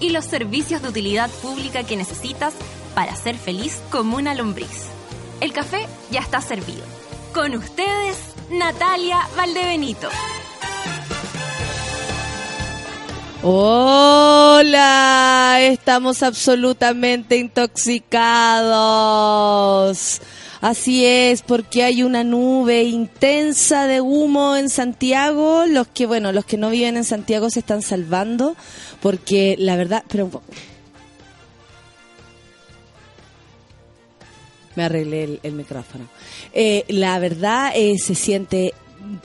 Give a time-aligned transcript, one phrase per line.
[0.00, 2.54] y los servicios de utilidad pública que necesitas
[2.94, 4.86] para ser feliz como una lombriz.
[5.40, 6.82] El café ya está servido.
[7.32, 8.16] Con ustedes,
[8.50, 10.08] Natalia Valdebenito.
[13.42, 14.80] Hola,
[15.60, 18.20] estamos absolutamente intoxicados.
[20.60, 25.64] Así es, porque hay una nube intensa de humo en Santiago.
[25.66, 28.56] Los que, bueno, los que no viven en Santiago se están salvando,
[29.00, 30.30] porque la verdad, pero.
[34.76, 36.08] Me arreglé el, el micrófono.
[36.52, 38.72] Eh, la verdad eh, se siente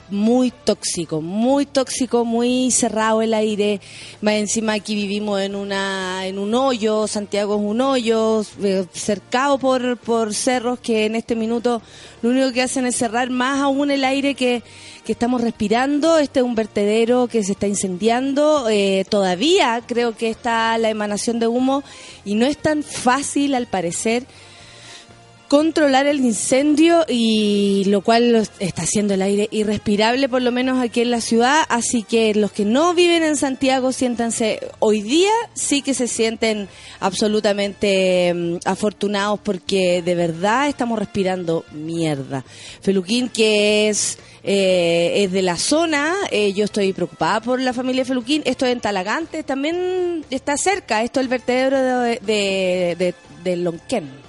[0.08, 3.80] muy tóxico, muy tóxico, muy cerrado el aire.
[4.20, 9.58] Más encima aquí vivimos en una en un hoyo, Santiago es un hoyo, eh, cercado
[9.58, 11.82] por, por cerros que en este minuto
[12.22, 14.62] lo único que hacen es cerrar más aún el aire que,
[15.06, 16.18] que estamos respirando.
[16.18, 18.68] Este es un vertedero que se está incendiando.
[18.68, 21.84] Eh, todavía creo que está la emanación de humo
[22.24, 24.24] y no es tan fácil al parecer
[25.48, 31.00] controlar el incendio y lo cual está haciendo el aire irrespirable por lo menos aquí
[31.00, 31.62] en la ciudad.
[31.68, 35.30] Así que los que no viven en Santiago siéntanse hoy día.
[35.54, 36.68] Sí que se sienten
[37.00, 42.44] absolutamente mm, afortunados porque de verdad estamos respirando mierda.
[42.80, 48.04] Feluquín que es eh, es de la zona eh, yo estoy preocupada por la familia
[48.04, 48.42] Feluquín.
[48.44, 51.02] Esto es en Talagante también está cerca.
[51.02, 54.25] Esto es el vertedero de, de, de, de Lonquén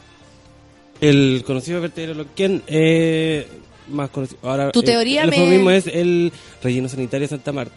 [1.02, 3.48] El conocido vertedero Lonquén, eh,
[3.90, 4.40] más conocido.
[4.44, 6.32] Ahora, Tu eh, teoría el me- eufemismo es el
[6.64, 7.74] relleno sanitario de Santa Marta.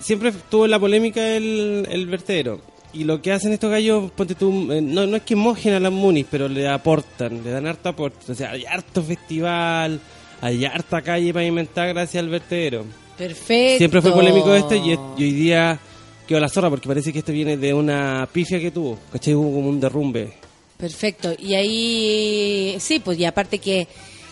[0.00, 2.60] Siempre estuvo en la polémica el, el vertedero.
[2.94, 5.80] Y lo que hacen estos gallos, ponte tú, eh, no, no es que mojen a
[5.80, 8.30] las munis, pero le aportan, le dan harto aporte.
[8.30, 10.00] O sea, hay harto festival,
[10.40, 12.84] hay harta calle pavimentada gracias al vertedero.
[13.16, 15.78] perfecto Siempre fue polémico esto y, y hoy día
[16.26, 18.98] quedó la zorra porque parece que esto viene de una pifia que tuvo.
[19.12, 19.34] ¿Cachai?
[19.34, 20.34] Hubo como un derrumbe.
[20.82, 21.32] Perfecto.
[21.38, 23.86] Y ahí, sí, pues y aparte que...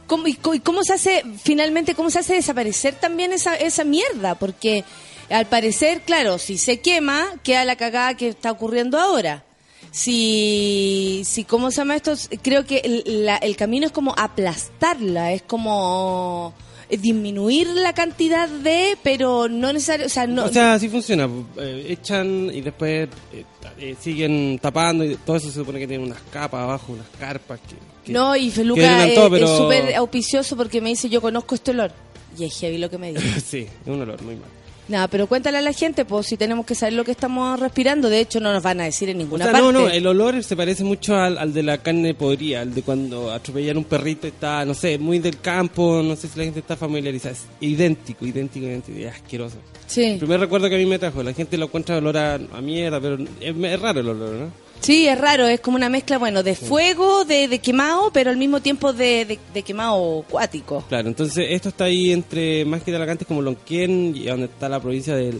[0.09, 4.34] ¿Cómo, y, cómo se hace, finalmente, cómo se hace desaparecer también esa, esa mierda?
[4.34, 4.83] Porque
[5.28, 9.44] al parecer, claro, si se quema, queda la cagada que está ocurriendo ahora.
[9.93, 12.15] Si, si ¿cómo se llama esto?
[12.43, 16.53] Creo que el, la- el camino es como aplastarla, es como
[16.98, 20.44] disminuir la cantidad de, pero no necesario, o sea, no...
[20.44, 21.28] O sea, así funciona.
[21.58, 23.44] eh, echan y después eh,
[23.78, 27.60] eh, siguen tapando y todo eso se supone que tiene unas capas abajo, unas carpas.
[27.60, 31.70] Que, que- No, y Feluca es pero- súper auspicioso porque me dice, yo conozco este
[31.72, 31.92] olor.
[32.38, 33.40] Y es heavy lo que me dice.
[33.44, 34.48] sí, es un olor muy mal.
[34.90, 38.08] Nada, pero cuéntale a la gente, pues si tenemos que saber lo que estamos respirando.
[38.10, 39.64] De hecho, no nos van a decir en O ninguna sea, parte.
[39.64, 42.82] no, no, el olor se parece mucho al, al de la carne podrida, al de
[42.82, 46.44] cuando atropellan un perrito y está, no sé, muy del campo, no sé si la
[46.44, 47.32] gente está familiarizada.
[47.34, 49.56] Es idéntico, idéntico, idéntico, es asqueroso.
[49.86, 50.02] Sí.
[50.04, 52.60] El primer recuerdo que a mí me trajo, la gente lo encuentra olor a, a
[52.60, 54.69] mierda, pero es, es raro el olor, ¿no?
[54.80, 58.36] Sí, es raro, es como una mezcla, bueno, de fuego, de, de quemado, pero al
[58.36, 60.84] mismo tiempo de, de, de quemado acuático.
[60.88, 64.80] Claro, entonces esto está ahí entre más que Talagante, como Lonquén, y donde está la
[64.80, 65.34] provincia de,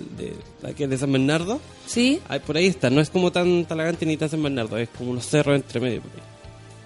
[0.76, 1.60] de San Bernardo.
[1.86, 2.20] ¿Sí?
[2.28, 5.10] Ahí, por ahí está, no es como tan Talagante ni tan San Bernardo, es como
[5.12, 6.02] unos cerros entre medio.
[6.02, 6.10] por.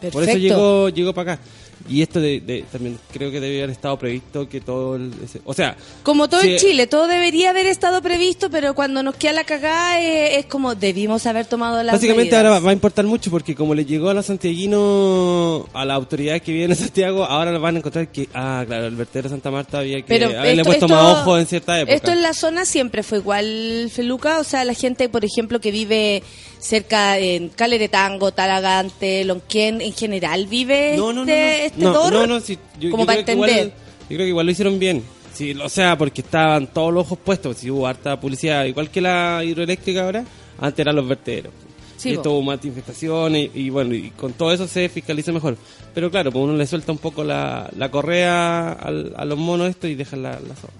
[0.00, 0.19] Perfecto.
[0.19, 1.43] Por eso llegó, llegó para acá.
[1.89, 5.12] Y esto de, de- también creo que debe haber estado previsto que todo el...
[5.45, 9.33] o sea, Como todo en Chile, todo debería haber estado previsto, pero cuando nos queda
[9.34, 12.39] la cagada eh, es, como debimos haber tomado las básicamente medidas.
[12.39, 15.94] ahora va, va a importar mucho porque como le llegó a los santiaguinos, a la
[15.94, 19.34] autoridad que viene en Santiago, ahora van a encontrar que, ah, claro, el vertedero de
[19.34, 21.94] Santa Marta había que Pero haberle esto- puesto esto- más ojo en cierta época.
[21.94, 24.38] Esto en la zona siempre fue igual, Feluca.
[24.38, 26.23] O sea, la gente, por ejemplo, que vive
[26.58, 31.74] cerca en Caleretango, Talagante, Lonquén, en general vive No, no, no, este, no.
[31.76, 33.76] Este no, no, no, sí, yo, como yo para igual- entender.
[34.00, 35.03] yo creo que igual lo hicieron bien.
[35.32, 37.56] Sí, o sea, porque estaban todos los ojos puestos.
[37.56, 40.25] Si hubo harta publicidad, igual que la hidroeléctrica ahora,
[40.61, 41.53] antes eran los vertederos.
[41.97, 45.56] Sí, y esto hubo más infestaciones y, bueno, y con todo eso se fiscaliza mejor.
[45.94, 49.70] Pero claro, pues uno le suelta un poco la, la correa al- a los monos
[49.70, 50.73] esto y deja la, la zorra.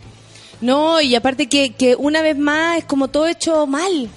[0.61, 4.09] No, y aparte que, que una vez más es como todo hecho mal.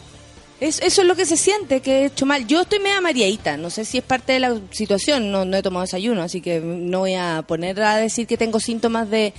[0.59, 2.47] Es- eso es lo que se siente, que he hecho mal.
[2.47, 5.61] Yo estoy media mareadita, no sé si es parte de la situación, no, no he
[5.61, 9.33] tomado desayuno, así que no voy a poner a decir que tengo síntomas de,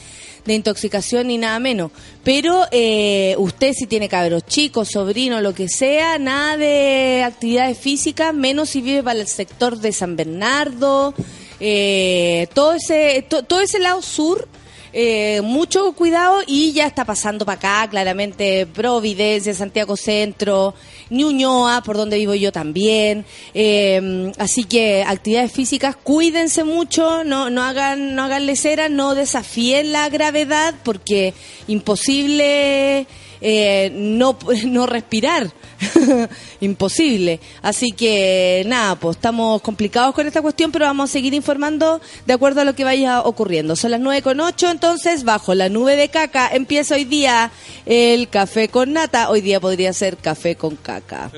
[0.44, 1.90] de intoxicación ni nada menos.
[2.22, 8.32] Pero eh, usted si tiene cabros chicos, sobrinos, lo que sea, nada de actividades físicas,
[8.32, 11.14] menos si vive para el sector de San Bernardo,
[11.58, 14.46] eh, todo, ese, to- todo ese lado sur.
[14.92, 20.74] Eh, mucho cuidado y ya está pasando para acá, claramente Providencia, Santiago Centro,
[21.10, 23.24] Ñuñoa, por donde vivo yo también.
[23.54, 29.92] Eh, así que actividades físicas, cuídense mucho, no, no hagan, no hagan lesera, no desafíen
[29.92, 31.34] la gravedad porque
[31.66, 33.06] imposible
[33.40, 35.50] eh, no, no respirar.
[36.60, 37.40] Imposible.
[37.62, 42.32] Así que nada, pues estamos complicados con esta cuestión, pero vamos a seguir informando de
[42.32, 43.76] acuerdo a lo que vaya ocurriendo.
[43.76, 47.50] Son las nueve con ocho, entonces bajo la nube de caca empieza hoy día
[47.86, 49.30] el café con nata.
[49.30, 51.30] Hoy día podría ser café con caca.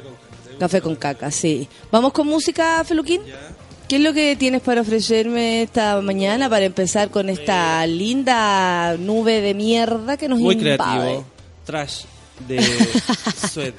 [0.58, 1.69] Café con caca, sí.
[1.91, 3.23] ¿Vamos con música, Feluquín?
[3.88, 9.41] ¿Qué es lo que tienes para ofrecerme esta mañana para empezar con esta linda nube
[9.41, 10.76] de mierda que nos Muy invade?
[10.76, 11.25] creativo.
[11.70, 12.02] Trash
[12.49, 13.75] de.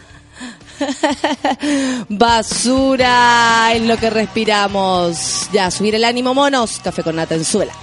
[2.10, 5.50] Basura en lo que respiramos.
[5.52, 6.80] Ya, subir el ánimo, monos.
[6.82, 7.74] Café con nata en suela.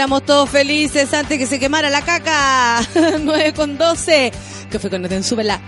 [0.00, 2.80] Éramos todos felices antes que se quemara la caca.
[3.20, 4.32] 9 con 12.
[4.70, 5.60] Que fue con en Súbela.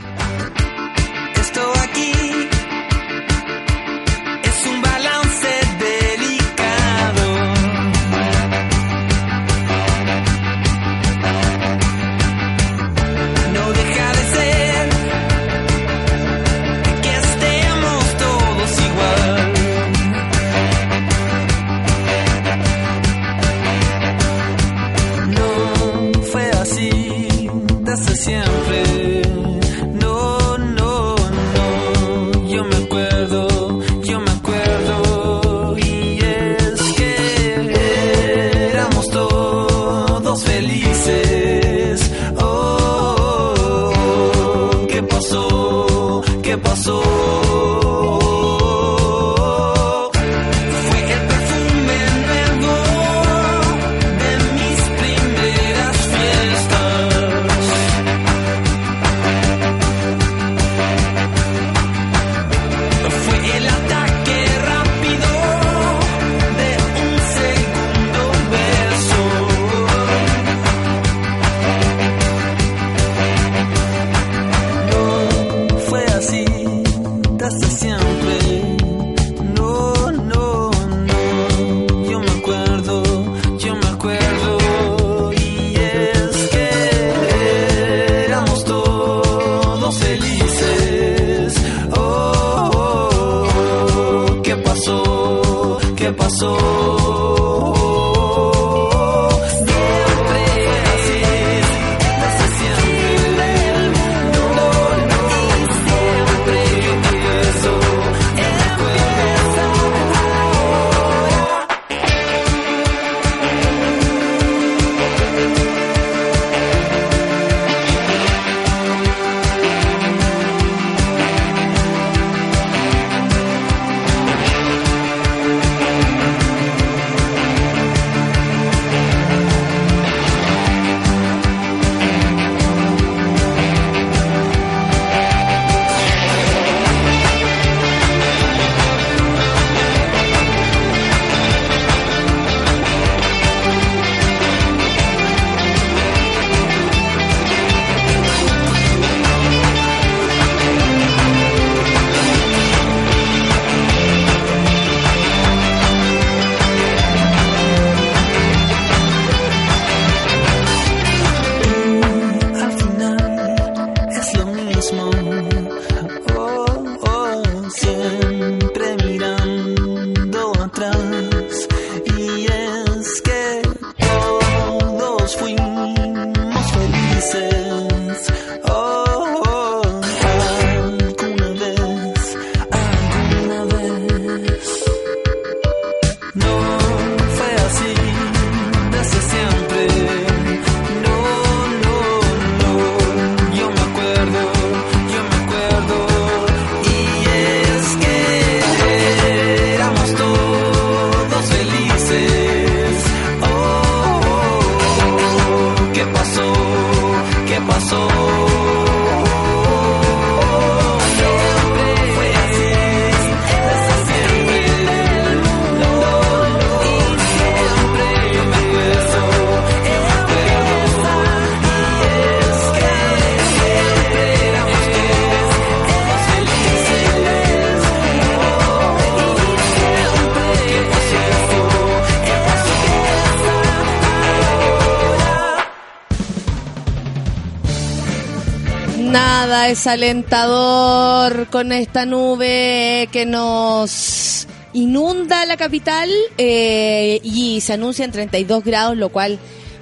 [239.72, 248.04] Nada es alentador con esta nube que nos inunda la capital eh, y se anuncia
[248.04, 249.38] en 32 grados, lo cual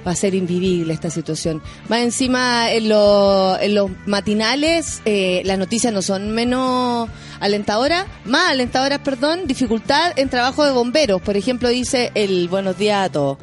[0.07, 1.61] va a ser invivible esta situación.
[1.89, 7.09] Más encima, en los matinales, eh, las noticias no son menos
[7.41, 11.21] alentadoras, más alentadoras, perdón, dificultad en trabajo de bomberos.
[11.21, 13.39] Por ejemplo, dice el buenos días a todos.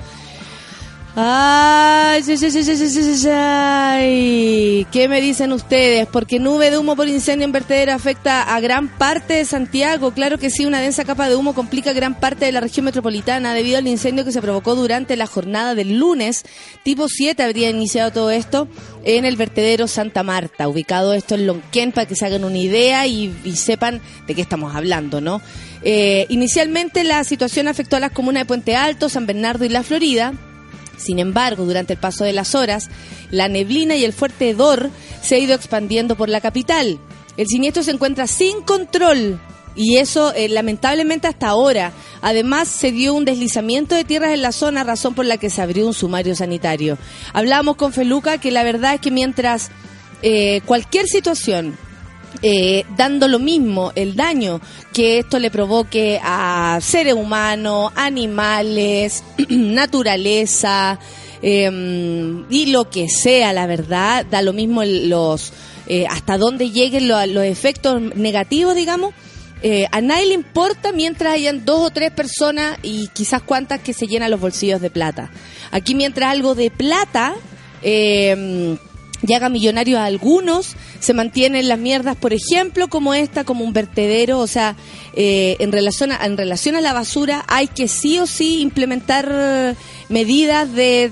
[1.21, 2.23] Ay,
[3.33, 4.87] ay.
[4.93, 6.07] ¿Qué me dicen ustedes?
[6.07, 10.13] Porque nube de humo por incendio en vertedero afecta a gran parte de Santiago.
[10.13, 13.53] Claro que sí, una densa capa de humo complica gran parte de la región metropolitana
[13.53, 16.45] debido al incendio que se provocó durante la jornada del lunes.
[16.85, 18.69] Tipo 7 habría iniciado todo esto
[19.03, 23.09] en el vertedero Santa Marta, ubicado esto en Lonquén para que se hagan una idea
[23.09, 25.43] y, y sepan de qué estamos hablando, ¿no?
[25.83, 29.83] Eh, inicialmente la situación afectó a las comunas de Puente Alto, San Bernardo y La
[29.83, 30.33] Florida.
[30.99, 32.91] Sin embargo, durante el paso de las horas,
[33.31, 34.91] la neblina y el fuerte hedor
[35.23, 36.99] se ha ido expandiendo por la capital.
[37.37, 39.41] El siniestro se encuentra sin control
[39.75, 41.93] y eso eh, lamentablemente hasta ahora.
[42.21, 45.63] Además, se dio un deslizamiento de tierras en la zona, razón por la que se
[45.63, 46.99] abrió un sumario sanitario.
[47.33, 49.71] Hablábamos con Feluca que la verdad es que mientras
[50.23, 51.79] eh, cualquier situación
[52.43, 54.61] eh, dando lo mismo el daño
[54.93, 60.99] que esto le provoque a seres humanos, animales, naturaleza,
[61.43, 65.53] eh, y lo que sea, la verdad, da lo mismo los
[65.87, 69.15] eh, hasta dónde lleguen lo- los efectos negativos, digamos.
[69.63, 73.93] Eh, a nadie le importa mientras hayan dos o tres personas y quizás cuantas que
[73.93, 75.31] se llenan los bolsillos de plata.
[75.73, 77.35] Aquí mientras algo de plata
[77.83, 78.77] eh,
[79.27, 83.73] y haga millonarios a algunos, se mantienen las mierdas, por ejemplo, como esta, como un
[83.73, 84.77] vertedero, o sea,
[85.15, 89.29] eh, en, relación a, en relación a la basura hay que sí o sí implementar
[89.31, 89.75] eh,
[90.09, 91.11] medidas de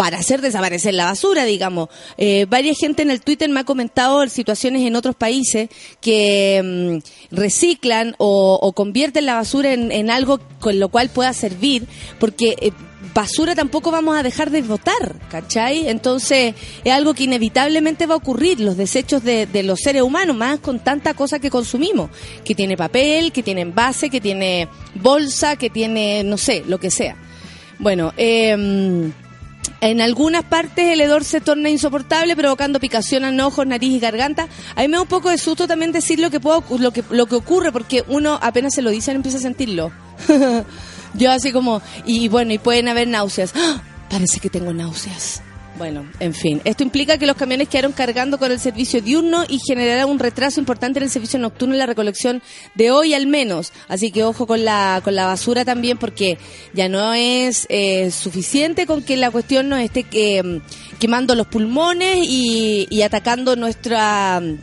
[0.00, 1.90] para hacer desaparecer la basura, digamos.
[2.16, 5.68] Eh, varias gente en el Twitter me ha comentado situaciones en otros países
[6.00, 11.34] que mm, reciclan o, o convierten la basura en, en algo con lo cual pueda
[11.34, 11.86] servir,
[12.18, 12.72] porque eh,
[13.14, 15.88] basura tampoco vamos a dejar de votar, ¿cachai?
[15.88, 16.54] Entonces
[16.84, 20.58] es algo que inevitablemente va a ocurrir, los desechos de, de los seres humanos, más
[20.60, 22.10] con tanta cosa que consumimos,
[22.44, 26.90] que tiene papel, que tiene envase, que tiene bolsa, que tiene, no sé, lo que
[26.90, 27.16] sea.
[27.78, 29.10] Bueno, eh,
[29.80, 34.48] en algunas partes el hedor se torna insoportable, provocando picación en ojos, nariz y garganta.
[34.74, 37.02] A mí me da un poco de susto también decir lo que, puedo, lo que,
[37.10, 39.90] lo que ocurre, porque uno apenas se lo dice, empieza a sentirlo.
[41.14, 43.52] Yo así como, y bueno, y pueden haber náuseas.
[43.54, 43.82] ¡Ah!
[44.08, 45.42] Parece que tengo náuseas.
[45.78, 49.60] Bueno, en fin, esto implica que los camiones quedaron cargando con el servicio diurno y
[49.66, 52.42] generará un retraso importante en el servicio nocturno en la recolección
[52.74, 53.72] de hoy al menos.
[53.88, 56.36] Así que ojo con la, con la basura también porque
[56.74, 60.60] ya no es eh, suficiente con que la cuestión nos esté que,
[60.98, 64.58] quemando los pulmones y, y atacando nuestra nu-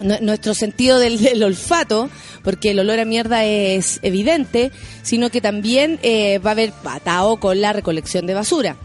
[0.00, 2.10] nuestro sentido del, olfato,
[2.42, 4.72] porque el olor a mierda es evidente,
[5.02, 8.76] sino que también eh, va a haber patao con la recolección de basura.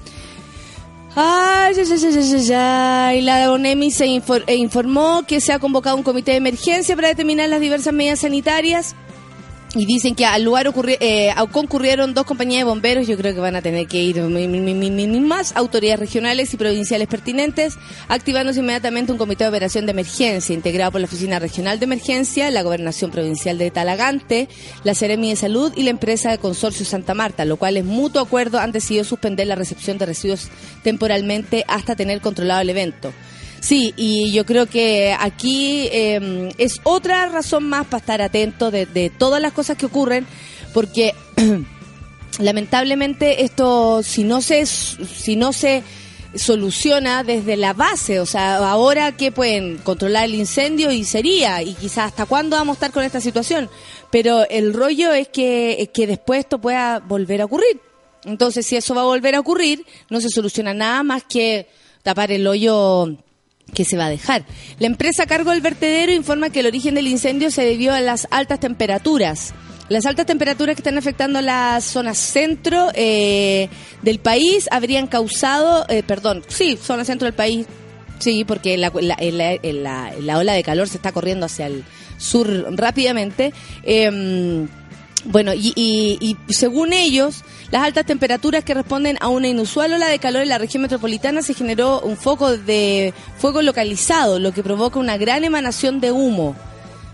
[1.15, 3.13] Ay, ya, ya, ya.
[3.15, 7.09] Y la ONEMI se eh, informó que se ha convocado un comité de emergencia para
[7.09, 8.95] determinar las diversas medidas sanitarias.
[9.75, 13.05] Y dicen que al lugar ocurri- eh, concurrieron dos compañías de bomberos.
[13.05, 17.75] Yo creo que van a tener que ir más autoridades regionales y provinciales pertinentes,
[18.07, 22.49] activándose inmediatamente un comité de operación de emergencia integrado por la Oficina Regional de Emergencia,
[22.49, 24.49] la Gobernación Provincial de Talagante,
[24.83, 28.23] la Seremi de Salud y la empresa de Consorcio Santa Marta, lo cual es mutuo
[28.23, 30.47] acuerdo han decidido suspender la recepción de residuos
[30.81, 33.13] temporalmente hasta tener controlado el evento.
[33.61, 38.85] Sí, y yo creo que aquí eh, es otra razón más para estar atento de,
[38.85, 40.25] de todas las cosas que ocurren,
[40.73, 41.13] porque
[42.39, 45.83] lamentablemente esto, si no se, si no se
[46.35, 51.73] soluciona desde la base, o sea, ahora que pueden controlar el incendio y sería, y
[51.73, 53.69] quizás hasta cuándo vamos a estar con esta situación,
[54.11, 57.81] pero el rollo es que, es que después esto pueda volver a ocurrir.
[58.25, 61.67] Entonces, si eso va a volver a ocurrir, no se soluciona nada más que
[62.03, 63.17] tapar el hoyo
[63.73, 64.45] que se va a dejar.
[64.79, 68.01] La empresa a cargo del vertedero informa que el origen del incendio se debió a
[68.01, 69.53] las altas temperaturas.
[69.89, 73.69] Las altas temperaturas que están afectando la zona centro eh,
[74.03, 77.65] del país habrían causado, eh, perdón, sí, zona centro del país,
[78.19, 79.17] sí, porque la, la,
[79.63, 81.83] la- la ola de calor se está corriendo hacia el
[82.19, 83.51] sur rápidamente.
[83.83, 84.67] Eh,
[85.25, 90.07] bueno, y, y- y según ellos, las altas temperaturas que responden a una inusual ola
[90.07, 94.63] de calor en la región metropolitana se generó un foco de fuego localizado, lo que
[94.63, 96.55] provoca una gran emanación de humo.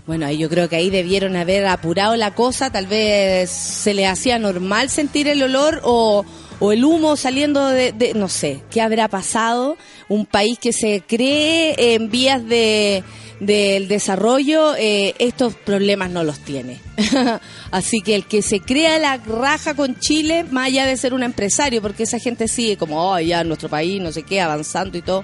[0.06, 4.38] Bueno, yo creo que ahí debieron haber apurado la cosa, tal vez se le hacía
[4.38, 6.24] normal sentir el olor o,
[6.58, 9.76] o el humo saliendo de, de- no sé, ¿qué habrá pasado?
[10.08, 13.02] Un país que se cree en vías de
[13.40, 16.78] del desarrollo, eh, estos problemas no los tiene.
[17.70, 21.22] Así que el que se crea la raja con Chile, más allá de ser un
[21.22, 25.02] empresario, porque esa gente sigue como, oh, ya nuestro país, no sé qué, avanzando y
[25.02, 25.22] todo,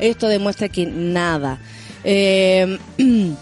[0.00, 1.60] esto demuestra que nada.
[2.02, 2.78] Eh,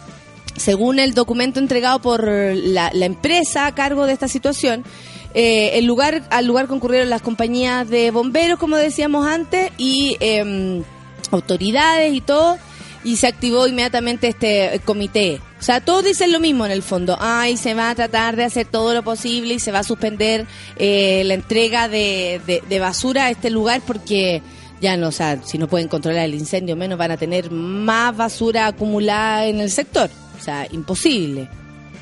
[0.57, 4.85] según el documento entregado por la, la empresa a cargo de esta situación,
[5.35, 10.83] eh, el lugar, al lugar concurrieron las compañías de bomberos, como decíamos antes, y eh,
[11.31, 12.59] autoridades y todo,
[13.05, 15.41] y se activó inmediatamente este comité.
[15.59, 17.17] O sea, todos dicen lo mismo en el fondo.
[17.21, 20.47] Ay, se va a tratar de hacer todo lo posible y se va a suspender
[20.77, 24.43] eh, la entrega de, de- de basura a este lugar porque
[24.81, 28.17] ya no, o sea, si no pueden controlar el incendio, menos van a tener más
[28.17, 30.09] basura acumulada en el sector.
[30.39, 31.49] O sea, imposible.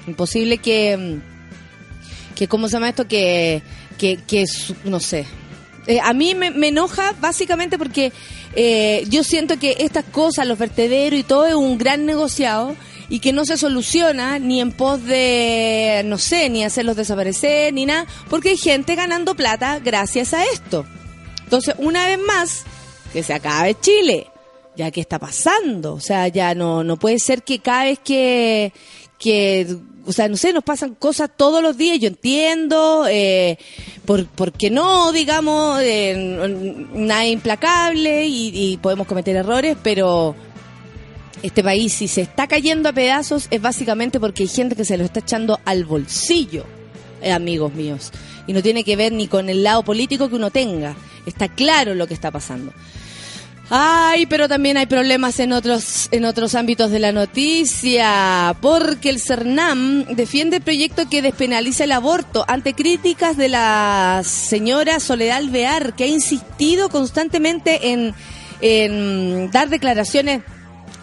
[0.07, 1.38] Imposible que, mm,
[2.39, 3.09] que ¿cómo se llama esto?
[3.09, 3.63] Que,
[3.99, 4.45] que, que
[4.85, 5.27] no sé.
[5.89, 8.13] Eh, a mí me, enoja básicamente porque
[8.55, 12.77] eh, yo siento que estas cosas, los vertederos y todo, es un gran negociado
[13.09, 17.87] y que no se soluciona ni en pos de, no sé, ni hacerlos desaparecer, ni
[17.87, 20.87] nada, porque hay gente ganando plata gracias a esto.
[21.43, 22.63] Entonces, una vez más,
[23.13, 24.29] que se acabe Chile.
[24.77, 28.73] ya qué está pasando, o sea, ya no, no puede ser que cada vez que,
[29.19, 29.77] que,
[30.07, 33.59] o sea, no sé, nos pasan cosas todos los días, yo entiendo, eh,
[34.05, 36.15] por, porque no, digamos, eh,
[36.95, 40.35] nada implacable y, y podemos cometer errores, pero
[41.43, 44.97] este país si se está cayendo a pedazos es básicamente porque hay gente que se
[44.97, 46.65] lo está echando al bolsillo,
[47.23, 48.11] eh, amigos míos,
[48.47, 51.95] y no tiene que ver ni con el lado político que uno tenga, está claro
[51.95, 52.73] lo que está pasando.
[53.71, 59.21] Ay, pero también hay problemas en otros en otros ámbitos de la noticia, porque el
[59.21, 65.95] CERNAM defiende el proyecto que despenaliza el aborto ante críticas de la señora Soledad Alvear,
[65.95, 68.15] que ha insistido constantemente en,
[68.63, 70.43] en dar declaraciones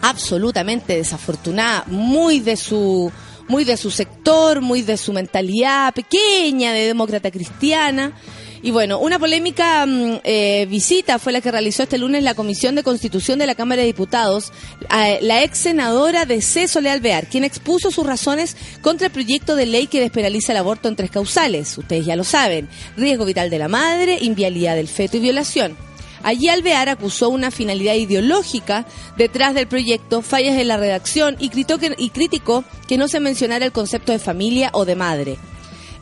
[0.02, 3.12] absolutamente desafortunadas, muy de su
[3.48, 8.12] muy de su sector, muy de su mentalidad pequeña de demócrata cristiana.
[8.62, 12.74] Y bueno, una polémica mm, eh, visita fue la que realizó este lunes la Comisión
[12.74, 14.52] de Constitución de la Cámara de Diputados,
[14.88, 16.68] a la ex senadora de C.
[16.68, 20.88] Soledad Alvear, quien expuso sus razones contra el proyecto de ley que despenaliza el aborto
[20.88, 21.76] en tres causales.
[21.76, 25.76] Ustedes ya lo saben, riesgo vital de la madre, invialidad del feto y violación.
[26.22, 28.84] Allí Alvear acusó una finalidad ideológica
[29.16, 34.12] detrás del proyecto, fallas en la redacción y criticó que no se mencionara el concepto
[34.12, 35.36] de familia o de madre.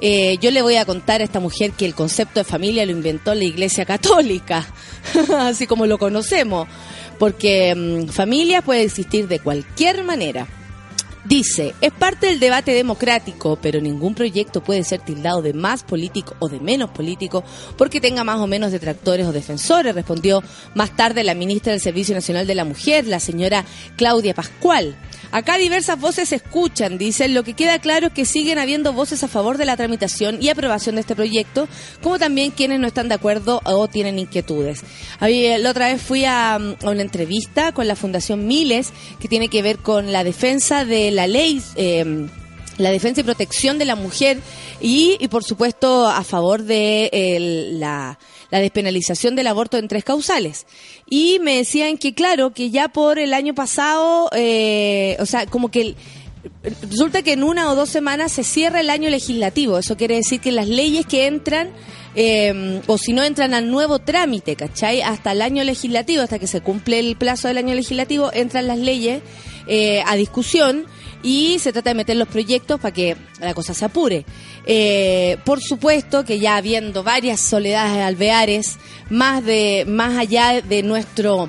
[0.01, 2.93] Eh, yo le voy a contar a esta mujer que el concepto de familia lo
[2.93, 4.67] inventó la Iglesia Católica,
[5.39, 6.69] así como lo conocemos,
[7.19, 10.47] porque mm, familia puede existir de cualquier manera.
[11.25, 16.37] Dice, es parte del debate democrático, pero ningún proyecto puede ser tildado de más político
[16.39, 17.43] o de menos político
[17.79, 20.43] porque tenga más o menos detractores o defensores, respondió
[20.75, 23.65] más tarde la ministra del Servicio Nacional de la Mujer, la señora
[23.97, 24.95] Claudia Pascual.
[25.35, 27.35] Acá diversas voces se escuchan, dicen.
[27.35, 30.49] Lo que queda claro es que siguen habiendo voces a favor de la tramitación y
[30.49, 31.67] aprobación de este proyecto,
[32.03, 34.85] como también quienes no están de acuerdo o tienen inquietudes.
[35.21, 39.49] La otra vez fui a, mm, a una entrevista con la Fundación Miles, que tiene
[39.49, 41.63] que ver con la defensa de la ley.
[41.77, 42.27] eh,
[42.77, 44.39] la defensa y protección de la mujer
[44.81, 48.19] y, por supuesto a favor de el- la,
[48.51, 50.67] la despenalización del aborto en tres causales.
[51.09, 55.71] Y me decían que claro, que ya por el año pasado, eh, o sea, como
[55.71, 55.95] que
[56.91, 59.79] resulta que en una o dos semanas se cierra el año legislativo.
[59.79, 61.71] Eso quiere decir que las leyes que entran,
[62.17, 65.01] eh, o si no entran al nuevo trámite, ¿cachai?
[65.01, 68.79] Hasta el año legislativo, hasta que se cumple el plazo del año legislativo, entran las
[68.79, 69.23] leyes
[69.69, 70.87] eh, a discusión
[71.25, 74.27] y se trata de meter los proyectos para que la cosa se apure.
[74.67, 81.49] Eh, por supuesto que ya habiendo varias soledades alveares, más de más allá de nuestro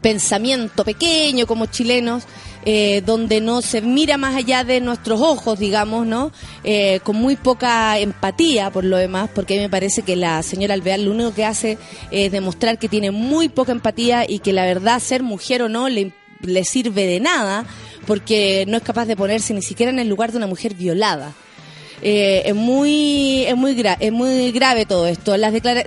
[0.00, 2.24] pensamiento pequeño como chilenos,
[2.64, 6.32] eh, donde no se mira más allá de nuestros ojos, digamos, ¿no?
[6.62, 10.42] Eh, con muy poca empatía por lo demás, porque a mí me parece que la
[10.42, 11.76] señora Alvear lo único que hace
[12.10, 15.90] es demostrar que tiene muy poca empatía y que la verdad ser mujer o no
[15.90, 17.66] le, le sirve de nada,
[18.04, 21.32] porque no es capaz de ponerse ni siquiera en el lugar de una mujer violada.
[22.02, 25.34] Eh, es muy es muy gra- es muy grave todo esto.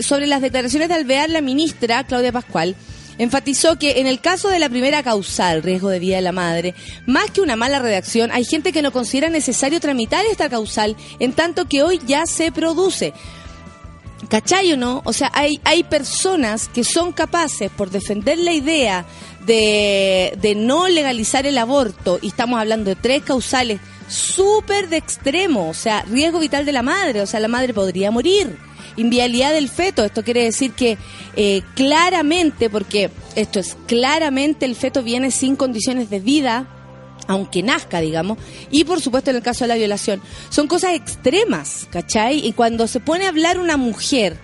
[0.01, 2.75] Sobre las declaraciones de Alvear, la ministra Claudia Pascual
[3.19, 6.75] enfatizó que en el caso de la primera causal, riesgo de vida de la madre,
[7.07, 11.33] más que una mala redacción, hay gente que no considera necesario tramitar esta causal, en
[11.33, 13.13] tanto que hoy ya se produce.
[14.29, 15.01] ¿Cachai o no?
[15.05, 19.05] O sea, hay, hay personas que son capaces, por defender la idea
[19.45, 25.69] de, de no legalizar el aborto, y estamos hablando de tres causales súper de extremo,
[25.69, 28.57] o sea, riesgo vital de la madre, o sea, la madre podría morir.
[28.95, 30.97] Invialidad del feto, esto quiere decir que
[31.35, 36.67] eh, claramente, porque esto es claramente el feto viene sin condiciones de vida,
[37.27, 38.37] aunque nazca, digamos,
[38.71, 40.21] y por supuesto en el caso de la violación.
[40.49, 42.45] Son cosas extremas, ¿cachai?
[42.45, 44.37] Y cuando se pone a hablar una mujer,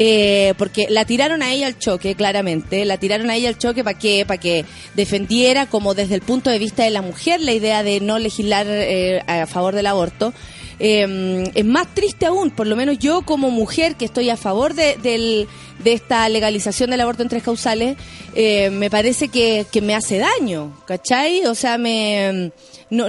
[0.00, 3.82] eh, porque la tiraron a ella al choque, claramente, la tiraron a ella al choque
[3.82, 7.52] para que, para que defendiera como desde el punto de vista de la mujer la
[7.52, 10.32] idea de no legislar eh, a favor del aborto.
[10.80, 14.74] Eh, es más triste aún, por lo menos yo como mujer que estoy a favor
[14.74, 17.96] de, del- de esta legalización del aborto en tres causales,
[18.34, 21.44] eh, me parece que, que me hace daño, ¿cachai?
[21.46, 22.52] O sea, me
[22.90, 23.06] no,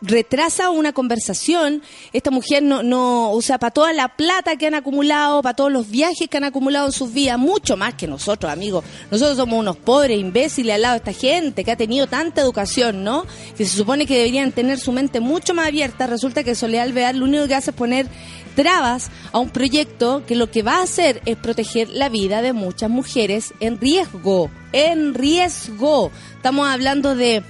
[0.00, 1.82] retrasa una conversación.
[2.12, 5.72] Esta mujer no, no, o sea, para toda la plata que han acumulado, para todos
[5.72, 8.84] los viajes que han acumulado en sus vidas, mucho más que nosotros, amigos.
[9.10, 13.04] Nosotros somos unos pobres imbéciles al lado de esta gente que ha tenido tanta educación,
[13.04, 13.26] ¿no?
[13.56, 16.06] Que se supone que deberían tener su mente mucho más abierta.
[16.06, 18.06] Resulta que Soledad Alvear lo único que hace es poner
[18.54, 22.52] trabas a un proyecto que lo que va a hacer es proteger la vida de
[22.52, 26.10] muchas mujeres en riesgo, en riesgo.
[26.36, 27.42] Estamos hablando de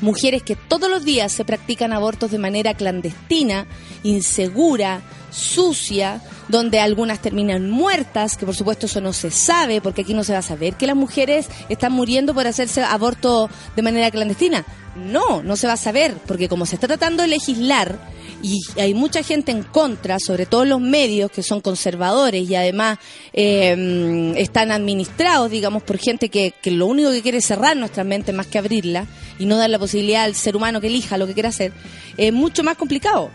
[0.00, 3.66] Mujeres que todos los días se practican abortos de manera clandestina,
[4.02, 5.00] insegura,
[5.30, 10.24] sucia, donde algunas terminan muertas, que por supuesto eso no se sabe, porque aquí no
[10.24, 14.64] se va a saber que las mujeres están muriendo por hacerse aborto de manera clandestina.
[14.96, 17.96] No, no se va a saber, porque como se está tratando de legislar
[18.42, 22.98] y hay mucha gente en contra, sobre todo los medios que son conservadores y además
[23.32, 28.02] eh, están administrados, digamos, por gente que, que lo único que quiere es cerrar nuestra
[28.04, 29.06] mente más que abrirla
[29.38, 31.72] y no dar la posibilidad al ser humano que elija lo que quiera hacer,
[32.16, 33.30] es mucho más complicado.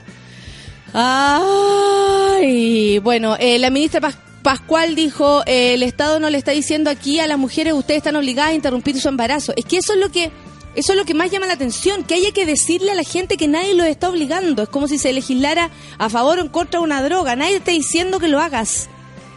[2.38, 6.90] Ay, bueno, eh, la ministra Pas- Pascual dijo, eh, el Estado no le está diciendo
[6.90, 9.52] aquí a las mujeres, ustedes están obligadas a interrumpir su embarazo.
[9.58, 10.32] Es que eso es lo que
[10.78, 13.36] eso es lo que más llama la atención, que haya que decirle a la gente
[13.36, 14.62] que nadie los está obligando.
[14.62, 17.36] Es como si se legislara a favor o en contra de una droga.
[17.36, 18.88] Nadie está diciendo que lo hagas.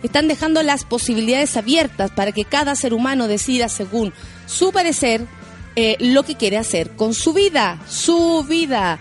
[0.03, 4.13] Están dejando las posibilidades abiertas para que cada ser humano decida según
[4.45, 5.27] su parecer
[5.77, 8.99] eh, lo que quiere hacer con su vida, su vida.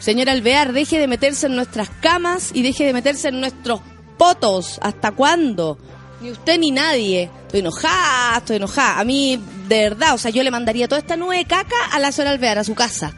[0.00, 3.82] Señor Alvear, deje de meterse en nuestras camas y deje de meterse en nuestros
[4.16, 4.78] potos.
[4.80, 5.76] ¿Hasta cuándo?
[6.22, 7.28] Ni usted ni nadie.
[7.46, 9.00] Estoy enojada, estoy enojada.
[9.00, 12.12] A mí, de verdad, o sea, yo le mandaría toda esta nube caca a la
[12.12, 13.12] señora Alvear, a su casa.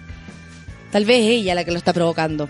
[0.90, 2.49] Tal vez ella la que lo está provocando.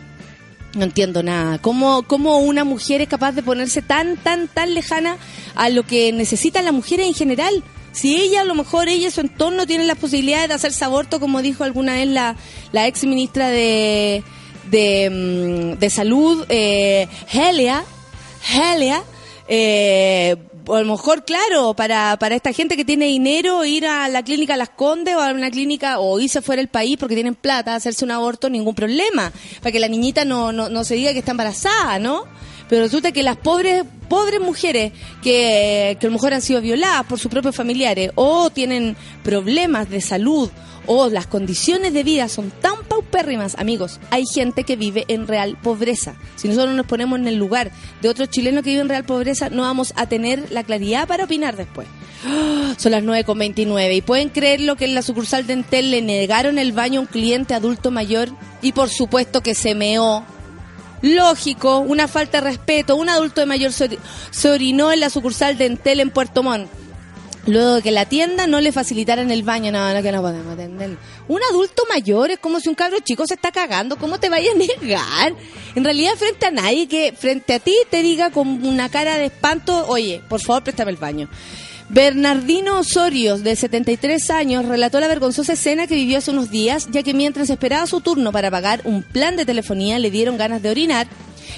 [0.75, 1.59] No entiendo nada.
[1.59, 5.17] ¿Cómo, ¿Cómo una mujer es capaz de ponerse tan, tan, tan lejana
[5.57, 7.64] a lo que necesitan las mujeres en general?
[7.90, 11.19] Si ella, a lo mejor ella y su entorno tienen las posibilidades de hacerse aborto,
[11.19, 12.37] como dijo alguna vez la,
[12.71, 14.23] la ex ministra de,
[14.71, 17.85] de, mm, de Salud, eh, Helia,
[18.53, 19.03] Helia,
[19.48, 24.22] eh, a lo mejor, claro, para, para esta gente que tiene dinero, ir a la
[24.22, 27.74] clínica Las Condes o a una clínica o irse fuera del país porque tienen plata,
[27.74, 29.33] hacerse un aborto, ningún problema.
[29.61, 32.24] Para que la niñita no, no, no se diga que está embarazada, ¿no?
[32.68, 37.05] Pero resulta que las pobres pobres mujeres que, que a lo mejor han sido violadas
[37.07, 40.50] por sus propios familiares o tienen problemas de salud
[40.87, 45.57] o las condiciones de vida son tan paupérrimas, amigos, hay gente que vive en real
[45.62, 46.14] pobreza.
[46.37, 47.70] Si nosotros nos ponemos en el lugar
[48.03, 51.24] de otros chilenos que viven en real pobreza, no vamos a tener la claridad para
[51.24, 51.87] opinar después.
[52.27, 52.74] ¡Ah!
[52.77, 56.72] Son las 9.29 y pueden creerlo que en la sucursal de Entel le negaron el
[56.72, 58.29] baño a un cliente adulto mayor
[58.62, 60.24] y por supuesto que se meó
[61.05, 62.97] Lógico, una falta de respeto.
[62.97, 63.99] Un adulto de mayor se, ori-
[64.31, 66.67] se orinó en la sucursal de Entel en Puerto Montt.
[67.47, 70.55] Luego de que la tienda no le facilitaran el baño, no, no, que no podemos
[70.55, 70.97] atenderlo.
[71.29, 74.51] Un adulto mayor es como si un cabro chico se está cagando, ¿cómo te vaya
[74.53, 75.35] a negar?
[75.75, 79.27] En realidad, frente a nadie que frente a ti te diga con una cara de
[79.27, 81.29] espanto, oye, por favor, préstame el baño.
[81.88, 87.03] Bernardino Osorio, de 73 años, relató la vergonzosa escena que vivió hace unos días, ya
[87.03, 90.70] que mientras esperaba su turno para pagar un plan de telefonía le dieron ganas de
[90.70, 91.07] orinar.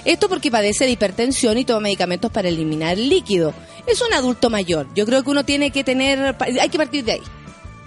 [0.04, 3.54] Esto porque padece de hipertensión y toma medicamentos para eliminar el líquido.
[3.86, 4.88] Es un adulto mayor.
[4.94, 6.36] Yo creo que uno tiene que tener...
[6.60, 7.22] Hay que partir de ahí.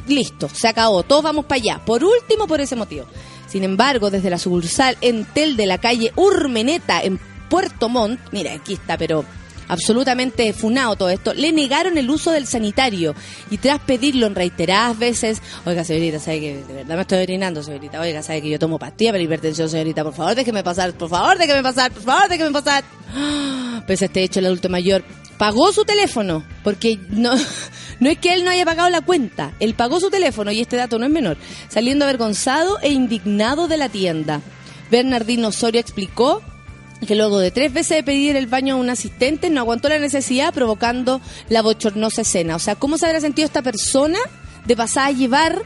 [0.07, 1.03] Listo, se acabó.
[1.03, 1.81] Todos vamos para allá.
[1.85, 3.05] Por último, por ese motivo.
[3.47, 8.73] Sin embargo, desde la sucursal Entel de la calle Urmeneta, en Puerto Montt, mira, aquí
[8.73, 9.25] está, pero
[9.69, 13.15] absolutamente funado todo esto, le negaron el uso del sanitario.
[13.49, 17.63] Y tras pedirlo en reiteradas veces, oiga señorita, sabe que de verdad me estoy orinando,
[17.63, 21.07] señorita, oiga, sabe que yo tomo pastillas para hipertensión, señorita, por favor déjeme pasar, por
[21.07, 22.83] favor déjeme pasar, por favor déjeme pasar.
[23.87, 25.03] Pues este hecho el adulto mayor
[25.39, 27.33] pagó su teléfono, porque no,
[27.99, 30.75] no es que él no haya pagado la cuenta, él pagó su teléfono y este
[30.75, 31.37] dato no es menor,
[31.69, 34.41] saliendo avergonzado e indignado de la tienda.
[34.91, 36.43] Bernardino Osorio explicó
[37.07, 39.99] que luego de tres veces de pedir el baño a un asistente no aguantó la
[39.99, 42.55] necesidad provocando la bochornosa escena.
[42.55, 44.19] O sea, ¿cómo se habrá sentido esta persona
[44.65, 45.61] de pasar a llevar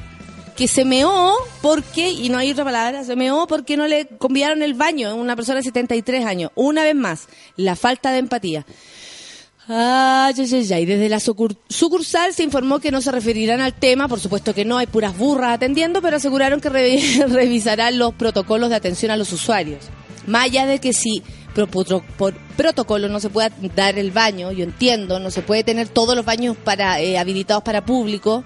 [0.55, 4.61] que se meó porque, y no hay otra palabra, se meó porque no le convidaron
[4.61, 6.51] el baño una persona de 73 años?
[6.53, 8.65] Una vez más, la falta de empatía.
[9.67, 10.85] Ay, ay, ay, ay.
[10.85, 14.65] Desde la sucur- sucursal se informó que no se referirán al tema, por supuesto que
[14.65, 19.17] no, hay puras burras atendiendo, pero aseguraron que re- revisarán los protocolos de atención a
[19.17, 19.85] los usuarios.
[20.27, 25.19] Más allá de que si por, protocolo no se pueda dar el baño, yo entiendo,
[25.19, 28.43] no se puede tener todos los baños para eh, habilitados para público,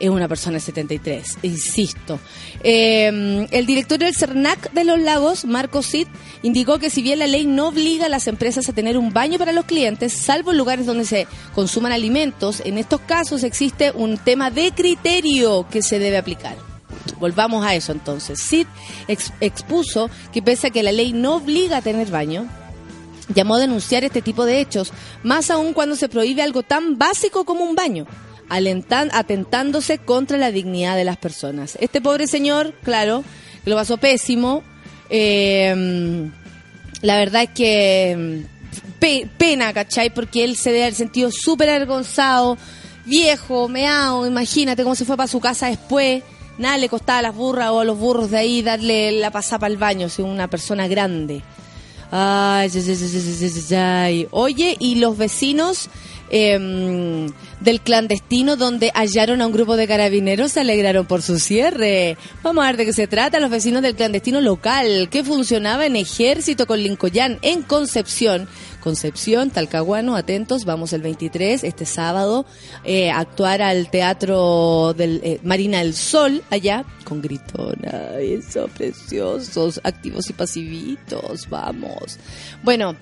[0.00, 2.18] es una persona de 73, insisto.
[2.64, 6.08] Eh, el director del CERNAC de los Lagos, Marco Cid,
[6.42, 9.38] indicó que si bien la ley no obliga a las empresas a tener un baño
[9.38, 14.16] para los clientes, salvo en lugares donde se consuman alimentos, en estos casos existe un
[14.16, 16.69] tema de criterio que se debe aplicar.
[17.18, 18.38] Volvamos a eso entonces.
[19.08, 22.46] Ex- expuso que pese a que la ley no obliga a tener baño,
[23.34, 24.92] llamó a denunciar este tipo de hechos,
[25.22, 28.06] más aún cuando se prohíbe algo tan básico como un baño,
[29.12, 31.76] atentándose contra la dignidad de las personas.
[31.80, 33.22] Este pobre señor, claro,
[33.64, 34.62] lo pasó pésimo,
[35.10, 36.28] eh,
[37.02, 38.44] la verdad es que
[38.98, 40.10] pe- pena, ¿cachai?
[40.12, 42.58] Porque él se debe haber sentido súper avergonzado,
[43.06, 46.22] viejo, meao, imagínate cómo se fue para su casa después
[46.60, 49.66] nada le costaba a las burras o a los burros de ahí darle la pasapa
[49.66, 51.42] al baño, si una persona grande.
[52.12, 54.28] Ay, ay, ay, ay, ay, ay, ay.
[54.32, 55.88] Oye, y los vecinos
[56.28, 57.28] em,
[57.60, 62.16] del clandestino donde hallaron a un grupo de carabineros se alegraron por su cierre.
[62.42, 63.38] Vamos a ver de qué se trata.
[63.38, 68.48] Los vecinos del clandestino local que funcionaba en ejército con Lincoln en Concepción.
[68.80, 72.46] Concepción, Talcahuano, atentos, vamos el 23, este sábado,
[72.84, 79.80] eh, a actuar al Teatro del eh, Marina del Sol, allá, con gritona, eso, preciosos,
[79.84, 82.18] activos y pasivitos, vamos.
[82.62, 82.96] Bueno,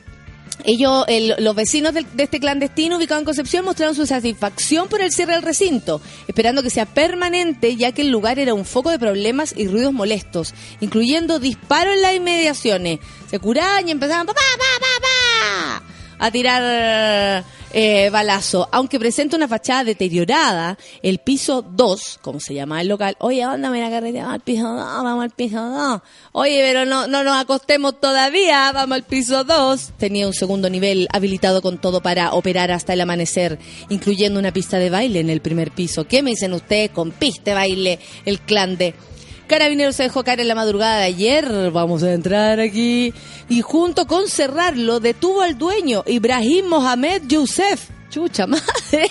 [0.65, 5.01] ellos, el- los vecinos del- de este clandestino ubicado en Concepción mostraron su satisfacción por
[5.01, 8.91] el cierre del recinto, esperando que sea permanente ya que el lugar era un foco
[8.91, 12.99] de problemas y ruidos molestos, incluyendo disparos en las inmediaciones.
[13.31, 14.27] Se curaban y empezaban
[16.19, 18.69] a tirar eh, balazo.
[18.73, 23.71] Aunque presenta una fachada deteriorada, el piso 2, como se llama el local, oye, onda,
[23.71, 26.01] mira carretera, vamos al piso 2, vamos al piso 2.
[26.33, 29.93] Oye, pero no, no nos acostemos todavía, vamos al piso 2.
[29.99, 34.79] Tenía un segundo nivel habilitado con todo para operar hasta el amanecer, incluyendo una pista
[34.79, 36.07] de baile en el primer piso.
[36.07, 38.95] ¿Qué me dicen ustedes con pista de baile, el clan de...
[39.49, 43.15] Carabineros se dejó caer en la madrugada de ayer, vamos a entrar aquí,
[43.49, 47.89] y junto con cerrarlo detuvo al dueño, Ibrahim Mohamed Youssef.
[48.11, 49.11] Chucha madre.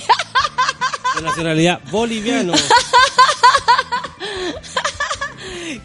[1.16, 2.54] De nacionalidad boliviano.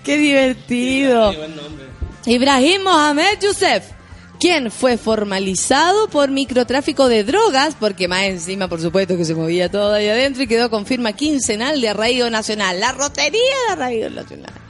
[0.04, 1.32] Qué divertido.
[1.32, 2.32] Qué.
[2.32, 3.84] Ibrahim Mohamed Youssef,
[4.42, 9.70] quien fue formalizado por microtráfico de drogas, porque más encima, por supuesto, que se movía
[9.70, 14.10] todo ahí adentro y quedó con firma quincenal de Arraigo Nacional, la rotería de Arraigo
[14.10, 14.61] Nacional.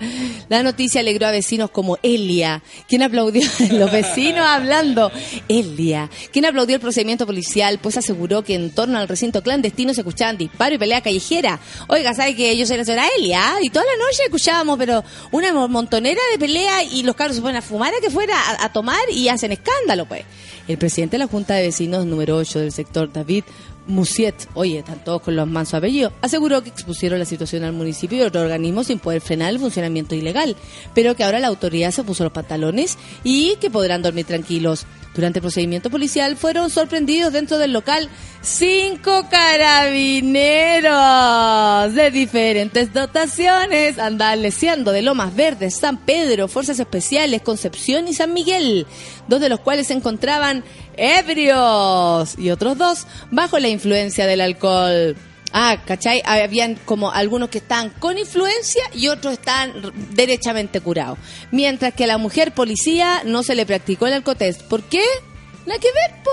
[0.48, 5.10] La noticia alegró a vecinos como Elia, quien aplaudió, los vecinos hablando,
[5.48, 10.00] Elia, quien aplaudió el procedimiento policial, pues aseguró que en torno al recinto clandestino se
[10.02, 11.58] escuchaban disparos y pelea callejera.
[11.88, 13.42] Oiga, ¿sabe que yo soy la señora Elia?
[13.62, 17.42] Y toda la noche escuchábamos, pero una mo- montonera de pelea y los carros se
[17.42, 20.24] ponen a fumar a que fuera a, a tomar y hacen escándalo, pues.
[20.68, 23.42] El presidente de la Junta de Vecinos número 8 del sector, David
[23.86, 28.18] Musiet, oye, están todos con los mansos apellidos, aseguró que expusieron la situación al municipio
[28.18, 30.56] y otro organismo sin poder frenar el funcionamiento ilegal,
[30.94, 34.86] pero que ahora la autoridad se puso los pantalones y que podrán dormir tranquilos.
[35.14, 38.08] Durante el procedimiento policial fueron sorprendidos dentro del local
[38.40, 48.14] cinco carabineros de diferentes dotaciones, andaleciendo de Lomas Verdes, San Pedro, Fuerzas Especiales, Concepción y
[48.14, 48.86] San Miguel,
[49.28, 50.64] dos de los cuales se encontraban
[50.96, 55.14] ebrios y otros dos bajo la influencia del alcohol.
[55.52, 56.22] Ah, ¿cachai?
[56.24, 61.18] Habían como algunos que estaban con influencia y otros estaban derechamente curados.
[61.50, 64.62] Mientras que a la mujer policía no se le practicó el alcotest.
[64.62, 65.04] ¿Por qué?
[65.66, 66.30] Nada que ver, po.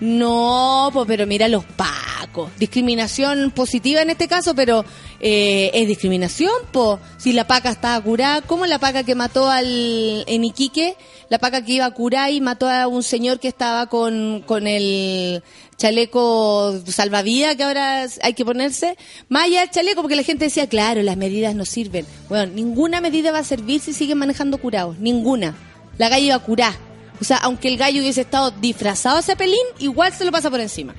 [0.00, 2.50] No, pues pero mira los pacos.
[2.58, 4.84] Discriminación positiva en este caso, pero
[5.20, 7.00] eh, es discriminación, po.
[7.16, 10.96] Si la paca estaba curada, ¿cómo la paca que mató al en Iquique?
[11.30, 14.66] La paca que iba a curar y mató a un señor que estaba con, con
[14.66, 15.42] el
[15.76, 18.96] chaleco salvavidas que ahora hay que ponerse.
[19.28, 22.06] Más allá del chaleco, porque la gente decía, claro, las medidas no sirven.
[22.28, 24.98] Bueno, ninguna medida va a servir si siguen manejando curados.
[24.98, 25.54] Ninguna.
[25.98, 26.74] La gallo iba a curar.
[27.20, 30.60] O sea, aunque el gallo hubiese estado disfrazado de cepelín, igual se lo pasa por
[30.60, 30.94] encima.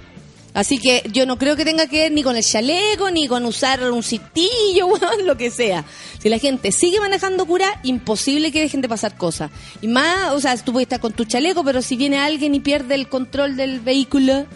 [0.53, 3.45] Así que yo no creo que tenga que ver ni con el chaleco, ni con
[3.45, 5.85] usar un citillo, weón, lo que sea.
[6.19, 9.51] Si la gente sigue manejando cura, imposible que dejen de pasar cosas.
[9.81, 12.59] Y más, o sea, tú puedes estar con tu chaleco, pero si viene alguien y
[12.59, 14.47] pierde el control del vehículo,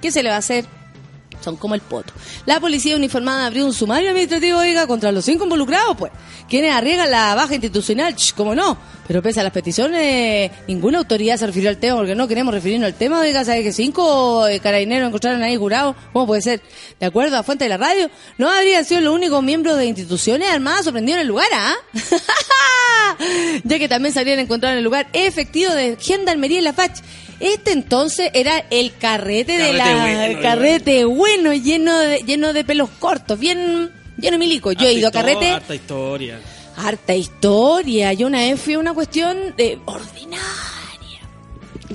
[0.00, 0.64] ¿qué se le va a hacer?
[1.40, 2.12] Son como el poto.
[2.44, 6.12] La policía uniformada abrió un sumario administrativo, oiga, contra los cinco involucrados, pues.
[6.48, 8.76] Quienes arriesgan la baja institucional, cómo no.
[9.06, 12.86] Pero pese a las peticiones, ninguna autoridad se refirió al tema, porque no queremos referirnos
[12.86, 15.96] al tema, oiga, ¿sabe que cinco eh, carabineros encontraron ahí jurados?
[16.12, 16.60] ¿Cómo puede ser?
[16.98, 20.50] De acuerdo a fuente de la radio, no habrían sido los únicos miembros de instituciones
[20.50, 21.74] armadas sorprendidos en el lugar, ¿ah?
[23.64, 27.00] ya que también se habrían encontrado en el lugar efectivo de gendarmería en la FACH.
[27.40, 32.90] Este entonces era el carrete, de la bueno, carrete bueno, lleno de, lleno de pelos
[32.98, 34.72] cortos, bien lleno de milico.
[34.72, 36.38] Yo he ido a carrete, Harta historia.
[36.76, 38.12] harta historia.
[38.12, 40.38] Yo una vez fui a una cuestión de ordinaria.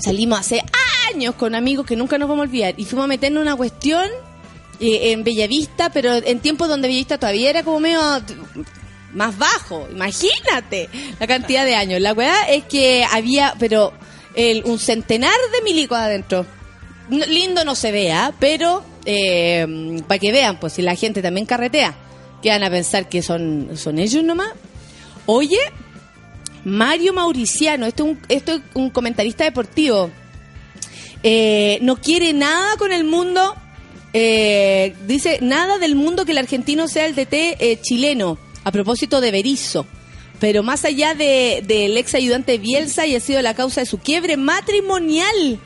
[0.04, 0.64] Salimos hace
[1.14, 3.56] años con amigos que nunca nos vamos a olvidar y fuimos a meternos en una
[3.56, 4.10] cuestión
[4.80, 8.02] eh, en Bellavista, pero en tiempos donde Bellavista todavía era como medio
[9.14, 9.88] más bajo.
[9.92, 12.02] Imagínate la cantidad de años.
[12.02, 13.94] La weá es que había, pero
[14.36, 16.46] el, un centenar de milicos adentro.
[17.10, 18.84] Lindo no se vea, pero
[20.08, 21.96] para que vean, pues si la gente también carretea,
[22.42, 24.50] que van a pensar que son, son ellos nomás.
[25.28, 25.60] Oye,
[26.64, 30.10] Mario Mauriciano, esto es un, esto es un comentarista deportivo,
[31.24, 33.56] eh, no quiere nada con el mundo,
[34.14, 38.38] eh, dice nada del mundo que el argentino sea el DT eh, chileno.
[38.64, 39.86] a propósito de Berizo.
[40.46, 43.98] Pero más allá de- del ex ayudante Bielsa y ha sido la causa de su
[43.98, 45.60] quiebre matrimonial.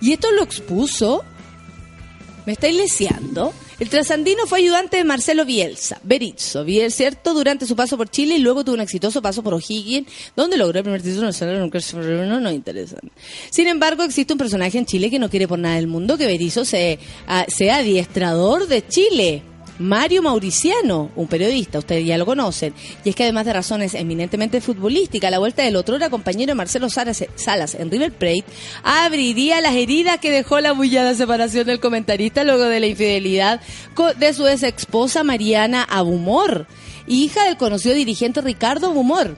[0.00, 1.22] Y esto lo expuso.
[2.44, 3.54] ¿Me estáis leseando?
[3.78, 7.32] El trasandino fue ayudante de Marcelo Bielsa, Berizzo, ¿cierto?
[7.32, 10.78] Durante su paso por Chile y luego tuvo un exitoso paso por O'Higgins, donde logró
[10.80, 11.60] el primer título nacional.
[11.60, 12.96] nunca se- No nos interesa.
[13.50, 16.26] Sin embargo, existe un personaje en Chile que no quiere por nada del mundo que
[16.26, 19.42] Berizzo se, ah, sea adiestrador de Chile.
[19.78, 24.60] Mario Mauriciano, un periodista, ustedes ya lo conocen, y es que además de razones eminentemente
[24.60, 28.44] futbolísticas, la vuelta del otro era compañero Marcelo Salas, en River Plate,
[28.84, 33.60] abriría las heridas que dejó la bullada separación del comentarista luego de la infidelidad
[34.18, 36.66] de su ex esposa Mariana Abumor,
[37.06, 39.36] hija del conocido dirigente Ricardo Abumor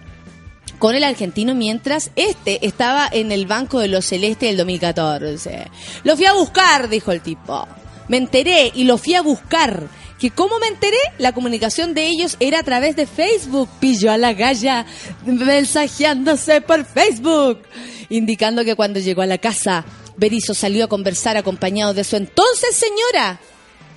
[0.78, 5.70] con el argentino mientras este estaba en el banco de los celestes del 2014.
[6.04, 7.66] Lo fui a buscar, dijo el tipo.
[8.08, 9.88] Me enteré y lo fui a buscar.
[10.18, 13.68] Que cómo me enteré, la comunicación de ellos era a través de Facebook.
[13.80, 14.86] Pillo a la galla
[15.24, 17.62] mensajeándose por Facebook.
[18.08, 19.84] Indicando que cuando llegó a la casa,
[20.16, 23.40] Berizo salió a conversar acompañado de su entonces señora.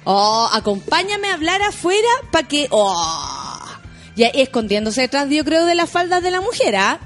[0.03, 2.67] Oh, acompáñame a hablar afuera para que...
[2.72, 3.65] Oh,
[4.15, 6.99] ya escondiéndose detrás, yo creo, de las faldas de la mujer, ¿ah?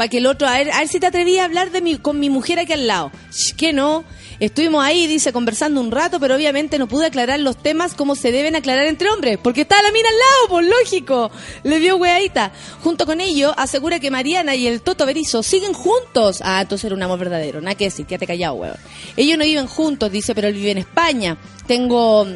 [0.00, 1.98] Para que el otro, a ver, a ver si te atrevías a hablar de mi,
[1.98, 3.12] con mi mujer aquí al lado.
[3.30, 4.02] Sh, que no.
[4.38, 8.32] Estuvimos ahí, dice, conversando un rato, pero obviamente no pude aclarar los temas como se
[8.32, 11.30] deben aclarar entre hombres, porque estaba la mina al lado, pues lógico.
[11.64, 12.50] Le dio weadita.
[12.82, 16.40] Junto con ello, asegura que Mariana y el Toto Berizo siguen juntos.
[16.42, 17.60] Ah, entonces era un amor verdadero.
[17.60, 18.76] Nada que decir, quédate callado, weón.
[19.18, 21.36] Ellos no viven juntos, dice, pero él vive en España.
[21.66, 22.26] Tengo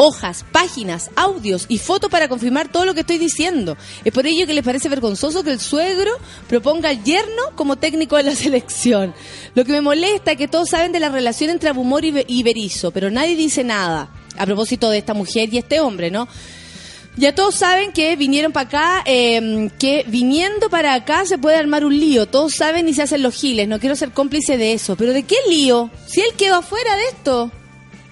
[0.00, 3.76] hojas, páginas, audios y fotos para confirmar todo lo que estoy diciendo.
[4.04, 6.12] Es por ello que les parece vergonzoso que el suegro
[6.48, 9.12] proponga al yerno como técnico de la selección.
[9.54, 12.24] Lo que me molesta es que todos saben de la relación entre Abumor y, Be-
[12.28, 16.28] y Berizo, pero nadie dice nada a propósito de esta mujer y este hombre, ¿no?
[17.16, 21.84] Ya todos saben que vinieron para acá, eh, que viniendo para acá se puede armar
[21.84, 22.26] un lío.
[22.26, 23.66] Todos saben y se hacen los giles.
[23.66, 24.94] No quiero ser cómplice de eso.
[24.94, 25.90] ¿Pero de qué lío?
[26.06, 27.50] Si él quedó afuera de esto.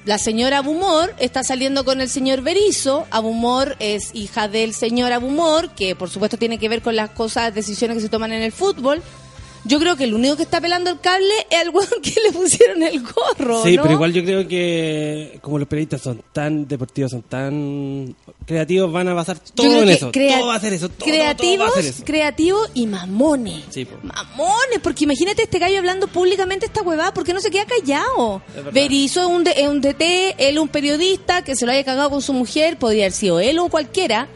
[0.07, 3.09] La señora Abumor está saliendo con el señor Berizo.
[3.11, 7.53] Abumor es hija del señor Abumor, que por supuesto tiene que ver con las cosas,
[7.53, 9.03] decisiones que se toman en el fútbol.
[9.67, 12.33] Yo creo que el único que está pelando el cable es el weón que le
[12.33, 13.63] pusieron el gorro.
[13.65, 13.83] Sí, ¿no?
[13.83, 18.15] pero igual yo creo que como los periodistas son tan deportivos, son tan
[18.47, 20.11] creativos, van a basar todo en eso.
[20.13, 20.89] todo va a ser eso.
[20.89, 22.05] Todo, todo, todo creativos, va a ser eso.
[22.05, 23.65] creativos y mamones.
[23.71, 23.87] Sí.
[24.03, 28.43] Mamones, porque imagínate este gallo hablando públicamente esta huevada, ¿por qué no se queda callado?
[28.73, 32.11] Berizo es un, de- es un DT, él un periodista que se lo haya cagado
[32.11, 34.29] con su mujer, podría haber sido él o cualquiera,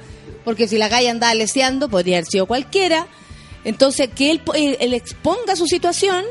[0.45, 3.07] porque si la galla andaba leseando, podría haber sido cualquiera.
[3.65, 6.25] Entonces, que él, po- él- él exponga su situación,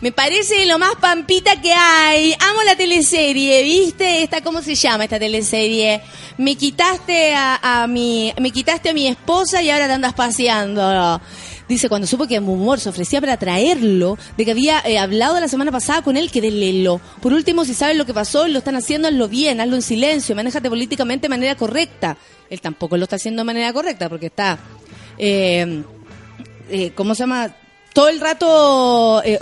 [0.00, 2.32] me parece lo más pampita que hay.
[2.34, 4.22] Amo la teleserie, ¿viste?
[4.22, 6.02] Esta, ¿cómo se llama esta teleserie?
[6.36, 11.20] Me quitaste a, mi, me quitaste a mi esposa y ahora te andas paseando.
[11.68, 15.48] Dice, cuando supo que Humor se ofrecía para traerlo, de que había eh, hablado la
[15.48, 17.00] semana pasada con él, que lelo.
[17.20, 20.36] Por último, si sabes lo que pasó lo están haciendo, hazlo bien, hazlo en silencio,
[20.36, 22.16] manéjate políticamente de manera correcta.
[22.50, 24.58] Él tampoco lo está haciendo de manera correcta porque está,
[25.18, 25.82] eh,
[26.68, 27.54] eh, ¿cómo se llama?
[27.96, 29.38] Todo el rato eh.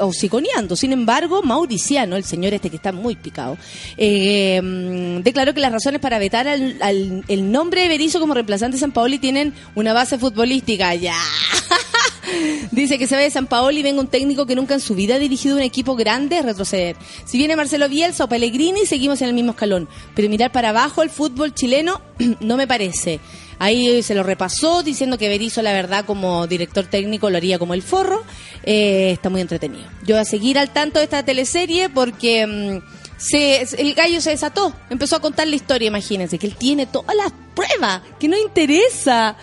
[0.77, 3.59] Sin embargo, Mauriciano, el señor este que está muy picado,
[3.97, 8.77] eh, mm, declaró que las razones para vetar al, el nombre de Berizzo como reemplazante
[8.77, 10.95] de San Paoli tienen una base futbolística.
[10.95, 11.19] Ya.
[12.71, 14.95] Dice que se vaya de San Paoli y venga un técnico que nunca en su
[14.95, 16.95] vida ha dirigido un equipo grande retroceder.
[17.25, 19.89] Si viene Marcelo Bielsa o Pellegrini, seguimos en el mismo escalón.
[20.15, 22.01] Pero mirar para abajo el fútbol chileno
[22.41, 23.19] no me parece.
[23.59, 27.75] Ahí se lo repasó diciendo que Berizzo, la verdad, como director técnico lo haría como
[27.75, 28.23] el forro.
[28.65, 29.85] Eh, está muy entretenido.
[30.07, 32.81] Yo voy a seguir al tanto de esta teleserie porque mm,
[33.17, 34.75] se, el gallo se desató.
[34.91, 39.37] Empezó a contar la historia, imagínense, que él tiene todas las pruebas, que no interesa.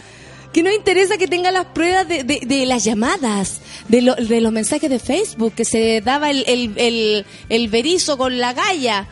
[0.53, 4.51] Que no interesa que tenga las pruebas de, de- las llamadas, de, lo- de los
[4.51, 9.07] mensajes de Facebook, que se daba el, el, el, el berizo con la galla.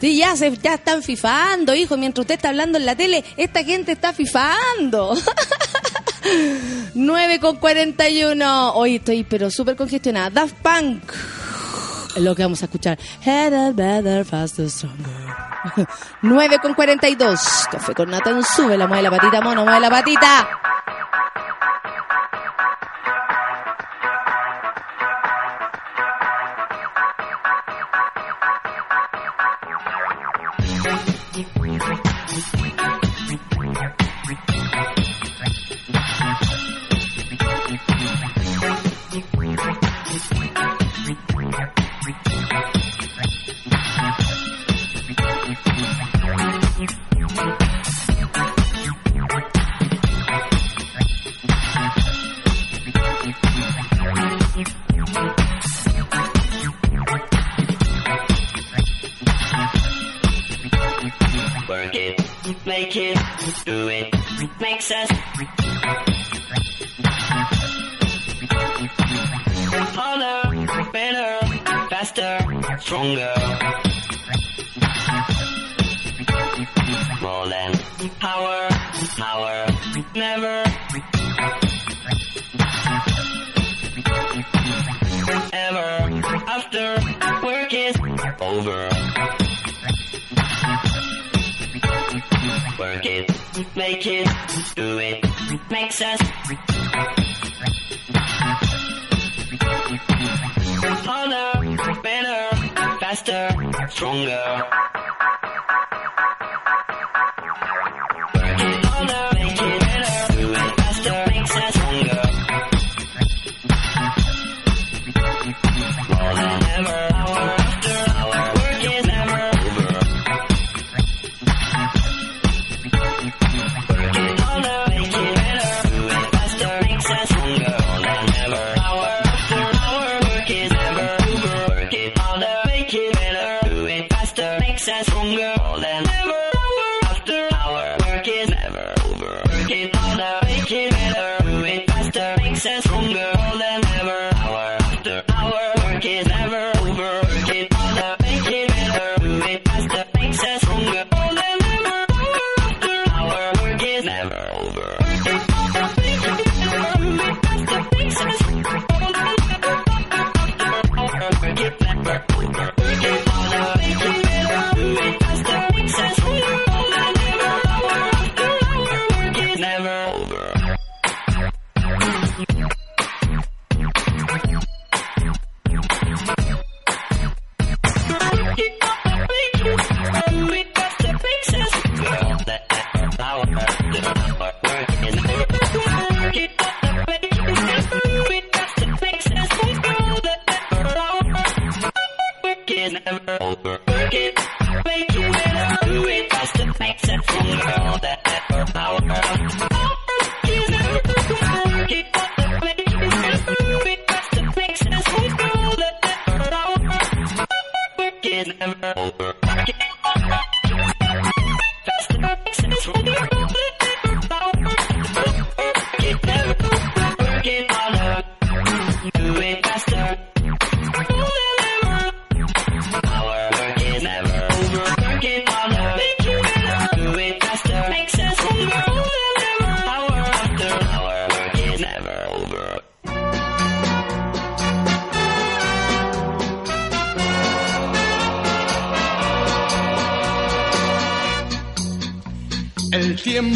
[0.00, 1.96] Sí, ya, se, ya están fifando, hijo.
[1.96, 5.14] Mientras usted está hablando en la tele, esta gente está fifando.
[6.94, 8.72] 9 con 41.
[8.72, 10.30] Hoy estoy, pero súper congestionada.
[10.30, 11.02] Daft Punk.
[12.16, 12.98] Es lo que vamos a escuchar.
[13.24, 15.06] Headed better, faster, stronger.
[16.22, 17.40] 9 con 42.
[17.70, 20.48] Café con Nathan sube la mueve la patita, mono, mueve la patita.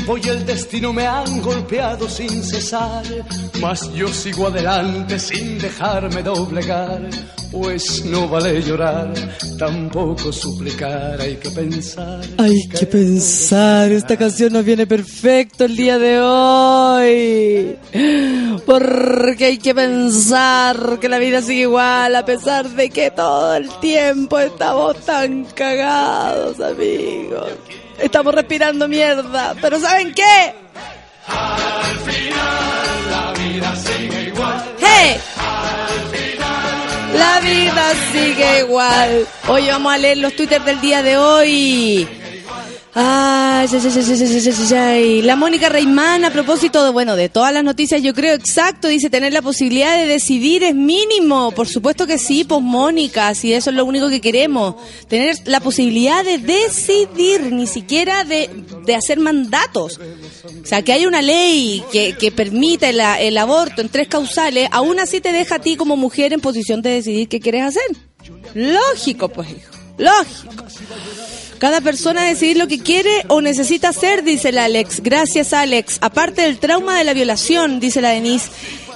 [0.05, 3.05] Tiempo y el destino me han golpeado sin cesar,
[3.61, 7.01] mas yo sigo adelante sin dejarme doblegar,
[7.51, 9.13] pues no vale llorar,
[9.59, 12.21] tampoco suplicar, hay que pensar.
[12.39, 17.79] Hay que pensar, esta canción nos viene perfecto el día de hoy.
[18.67, 23.69] Porque hay que pensar que la vida sigue igual a pesar de que todo el
[23.81, 27.53] tiempo estamos tan cagados, amigos.
[27.99, 30.55] Estamos respirando mierda, pero ¿saben qué?
[31.27, 34.65] Al final la vida sigue igual.
[34.81, 35.21] ¡Hey!
[37.15, 39.27] La vida sigue igual.
[39.47, 42.09] Hoy vamos a leer los twitters del día de hoy.
[42.97, 45.23] Ay, ay, ay, ay.
[45.23, 49.11] La Mónica Reimán, a propósito de, bueno, de todas las noticias, yo creo exacto, dice,
[49.11, 51.51] tener la posibilidad de decidir es mínimo.
[51.51, 54.77] Por supuesto que sí, pues Mónica, si eso es lo único que queremos.
[55.09, 58.49] Tener la posibilidad de decidir, ni siquiera de,
[58.85, 59.99] de hacer mandatos.
[60.63, 64.69] O sea, que haya una ley que, que permita el, el aborto en tres causales,
[64.71, 67.83] aún así te deja a ti como mujer en posición de decidir qué quieres hacer.
[68.55, 69.73] Lógico, pues, hijo.
[69.99, 70.65] Lógico.
[71.65, 75.01] Cada persona decidir lo que quiere o necesita hacer, dice la Alex.
[75.03, 75.97] Gracias, Alex.
[76.03, 78.51] Aparte del trauma de la violación, dice la Denise.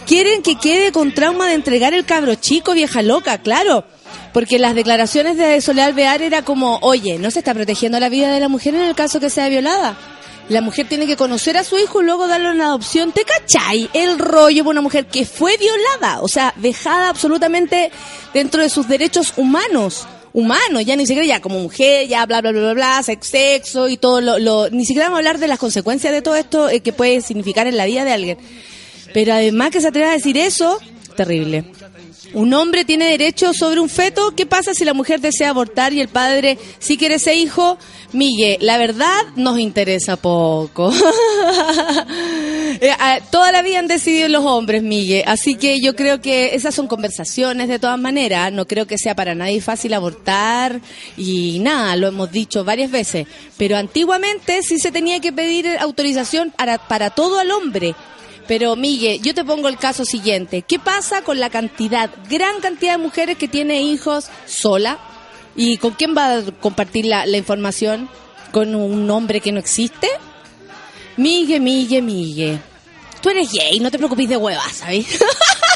[0.06, 3.86] Quieren que quede con trauma de entregar el cabro chico, vieja loca, claro.
[4.34, 8.30] Porque las declaraciones de Soledad Alvear era como, oye, no se está protegiendo la vida
[8.30, 9.96] de la mujer en el caso que sea violada.
[10.50, 13.12] La mujer tiene que conocer a su hijo y luego darle una adopción.
[13.12, 13.88] ¿Te cachai?
[13.94, 17.90] El rollo de una mujer que fue violada, o sea, dejada absolutamente
[18.34, 20.06] dentro de sus derechos humanos.
[20.32, 23.88] Humanos, ya ni siquiera ya como mujer, ya bla, bla, bla, bla, bla, sex- sexo
[23.88, 26.68] y todo lo, lo- Ni siquiera vamos a hablar de las consecuencias de todo esto
[26.68, 28.38] eh, que puede significar en la vida de alguien.
[29.14, 30.78] Pero además que se atreva a decir eso,
[31.18, 31.64] terrible.
[32.32, 34.34] Un hombre tiene derecho sobre un feto.
[34.36, 37.76] ¿Qué pasa si la mujer desea abortar y el padre sí quiere ese hijo?
[38.12, 40.92] Migue, la verdad nos interesa poco.
[42.80, 45.24] Eh, ah, toda la vida han decidido los hombres, Miguel.
[45.26, 48.52] Así que yo creo que esas son conversaciones de todas maneras.
[48.52, 50.80] No creo que sea para nadie fácil abortar
[51.16, 53.26] y nada, lo hemos dicho varias veces.
[53.56, 57.96] Pero antiguamente sí se tenía que pedir autorización para, para todo al hombre.
[58.49, 60.62] Pero Miguel, yo te pongo el caso siguiente.
[60.62, 64.99] ¿Qué pasa con la cantidad, gran cantidad de mujeres que tiene hijos sola?
[65.55, 68.09] ¿Y con quién va a compartir la, la información?
[68.51, 70.09] ¿Con un hombre que no existe?
[71.18, 72.59] Migue, Migue, Migue.
[73.20, 75.20] Tú eres gay, no te preocupes de huevas, ¿sabes?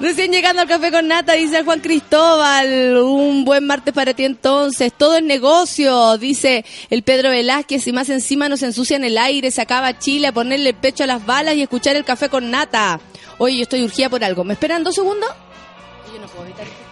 [0.00, 2.98] Recién llegando al café con nata, dice Juan Cristóbal.
[2.98, 4.92] Un buen martes para ti entonces.
[4.96, 7.86] Todo es negocio, dice el Pedro Velázquez.
[7.86, 11.06] Y más encima nos ensucian el aire, se acaba Chile a ponerle el pecho a
[11.06, 13.00] las balas y escuchar el café con nata.
[13.38, 14.44] Oye, yo estoy urgida por algo.
[14.44, 15.30] ¿Me esperan dos segundos?
[16.12, 16.87] Yo no puedo evitar.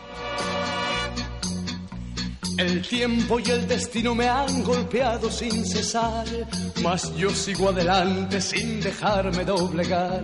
[2.59, 6.27] El tiempo y el destino me han golpeado sin cesar,
[6.83, 10.23] mas yo sigo adelante sin dejarme doblegar,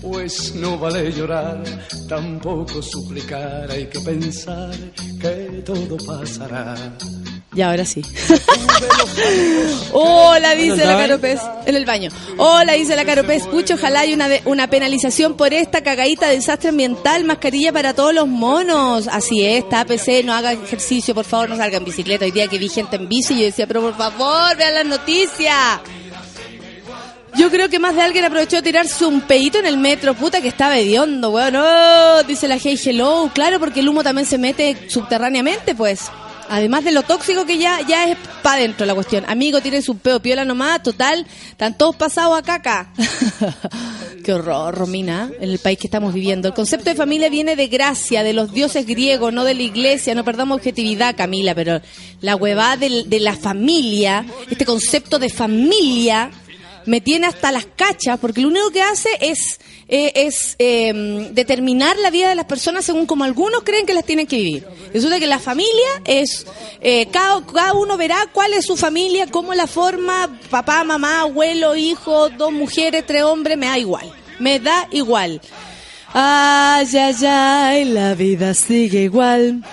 [0.00, 1.62] pues no vale llorar,
[2.08, 4.74] tampoco suplicar, hay que pensar
[5.20, 6.74] que todo pasará.
[7.54, 8.02] Y ahora sí.
[9.92, 10.98] Hola, dice la?
[10.98, 11.40] Caropez.
[11.66, 12.10] En el baño.
[12.36, 13.46] Hola, dice la Caropez.
[13.46, 17.24] Pucho, ojalá hay una, una penalización por esta cagadita de desastre ambiental.
[17.24, 19.08] Mascarilla para todos los monos.
[19.08, 22.24] Así es, tápese, no haga ejercicio, por favor, no salga en bicicleta.
[22.24, 25.80] Hoy día que vi gente en bici, yo decía, pero por favor, vean las noticias.
[27.36, 30.14] Yo creo que más de alguien aprovechó de tirarse un peito en el metro.
[30.14, 31.54] Puta que estaba hediondo, weón.
[31.54, 33.30] No, dice la Hey Hello.
[33.34, 36.10] Claro, porque el humo también se mete subterráneamente, pues.
[36.54, 39.24] Además de lo tóxico que ya, ya es para adentro la cuestión.
[39.26, 41.26] Amigo, tiene su peo piola nomás, total.
[41.50, 42.92] Están todos pasados a caca.
[44.24, 46.46] Qué horror, Romina, en el país que estamos viviendo.
[46.46, 50.14] El concepto de familia viene de gracia, de los dioses griegos, no de la iglesia.
[50.14, 51.80] No perdamos objetividad, Camila, pero
[52.20, 56.30] la huevada de la familia, este concepto de familia,
[56.86, 61.96] me tiene hasta las cachas, porque lo único que hace es, eh, es eh, determinar
[61.98, 64.66] la vida de las personas según como algunos creen que las tienen que vivir.
[64.92, 66.46] Resulta que la familia es,
[66.80, 71.76] eh, cada, cada uno verá cuál es su familia, cómo la forma, papá, mamá, abuelo,
[71.76, 74.12] hijo, dos mujeres, tres hombres, me da igual.
[74.38, 75.40] Me da igual.
[76.12, 79.64] Ay, ay, ay, la vida sigue igual.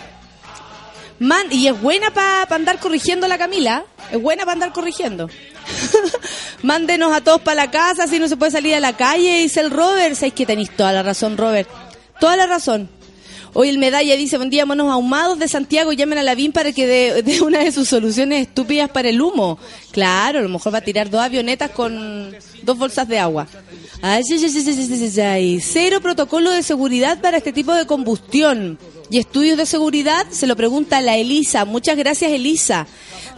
[1.20, 3.86] Man, y es buena para andar corrigiendo la Camila.
[4.12, 5.30] Es buena para andar corrigiendo.
[6.64, 9.62] Mándenos a todos para la casa, si no se puede salir a la calle, dice
[9.62, 10.16] el Robert.
[10.16, 11.70] Sabéis que tenéis toda la razón, Robert.
[12.20, 12.90] Toda la razón.
[13.54, 16.72] Hoy el medalla dice, buen día, monos ahumados de Santiago, llamen a la BIM para
[16.72, 19.60] que dé una de sus soluciones estúpidas para el humo.
[19.92, 22.34] Claro, a lo mejor va a tirar dos avionetas con
[22.64, 23.48] dos bolsas de agua.
[24.02, 24.24] Ay.
[25.62, 28.80] Cero protocolo de seguridad para este tipo de combustión.
[29.10, 30.26] ¿Y estudios de seguridad?
[30.32, 31.66] Se lo pregunta la Elisa.
[31.66, 32.88] Muchas gracias, Elisa.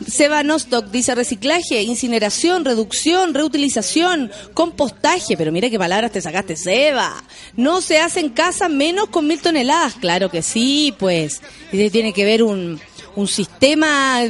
[0.07, 5.37] Seba Nostock dice reciclaje, incineración, reducción, reutilización, compostaje.
[5.37, 7.23] Pero mira qué palabras te sacaste, Seba.
[7.55, 9.95] No se hace en casa menos con mil toneladas.
[9.95, 11.41] Claro que sí, pues.
[11.71, 12.79] Tiene que ver un,
[13.15, 14.21] un sistema,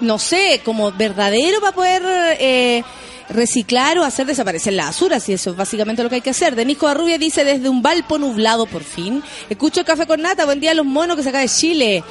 [0.00, 2.02] no sé, como verdadero para poder
[2.40, 2.82] eh,
[3.28, 6.54] reciclar o hacer desaparecer la basura, si eso es básicamente lo que hay que hacer.
[6.54, 9.22] Denisco Arrubia dice desde un Valpo nublado por fin.
[9.48, 12.04] Escucho el café con nata, buen día a los monos que se acá de Chile.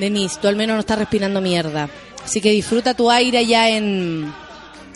[0.00, 1.88] Denis, tú al menos no estás respirando mierda.
[2.24, 4.32] Así que disfruta tu aire allá en,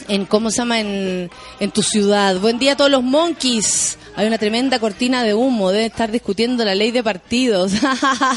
[0.08, 0.80] en ¿cómo se llama?
[0.80, 1.30] En,
[1.72, 2.38] tu ciudad.
[2.40, 3.98] Buen día a todos los monkeys.
[4.16, 5.70] Hay una tremenda cortina de humo.
[5.70, 7.72] Deben estar discutiendo la ley de partidos.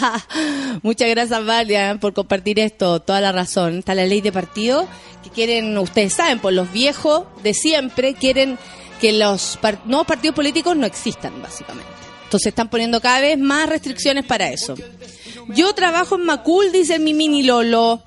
[0.82, 3.00] Muchas gracias, Valia, por compartir esto.
[3.00, 3.80] Toda la razón.
[3.80, 4.86] Está la ley de partidos
[5.24, 8.58] que quieren, ustedes saben, por los viejos de siempre quieren
[9.00, 11.92] que los nuevos partidos políticos no existan, básicamente.
[12.24, 14.76] Entonces están poniendo cada vez más restricciones para eso.
[15.50, 18.02] Yo trabajo en Macul, dice mi mini Lolo.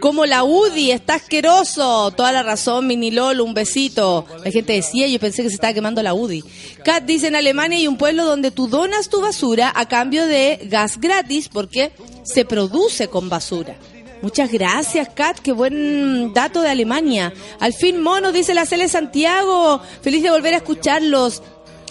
[0.00, 2.10] Como la UDI, está asqueroso.
[2.10, 4.26] Toda la razón, mini Lolo, un besito.
[4.44, 6.44] La gente decía, yo pensé que se estaba quemando la UDI.
[6.84, 10.60] Kat dice, en Alemania hay un pueblo donde tú donas tu basura a cambio de
[10.64, 11.92] gas gratis porque
[12.24, 13.76] se produce con basura.
[14.22, 15.38] Muchas gracias, Kat.
[15.40, 17.32] Qué buen dato de Alemania.
[17.58, 19.80] Al fin, mono, dice la Cele Santiago.
[20.00, 21.42] Feliz de volver a escucharlos.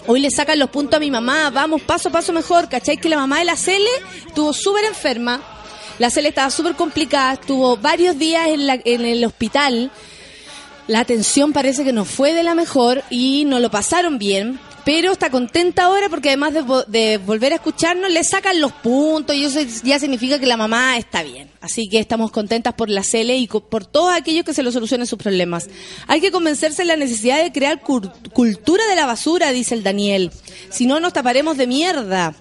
[0.07, 1.49] Hoy le sacan los puntos a mi mamá.
[1.51, 2.67] Vamos paso a paso mejor.
[2.69, 2.97] ¿Cachai?
[2.97, 3.89] Que la mamá de la Cele
[4.27, 5.41] estuvo súper enferma.
[5.99, 7.33] La Cele estaba súper complicada.
[7.33, 9.91] Estuvo varios días en, la- en el hospital.
[10.87, 14.59] La atención parece que no fue de la mejor y no lo pasaron bien.
[14.83, 19.35] Pero está contenta ahora porque además de, de volver a escucharnos, le sacan los puntos
[19.35, 21.49] y eso ya significa que la mamá está bien.
[21.61, 25.05] Así que estamos contentas por la CELE y por todos aquellos que se lo solucionen
[25.05, 25.69] sus problemas.
[26.07, 30.31] Hay que convencerse de la necesidad de crear cultura de la basura, dice el Daniel.
[30.69, 32.35] Si no, nos taparemos de mierda.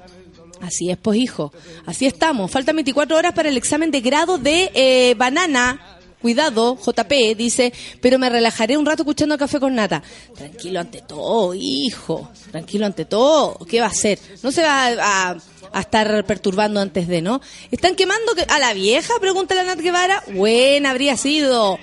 [0.61, 1.53] Así es, pues hijo.
[1.87, 2.51] Así estamos.
[2.51, 6.00] Faltan 24 horas para el examen de grado de eh, banana.
[6.21, 10.03] Cuidado, JP dice, pero me relajaré un rato escuchando café con nata.
[10.37, 12.31] Tranquilo ante todo, hijo.
[12.51, 13.59] Tranquilo ante todo.
[13.69, 14.19] ¿Qué va a hacer?
[14.43, 15.37] No se va a,
[15.73, 17.41] a- estar perturbando antes de, ¿no?
[17.71, 19.15] ¿Están quemando que- a la vieja?
[19.21, 20.23] Pregunta la Nat Guevara.
[20.35, 21.79] Buena habría sido.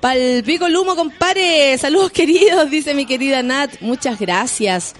[0.00, 1.78] Pal pico el humo, compare.
[1.78, 3.80] Saludos queridos, dice mi querida Nat.
[3.80, 4.94] Muchas gracias.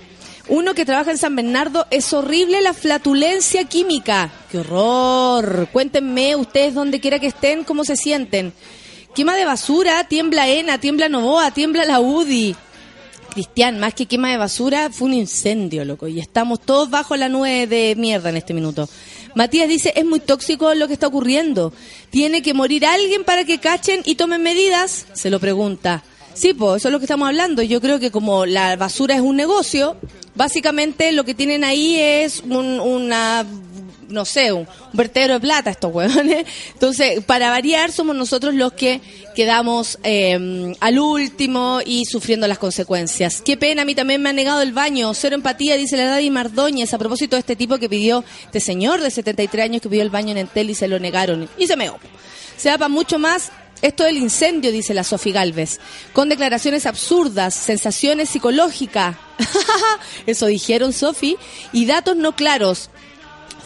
[0.49, 4.31] Uno que trabaja en San Bernardo, es horrible la flatulencia química.
[4.51, 5.69] ¡Qué horror!
[5.73, 8.53] Cuéntenme ustedes donde quiera que estén, cómo se sienten.
[9.13, 12.55] Quema de basura, tiembla ENA, tiembla Novoa, tiembla la UDI.
[13.31, 16.07] Cristian, más que quema de basura, fue un incendio, loco.
[16.07, 18.89] Y estamos todos bajo la nube de mierda en este minuto.
[19.35, 21.73] Matías dice, es muy tóxico lo que está ocurriendo.
[22.11, 25.07] ¿Tiene que morir alguien para que cachen y tomen medidas?
[25.13, 26.05] Se lo pregunta.
[26.37, 27.62] Sí, pues eso es lo que estamos hablando.
[27.62, 29.97] Yo creo que como la basura es un negocio,
[30.34, 33.45] básicamente lo que tienen ahí es un- una
[34.09, 36.47] no sé, un, vertedero de plata estos huevones.
[36.74, 39.01] Entonces, para variar, somos nosotros los que
[39.34, 43.43] quedamos eh, al último y sufriendo las consecuencias.
[43.43, 45.12] Qué pena, a mí también me ha negado el baño.
[45.12, 49.01] Cero empatía, dice la Daddy Mardóñez, a propósito de este tipo que pidió, este señor
[49.01, 51.49] de 73 años que pidió el baño en Entel y se lo negaron.
[51.59, 51.99] Y se meó.
[52.57, 53.51] Se da para mucho más.
[53.83, 55.81] Esto del incendio, dice la Sofi Galvez,
[56.12, 59.16] con declaraciones absurdas, sensaciones psicológicas,
[60.27, 61.37] eso dijeron Sofi,
[61.72, 62.91] y datos no claros.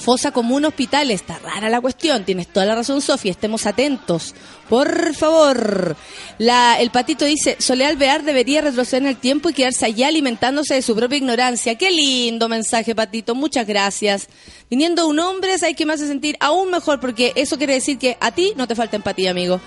[0.00, 4.34] Fosa común hospital, está rara la cuestión, tienes toda la razón Sofía, estemos atentos.
[4.66, 5.94] Por favor.
[6.38, 10.74] La, el patito dice, Soleal Alvear debería retroceder en el tiempo y quedarse allá alimentándose
[10.74, 11.74] de su propia ignorancia.
[11.74, 14.28] Qué lindo mensaje, patito, muchas gracias.
[14.70, 18.16] Viniendo un hombre, hay que me hace sentir aún mejor, porque eso quiere decir que
[18.20, 19.60] a ti no te falta empatía, amigo.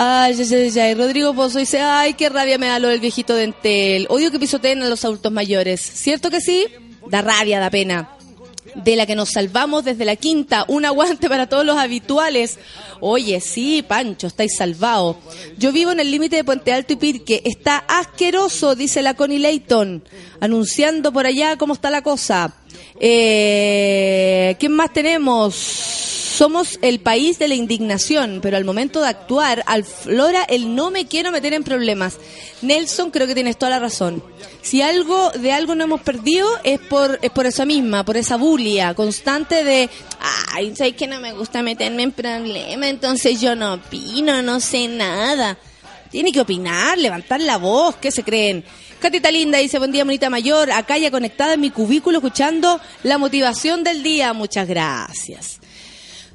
[0.00, 0.94] Ay, ay, ay, ay.
[0.94, 4.06] Rodrigo Pozo dice, ay, qué rabia me da lo del viejito dentel.
[4.08, 5.80] Odio que pisoteen a los adultos mayores.
[5.80, 6.66] ¿Cierto que sí?
[7.10, 8.08] Da rabia, da pena
[8.74, 10.64] de la que nos salvamos desde la quinta.
[10.68, 12.58] Un aguante para todos los habituales.
[13.00, 15.16] Oye, sí, Pancho, estáis salvados.
[15.56, 17.42] Yo vivo en el límite de Puente Alto y Pirque.
[17.44, 20.04] Está asqueroso, dice la Connie Layton,
[20.40, 22.54] anunciando por allá cómo está la cosa.
[23.00, 25.54] Eh, ¿Quién más tenemos?
[25.54, 30.90] Somos el país de la indignación, pero al momento de actuar, al flora el no
[30.92, 32.16] me quiero meter en problemas.
[32.62, 34.22] Nelson, creo que tienes toda la razón.
[34.62, 38.36] Si algo de algo no hemos perdido es por es por esa misma, por esa
[38.36, 39.90] bulia constante de,
[40.52, 44.86] ay, sé que no me gusta meterme en problemas, entonces yo no opino, no sé
[44.86, 45.58] nada.
[46.10, 48.64] Tiene que opinar, levantar la voz, ¿qué se creen?
[49.00, 53.16] Catita Linda dice, buen día, bonita mayor, acá ya conectada en mi cubículo escuchando la
[53.18, 54.32] motivación del día.
[54.32, 55.60] Muchas gracias.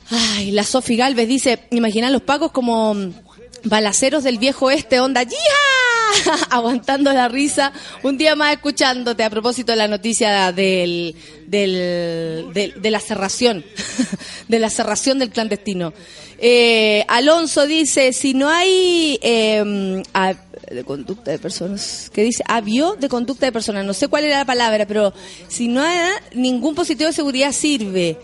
[0.10, 3.14] Ay, la Sofi Galvez dice, imagina los pacos como mm,
[3.66, 5.38] balaceros del viejo este, onda, ¡ya!
[6.52, 11.16] Aguantando la risa, un día más escuchándote a propósito de la noticia del,
[11.48, 13.66] del, de la cerración,
[14.48, 15.94] de la cerración del clandestino.
[16.38, 20.36] Eh, Alonso dice, si no hay eh, a-
[20.70, 22.44] de conducta de personas, ¿qué dice?
[22.48, 25.14] Avió de conducta de personas, no sé cuál era la palabra, pero
[25.48, 25.98] si no hay
[26.34, 28.18] ningún positivo de seguridad sirve.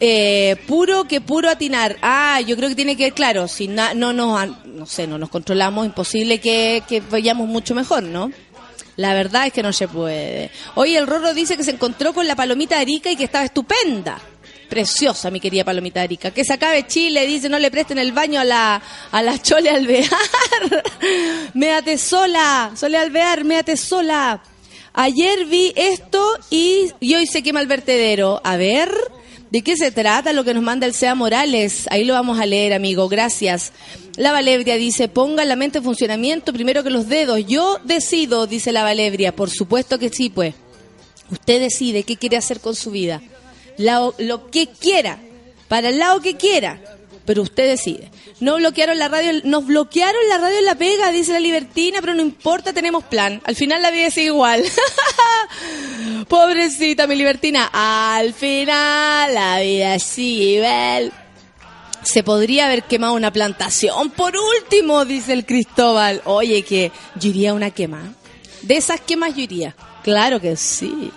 [0.00, 1.96] Eh, puro que puro atinar.
[2.02, 5.30] Ah, yo creo que tiene que, claro, si na- no nos, no sé, no nos
[5.30, 8.30] controlamos, imposible que, que vayamos mucho mejor, ¿no?
[8.96, 10.50] La verdad es que no se puede.
[10.74, 13.44] Hoy el Rorro dice que se encontró con la palomita de Arica y que estaba
[13.44, 14.18] estupenda.
[14.68, 15.64] Preciosa, mi querida
[15.96, 16.30] Arica.
[16.30, 19.70] Que se acabe Chile, dice, no le presten el baño a la, a la Chole
[19.70, 20.10] Alvear.
[21.54, 24.42] méate sola, Sole Alvear, méate sola.
[24.92, 28.40] Ayer vi esto y, y hoy se quema el vertedero.
[28.44, 28.90] A ver,
[29.50, 31.86] ¿de qué se trata lo que nos manda el SEA Morales?
[31.90, 33.08] Ahí lo vamos a leer, amigo.
[33.08, 33.72] Gracias.
[34.16, 37.46] La Valebria dice, ponga la mente en funcionamiento primero que los dedos.
[37.46, 39.36] Yo decido, dice la Valebria.
[39.36, 40.54] Por supuesto que sí, pues.
[41.30, 43.20] Usted decide qué quiere hacer con su vida.
[43.78, 45.18] Lo, que quiera,
[45.68, 46.80] para el lado que quiera,
[47.24, 48.10] pero usted decide.
[48.40, 52.14] No bloquearon la radio, nos bloquearon la radio en la pega, dice la libertina, pero
[52.14, 53.40] no importa, tenemos plan.
[53.44, 54.62] Al final la vida sigue igual.
[56.28, 61.12] Pobrecita mi libertina, al final la vida sigue igual.
[62.02, 64.10] Se podría haber quemado una plantación.
[64.10, 66.22] Por último, dice el Cristóbal.
[66.24, 68.14] Oye, que yo iría a una quema.
[68.62, 69.74] De esas quemas yo iría.
[70.04, 71.10] Claro que sí.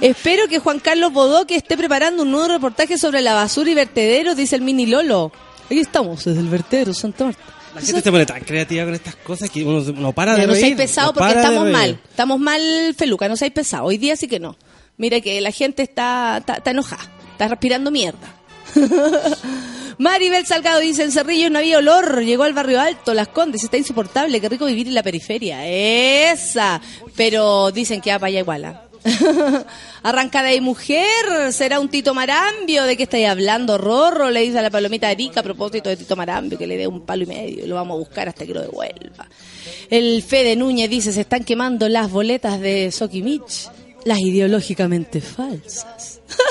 [0.00, 4.36] Espero que Juan Carlos Bodoque esté preparando un nuevo reportaje sobre la basura y vertederos,
[4.36, 5.32] dice el mini Lolo.
[5.66, 7.40] Aquí estamos, desde el vertedero Santa Marta.
[7.74, 10.46] La gente se pone tan creativa con estas cosas que uno no para Ya de
[10.46, 10.64] no reír.
[10.64, 12.00] seáis pesado no porque estamos mal.
[12.08, 13.84] Estamos mal, Feluca, no seáis pesado.
[13.84, 14.56] Hoy día sí que no.
[14.96, 17.10] Mira que la gente está, está, está enojada.
[17.32, 18.34] Está respirando mierda.
[19.98, 23.78] Maribel Salgado dice, en Cerrillo no había olor, llegó al barrio alto, Las Condes, está
[23.78, 25.66] insoportable, qué rico vivir en la periferia.
[25.66, 26.80] Esa.
[27.14, 28.85] Pero dicen que va para allá igual.
[30.02, 31.52] Arranca de ahí, mujer.
[31.52, 32.84] ¿Será un Tito Marambio?
[32.84, 33.78] ¿De qué estáis hablando?
[33.78, 36.86] Rorro le dice a la palomita Erika a propósito de Tito Marambio que le dé
[36.86, 39.28] un palo y medio y lo vamos a buscar hasta que lo devuelva.
[39.90, 43.68] El Fede Núñez dice: se están quemando las boletas de Sokimich,
[44.04, 46.20] las ideológicamente falsas.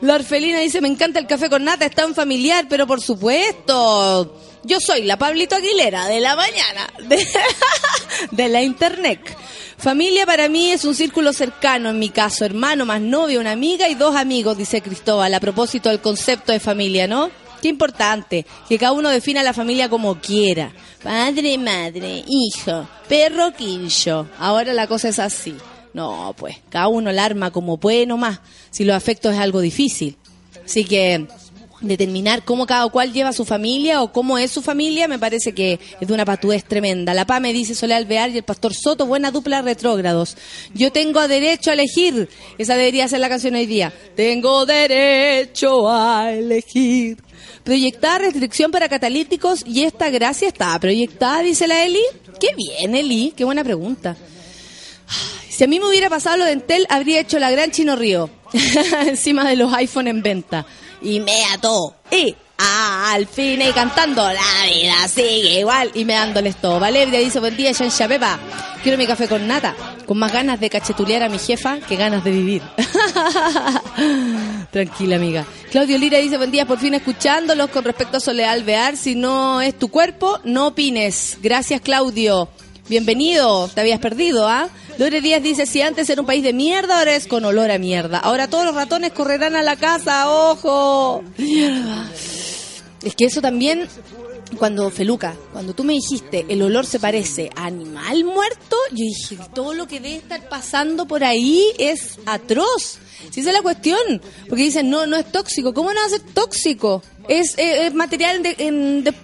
[0.00, 4.36] La orfelina dice, me encanta el café con nata, es tan familiar, pero por supuesto,
[4.64, 6.88] yo soy la Pablito Aguilera de la mañana,
[8.30, 9.20] de, la internet.
[9.76, 13.88] Familia para mí es un círculo cercano, en mi caso, hermano más novia, una amiga
[13.88, 17.30] y dos amigos, dice Cristóbal, a propósito del concepto de familia, ¿no?
[17.60, 20.72] Qué importante, que cada uno defina la familia como quiera.
[21.02, 24.28] Padre, madre, hijo, perro, quillo.
[24.38, 25.56] Ahora la cosa es así.
[25.98, 28.38] No, pues, cada uno la arma como puede nomás,
[28.70, 30.14] si los afectos es algo difícil.
[30.64, 31.26] Así que
[31.80, 35.80] determinar cómo cada cual lleva su familia o cómo es su familia me parece que
[36.00, 37.14] es de una patudez tremenda.
[37.14, 40.36] La PA me dice Soledad Alvear y el Pastor Soto, buena dupla retrógrados.
[40.72, 42.28] Yo tengo derecho a elegir.
[42.58, 43.92] Esa debería ser la canción hoy día.
[44.14, 47.16] Tengo derecho a elegir.
[47.64, 52.04] Proyectada restricción para catalíticos y esta gracia está proyectada, dice la Eli.
[52.38, 54.16] Qué bien, Eli, qué buena pregunta.
[55.58, 58.30] Si a mí me hubiera pasado lo de Entel, habría hecho la gran Chino Río
[59.06, 60.64] encima de los iPhone en venta.
[61.02, 61.96] Y me ató.
[62.12, 65.90] Y al fin y cantando, la vida sigue igual.
[65.94, 66.78] Y me dándoles todo.
[66.78, 68.38] Valeria dice, buen día, Shansha Pepa.
[68.84, 69.74] Quiero mi café con nata.
[70.06, 72.62] Con más ganas de cachetulear a mi jefa que ganas de vivir.
[74.70, 75.44] Tranquila, amiga.
[75.72, 78.96] Claudio Lira dice, buen día, por fin escuchándolos con respecto a Soledad Alvear.
[78.96, 81.38] Si no es tu cuerpo, no opines.
[81.42, 82.48] Gracias, Claudio.
[82.88, 84.68] Bienvenido, te habías perdido, ¿ah?
[84.98, 87.78] Lore Díaz dice, si antes era un país de mierda, ahora es con olor a
[87.78, 88.18] mierda.
[88.18, 91.22] Ahora todos los ratones correrán a la casa, ojo.
[91.36, 92.10] Mierda.
[93.02, 93.86] Es que eso también,
[94.58, 99.38] cuando Feluca, cuando tú me dijiste, el olor se parece a animal muerto, yo dije,
[99.54, 102.98] todo lo que debe estar pasando por ahí es atroz.
[103.30, 103.98] Si esa es la cuestión,
[104.48, 105.74] porque dicen, no, no es tóxico.
[105.74, 107.02] ¿Cómo no va a ser tóxico?
[107.28, 109.14] Es, eh, es material de, en- de-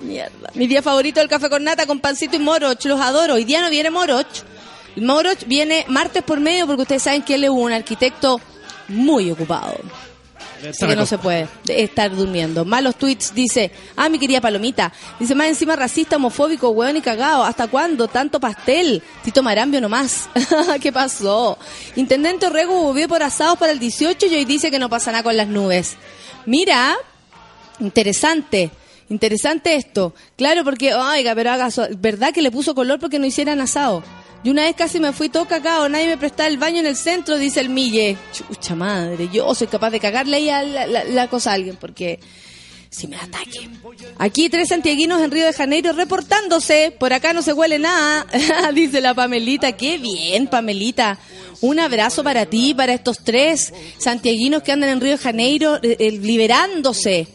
[0.00, 0.50] Mierda.
[0.54, 2.84] Mi día favorito el café con nata con pancito y moroch.
[2.84, 3.34] Los adoro.
[3.34, 4.26] Hoy día no viene moroch.
[4.96, 8.40] Moroch viene martes por medio porque ustedes saben que él es un arquitecto
[8.88, 9.74] muy ocupado.
[10.68, 12.66] Así que no se puede de- estar durmiendo.
[12.66, 14.92] Malos tweets dice, ah, mi querida Palomita.
[15.18, 17.44] Dice, más encima racista, homofóbico, hueón y cagado.
[17.44, 18.08] ¿Hasta cuándo?
[18.08, 19.02] Tanto pastel.
[19.22, 20.28] Tito Marambio nomás.
[20.82, 21.56] ¿Qué pasó?
[21.96, 25.22] Intendente Orrego volvió por asados para el 18 y hoy dice que no pasa nada
[25.24, 25.96] con las nubes.
[26.44, 26.94] Mira,
[27.78, 28.70] interesante.
[29.10, 30.14] Interesante esto.
[30.36, 34.02] Claro, porque, oiga, pero haga, ¿verdad que le puso color porque no hicieran asado?
[34.42, 36.96] Y una vez casi me fui todo cagado, nadie me prestaba el baño en el
[36.96, 38.16] centro, dice el Mille.
[38.32, 42.20] Chucha madre, yo soy capaz de cagarle ahí a la cosa a alguien porque
[42.90, 43.68] si me ataque.
[44.18, 46.92] Aquí tres santiaguinos en Río de Janeiro reportándose.
[46.98, 48.26] Por acá no se huele nada,
[48.74, 49.72] dice la Pamelita.
[49.72, 51.18] Qué bien, Pamelita.
[51.60, 55.96] Un abrazo para ti, para estos tres santiaguinos que andan en Río de Janeiro eh,
[55.98, 57.28] eh, liberándose.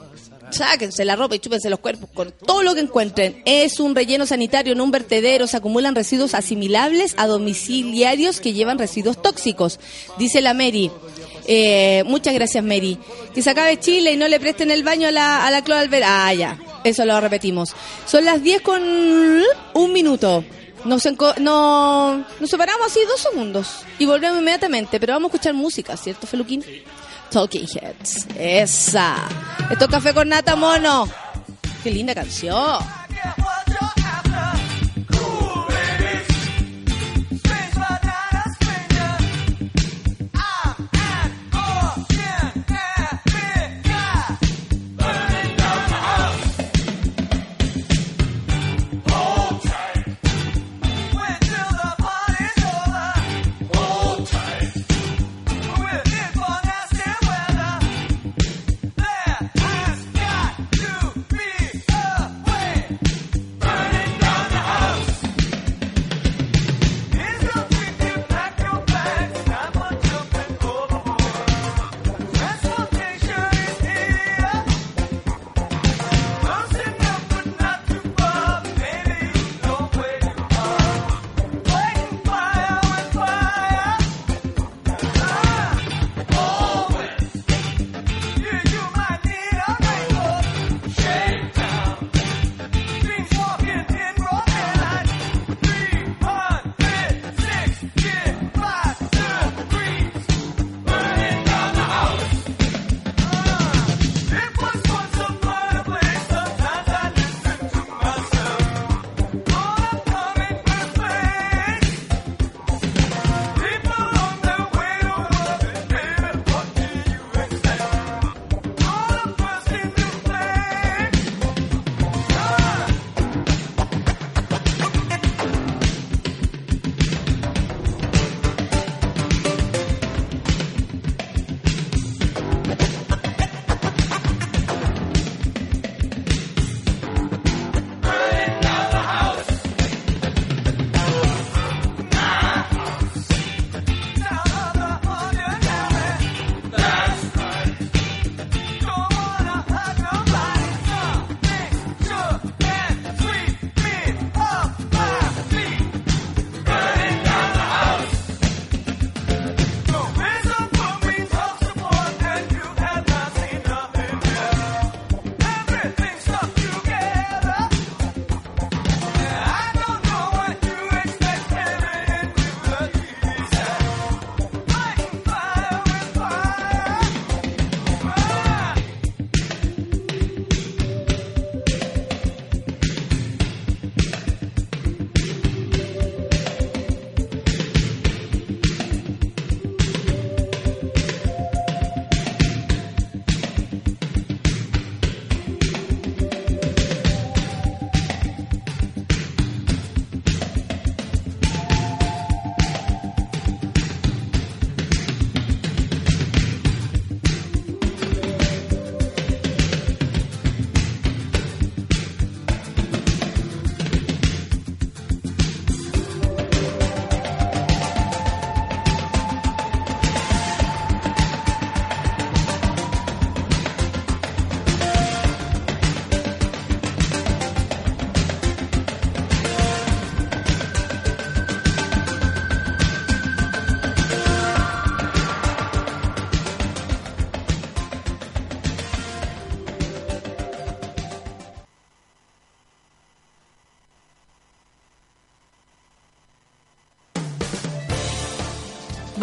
[0.55, 3.41] Sáquense la ropa y chúpense los cuerpos con todo lo que encuentren.
[3.45, 5.47] Es un relleno sanitario, no un vertedero.
[5.47, 9.79] Se acumulan residuos asimilables a domiciliarios que llevan residuos tóxicos.
[10.17, 10.91] Dice la Mary.
[11.47, 12.97] Eh, muchas gracias, Mary.
[13.33, 16.03] Que se acabe Chile y no le presten el baño a la, a la Alver-
[16.05, 16.57] Ah, ya.
[16.83, 17.69] Eso lo repetimos.
[18.05, 20.43] Son las 10 con un minuto.
[20.85, 21.03] Nos,
[21.39, 26.27] no, nos separamos así dos segundos y volvemos inmediatamente, pero vamos a escuchar música, ¿cierto,
[26.27, 26.63] Feluquín?
[27.29, 28.27] Talking Heads.
[28.37, 29.15] Esa.
[29.69, 31.07] Esto es Café con Nata Mono.
[31.83, 32.79] Qué linda canción.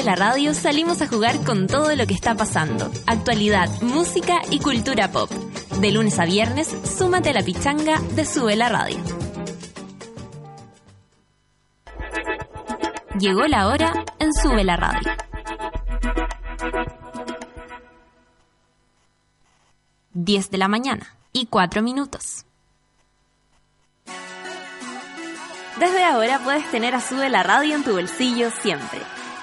[0.00, 2.90] Sube la Radio salimos a jugar con todo lo que está pasando.
[3.06, 5.30] Actualidad, música y cultura pop.
[5.78, 8.96] De lunes a viernes, súmate a la pichanga de Sube la Radio.
[13.18, 15.10] Llegó la hora en Sube la Radio.
[20.14, 22.46] 10 de la mañana y 4 minutos.
[25.78, 29.19] Desde ahora puedes tener a Sube la Radio en tu bolsillo siempre.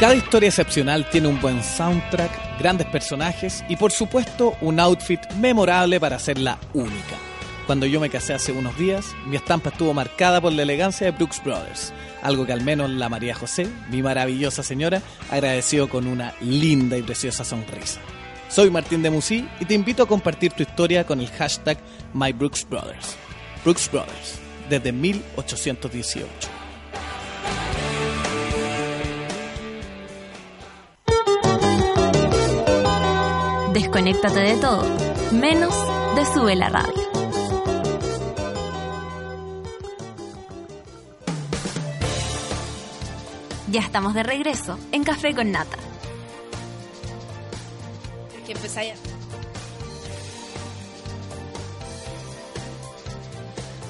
[0.00, 5.98] Cada historia excepcional tiene un buen soundtrack, grandes personajes y por supuesto un outfit memorable
[5.98, 7.16] para hacerla única.
[7.66, 11.10] Cuando yo me casé hace unos días, mi estampa estuvo marcada por la elegancia de
[11.10, 11.92] Brooks Brothers,
[12.22, 17.02] algo que al menos la María José, mi maravillosa señora, agradeció con una linda y
[17.02, 17.98] preciosa sonrisa.
[18.48, 21.76] Soy Martín de Musí y te invito a compartir tu historia con el hashtag
[22.14, 23.16] MyBrooksBrothers.
[23.64, 24.38] Brooks Brothers,
[24.70, 26.57] desde 1818.
[33.78, 34.84] Desconéctate de todo,
[35.30, 35.72] menos
[36.16, 36.92] de Sube la Radio.
[43.70, 45.76] Ya estamos de regreso en Café con Nata.
[48.44, 48.94] que empezáis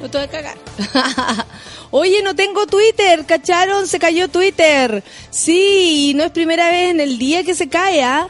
[0.03, 0.59] No te voy a cagar.
[1.91, 3.87] Oye, no tengo Twitter, ¿cacharon?
[3.87, 5.03] Se cayó Twitter.
[5.31, 8.29] Sí, no es primera vez en el día que se cae, ¿ah?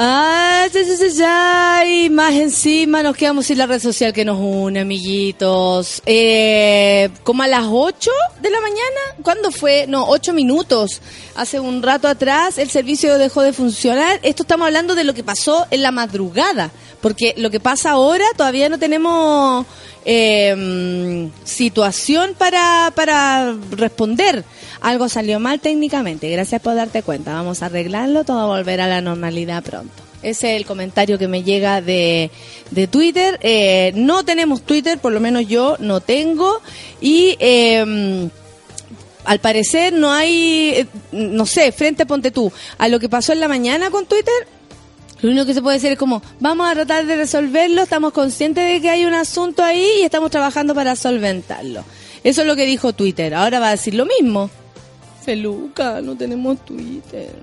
[0.00, 4.38] Ah, ya, ya, ya, y más encima nos quedamos sin la red social que nos
[4.38, 6.02] une, amiguitos.
[6.06, 8.08] Eh, como a las 8
[8.40, 9.86] de la mañana, ¿cuándo fue?
[9.88, 11.00] No, 8 minutos.
[11.34, 14.20] Hace un rato atrás el servicio dejó de funcionar.
[14.22, 16.70] Esto estamos hablando de lo que pasó en la madrugada,
[17.00, 19.66] porque lo que pasa ahora todavía no tenemos
[20.04, 24.44] eh, situación para, para responder.
[24.80, 27.32] Algo salió mal técnicamente, gracias por darte cuenta.
[27.32, 29.92] Vamos a arreglarlo, todo va a volver a la normalidad pronto.
[30.22, 32.30] Ese es el comentario que me llega de,
[32.70, 33.38] de Twitter.
[33.42, 36.60] Eh, no tenemos Twitter, por lo menos yo no tengo.
[37.00, 38.28] Y eh,
[39.24, 43.40] al parecer no hay, eh, no sé, frente ponte tú, a lo que pasó en
[43.40, 44.32] la mañana con Twitter,
[45.20, 48.72] lo único que se puede decir es como, vamos a tratar de resolverlo, estamos conscientes
[48.72, 51.84] de que hay un asunto ahí y estamos trabajando para solventarlo.
[52.24, 53.34] Eso es lo que dijo Twitter.
[53.34, 54.48] Ahora va a decir lo mismo.
[55.32, 57.34] Feluca, no tenemos Twitter.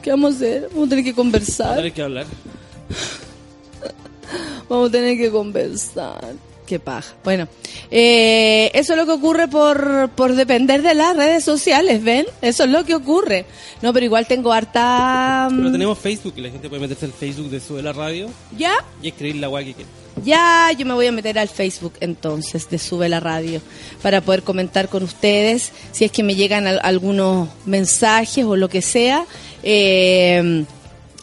[0.00, 0.68] ¿Qué vamos a hacer?
[0.70, 1.76] Vamos a tener que Vamos a conversar.
[1.78, 2.26] tener que hablar.
[4.68, 6.32] Vamos a tener que conversar.
[6.68, 7.12] Qué paja.
[7.24, 7.48] Bueno,
[7.90, 12.24] eh, eso es lo que ocurre por, por depender de las redes sociales, ¿ven?
[12.40, 13.46] Eso es lo que ocurre.
[13.82, 15.48] No, pero igual tengo harta...
[15.50, 18.30] mm, Pero tenemos Facebook y la gente puede meterse al Facebook de Sube la Radio
[18.56, 18.74] ¿Ya?
[19.02, 19.90] y escribir la guay que quiera.
[20.24, 23.62] Ya, yo me voy a meter al Facebook entonces de Sube la Radio
[24.02, 28.68] para poder comentar con ustedes si es que me llegan al- algunos mensajes o lo
[28.68, 29.24] que sea,
[29.62, 30.64] eh,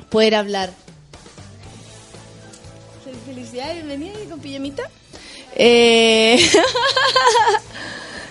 [0.09, 0.71] poder hablar.
[3.05, 4.83] Fel- Felicidades, bienvenida con pijamita.
[5.55, 6.39] Eh,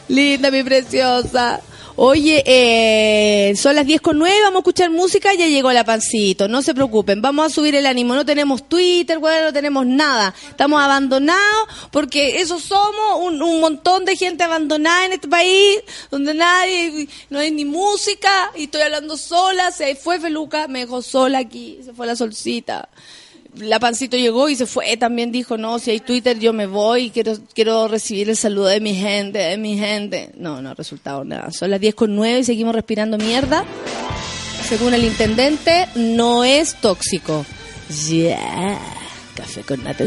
[0.09, 1.61] linda, mi preciosa.
[1.99, 6.47] Oye, eh, son las 10 con 9, vamos a escuchar música, ya llegó la pancito,
[6.47, 10.34] no se preocupen, vamos a subir el ánimo, no tenemos Twitter, bueno, no tenemos nada,
[10.47, 15.78] estamos abandonados porque eso somos, un, un montón de gente abandonada en este país,
[16.11, 21.01] donde nadie, no hay ni música, y estoy hablando sola, se fue Feluca, me dejó
[21.01, 22.90] sola aquí, se fue la solcita
[23.59, 27.11] la pancito llegó y se fue, también dijo, no, si hay Twitter yo me voy,
[27.11, 30.30] quiero, quiero recibir el saludo de mi gente, de mi gente.
[30.36, 31.50] No, no ha resultado nada.
[31.52, 33.64] Son las 10 con 9 y seguimos respirando mierda.
[34.68, 37.46] Según el intendente, no es tóxico.
[38.09, 38.78] Ya,
[39.34, 40.04] café con nata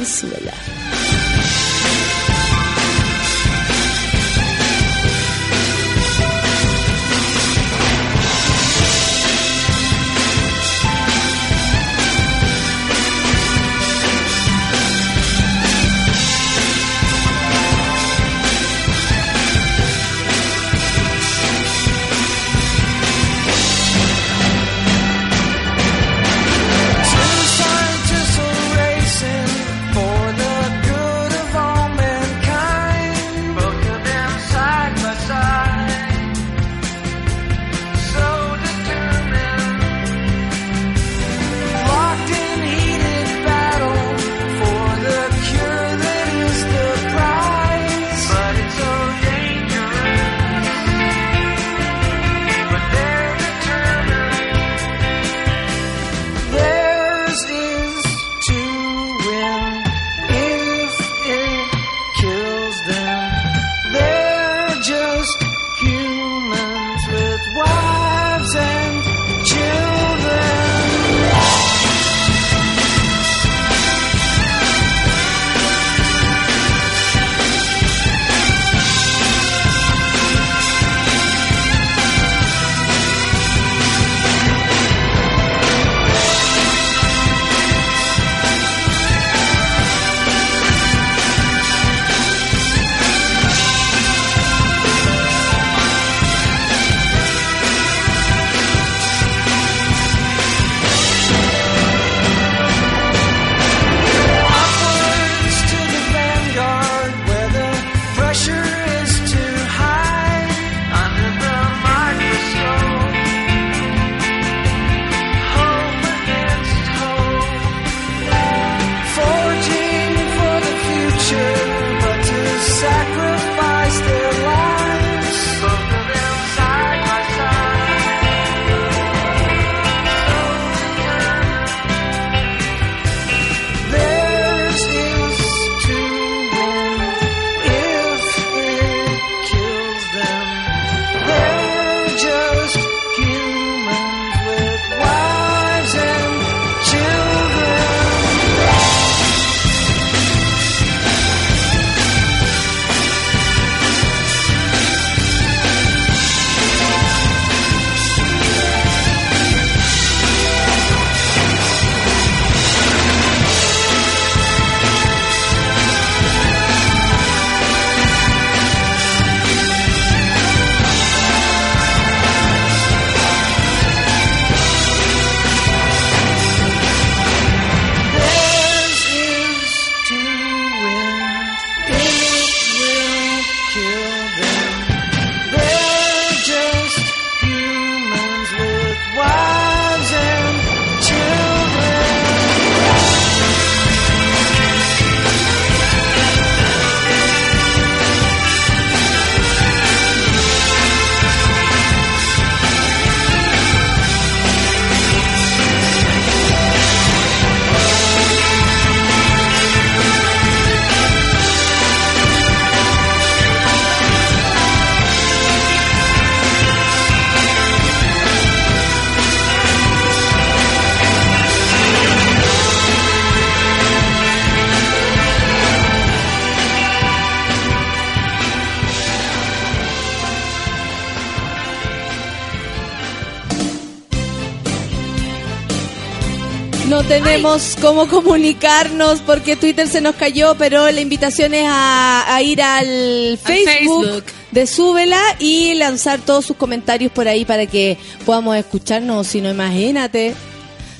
[236.89, 242.41] No tenemos cómo comunicarnos porque Twitter se nos cayó, pero la invitación es a, a
[242.41, 244.23] ir al Facebook, Facebook.
[244.49, 247.95] de Súbela y lanzar todos sus comentarios por ahí para que
[248.25, 249.27] podamos escucharnos.
[249.27, 250.33] Si no, imagínate.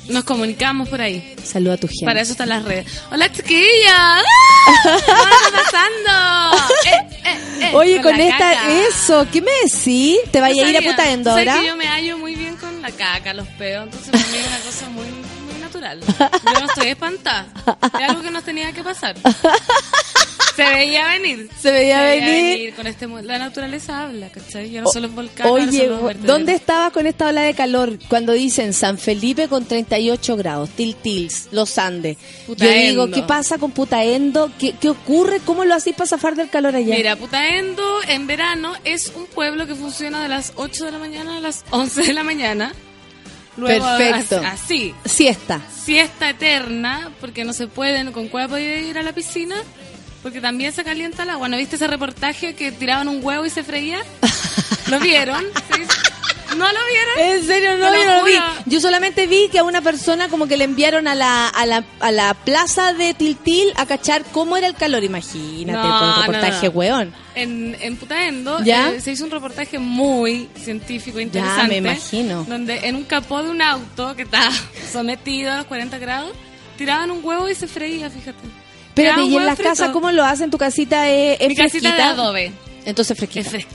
[0.08, 1.34] Nos comunicamos por ahí.
[1.42, 2.04] Saluda a tu gente.
[2.04, 2.86] Para eso están las redes.
[3.10, 4.18] Hola, chiquilla.
[4.18, 4.22] ¡Ah!
[4.84, 6.56] ¿Qué está pasando?
[6.84, 8.72] Eh, eh, eh, Oye, con, esta, caca.
[8.88, 10.18] eso, ¿qué me decís?
[10.30, 11.60] ¿Te vaya a ir a ahora?
[11.60, 14.46] que yo me hallo muy bien con la caca, los peos, entonces para mí es
[14.46, 15.06] una cosa muy
[15.80, 16.00] natural.
[16.44, 17.46] Yo no estoy espantada.
[17.82, 19.16] Es algo que nos tenía que pasar.
[20.56, 21.48] Se veía venir.
[21.58, 22.74] Se veía venir.
[22.74, 24.70] Con este, la naturaleza habla, ¿cachai?
[24.70, 26.26] Ya no solo ahora Oye, los vertederos.
[26.26, 27.98] ¿dónde estabas con esta ola de calor?
[28.08, 32.18] Cuando dicen San Felipe con 38 grados, Tiltils, Los Andes.
[32.46, 32.74] Putaendo.
[32.74, 34.50] Yo digo, ¿qué pasa con Putaendo?
[34.58, 35.40] ¿Qué, qué ocurre?
[35.40, 36.94] ¿Cómo lo hacís para zafar del calor allá?
[36.94, 41.36] Mira, Putaendo en verano es un pueblo que funciona de las 8 de la mañana
[41.38, 42.72] a las 11 de la mañana.
[43.60, 44.38] Luego, Perfecto.
[44.38, 45.60] as- Así, Siesta.
[45.84, 49.56] siesta eterna, porque no se pueden, con cueva ir a la piscina,
[50.22, 51.48] porque también se calienta el agua.
[51.48, 53.98] ¿No viste ese reportaje que tiraban un huevo y se freía?
[54.88, 55.42] ¿Lo vieron?
[55.74, 55.82] ¿Sí?
[56.56, 57.10] ¿No lo vieron?
[57.20, 58.32] En serio, no, lo yo no lo vi.
[58.66, 61.84] Yo solamente vi que a una persona como que le enviaron a la, a la,
[62.00, 65.04] a la plaza de Tiltil a cachar cómo era el calor.
[65.04, 66.72] Imagínate, No, con el reportaje no.
[66.72, 67.14] weón.
[67.34, 68.90] En, en Putaendo ¿Ya?
[68.90, 71.68] eh, se hizo un reportaje muy científico, interesante.
[71.68, 72.44] me imagino.
[72.48, 74.50] Donde en un capó de un auto que está
[74.92, 76.32] sometido a los 40 grados,
[76.76, 78.38] tiraban un huevo y se freía, fíjate.
[79.02, 80.50] Espérate, ¿y en las casas cómo lo hacen?
[80.50, 82.10] ¿Tu casita es, es Mi casita de fresquita?
[82.10, 82.52] adobe.
[82.84, 83.66] Entonces Es fresquita.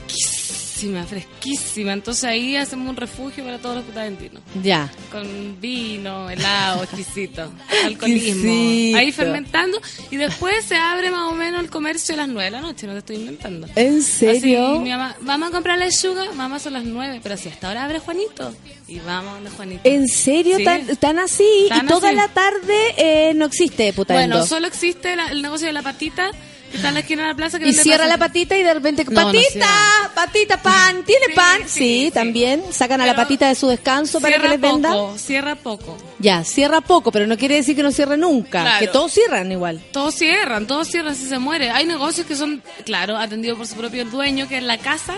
[0.76, 1.92] Fresquísima, fresquísima.
[1.92, 4.42] Entonces ahí hacemos un refugio para todos los putaventinos.
[4.62, 4.90] Ya.
[5.10, 7.50] Con vino, helado, exquisito,
[7.84, 8.44] alcoholismo.
[8.44, 8.98] Exquisito.
[8.98, 9.80] Ahí fermentando.
[10.10, 12.86] Y después se abre más o menos el comercio a las 9 de la noche,
[12.86, 13.68] no te estoy inventando.
[13.74, 14.72] ¿En serio?
[14.74, 17.84] Así, mi mamá, vamos a comprar lechuga, mamá son las 9, pero si hasta ahora
[17.84, 18.54] abre Juanito.
[18.88, 19.80] Y vamos donde Juanito.
[19.84, 20.58] ¿En serio?
[20.58, 20.64] Sí.
[20.64, 21.66] ¿Tan, tan así?
[21.68, 22.16] Tan y toda así.
[22.16, 24.36] la tarde eh, no existe Putaendo.
[24.36, 26.30] Bueno, solo existe la- el negocio de la patita,
[26.72, 27.58] está en la esquina de la plaza.
[27.58, 31.60] Que y cierra la patita y de repente, No, patita, patita, pan, ¿tiene Sí, pan?
[31.66, 32.62] Sí, también.
[32.70, 34.90] Sacan a la patita de su descanso para que les venda.
[34.92, 35.96] poco, cierra poco.
[36.18, 38.62] Ya, cierra poco, pero no quiere decir que no cierre nunca.
[38.62, 38.78] Claro.
[38.80, 39.82] Que todos cierran igual.
[39.92, 41.70] Todos cierran, todos cierran si se muere.
[41.70, 45.14] Hay negocios que son, claro, atendidos por su propio dueño, que es la casa,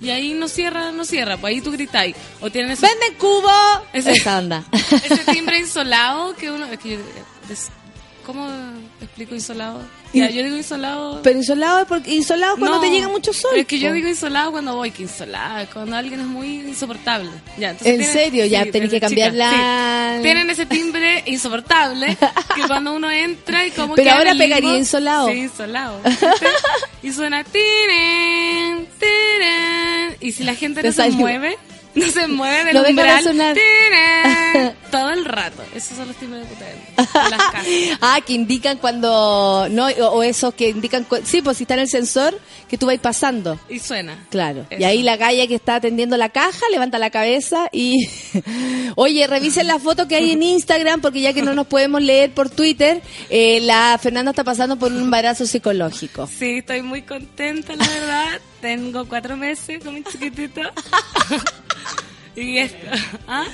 [0.00, 1.36] y ahí no cierra, no cierra.
[1.36, 2.16] Pues ahí tú gritáis.
[2.40, 3.50] O tienen ese, ¡Venden cubo!
[3.92, 4.64] Ese- Esa onda.
[4.72, 6.66] ese timbre insolado que uno.
[6.66, 6.98] Es que yo-
[7.50, 7.70] es-
[8.26, 8.48] ¿Cómo
[9.00, 9.80] explico insolado?
[10.12, 11.20] Ya, yo digo insolado.
[11.22, 13.50] pero insolado es porque insolado es cuando No, te llega mucho sol.
[13.56, 17.30] Es que yo digo insolado cuando voy, que insolado, cuando alguien es muy insoportable.
[17.58, 18.46] Ya, ¿En tienen- serio?
[18.46, 20.22] Ya, tenés que cambiar chica, la- sí.
[20.22, 22.16] Tienen ese timbre insoportable
[22.54, 25.28] que cuando uno entra y como Pero queda en ahora el limbo- pegaría insolado.
[25.28, 26.00] Sí, insolado.
[27.02, 30.16] y suena tiren, tiren.
[30.20, 31.58] Y si la gente Te no se mueve,
[32.06, 33.56] no se mueve del No umbral, sonar.
[34.90, 35.62] todo el rato.
[35.74, 36.64] Esos son los timbres de puta
[37.24, 37.66] de las casas.
[38.00, 39.66] ah, que indican cuando.
[39.70, 41.04] No, o, o esos que indican.
[41.04, 42.38] cu- Sí, pues si está en el sensor,
[42.68, 43.58] que tú vas pasando.
[43.68, 44.24] Y suena.
[44.30, 44.66] Claro.
[44.70, 44.86] Y Eso.
[44.86, 48.08] ahí la galla que está atendiendo la caja levanta la cabeza y.
[48.96, 52.32] Oye, revisen la foto que hay en Instagram, porque ya que no nos podemos leer
[52.32, 56.26] por Twitter, eh, la Fernanda está pasando por un embarazo psicológico.
[56.28, 58.40] Sí, estoy muy contenta, la verdad.
[58.60, 60.60] Tengo cuatro meses con mi chiquitito.
[62.36, 62.86] Y esto,
[63.28, 63.44] ¿ah?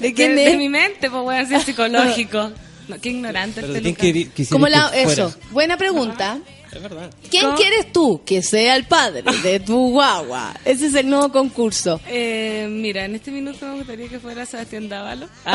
[0.00, 0.50] ¿De quién de, es?
[0.52, 2.50] de mi mente, pues voy a decir psicológico.
[2.88, 4.06] No, qué ignorante Pero este ¿quién Lucas.
[4.06, 5.12] querí- quisieras Como la, fuera?
[5.12, 6.38] eso, buena pregunta.
[6.74, 7.10] Es verdad.
[7.30, 7.56] ¿Quién ¿Cómo?
[7.56, 10.54] quieres tú que sea el padre de tu guagua?
[10.64, 12.00] Ese es el nuevo concurso.
[12.08, 15.28] Eh, mira, en este minuto me gustaría que fuera Sebastián Dávalo.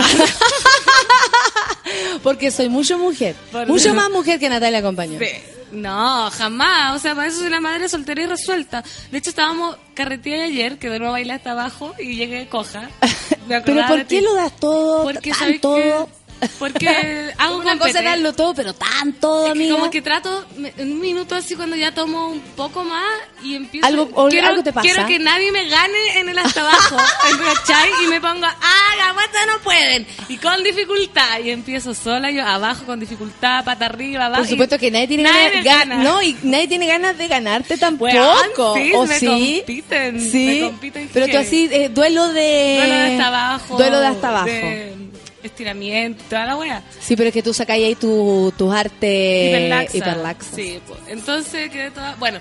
[2.24, 3.36] Porque soy mucho mujer.
[3.52, 5.20] Por- Mucho más mujer que Natalia Compañón.
[5.20, 5.30] Sí.
[5.72, 6.96] No, jamás.
[6.96, 8.84] O sea, para eso soy la madre soltera y resuelta.
[9.12, 12.90] De hecho, estábamos carreteando ayer, que de nuevo bailé hasta abajo y llegué coja.
[13.48, 15.04] Pero ¿por qué lo das todo?
[15.04, 16.10] Porque, tan ¿sabes todo?
[16.60, 16.88] Porque
[17.38, 18.02] hago Una cosa es competencia.
[18.10, 19.76] darlo todo, pero tan todo, Es que amiga.
[19.76, 20.46] como que trato
[20.78, 23.04] en un minuto así cuando ya tomo un poco más
[23.44, 24.88] y empiezo Algo- o quiero, algo te pasa.
[24.88, 26.98] quiero que nadie me gane en el hasta abajo
[27.56, 27.90] ¿cachai?
[28.04, 32.46] y me pongo ah la guata no pueden y con dificultad y empiezo sola yo
[32.46, 36.04] abajo con dificultad pata arriba abajo Por supuesto que nadie tiene nadie ganas, gana.
[36.04, 38.12] no, y nadie tiene ganas de ganarte tampoco.
[38.12, 39.26] Weón, sí, ¿O me sí?
[39.66, 40.46] compiten, Sí.
[40.62, 42.76] me compiten Pero tú así, eh, duelo de...
[42.78, 44.46] duelo de hasta abajo Duelo de hasta abajo.
[44.46, 44.96] de
[45.48, 49.98] estiramiento toda la wea Sí, pero es que tú sacáis ahí tu- tus artes hiperlaxa.
[49.98, 50.56] hiperlaxas.
[50.56, 51.00] sí pues.
[51.08, 52.40] entonces quedé toda bueno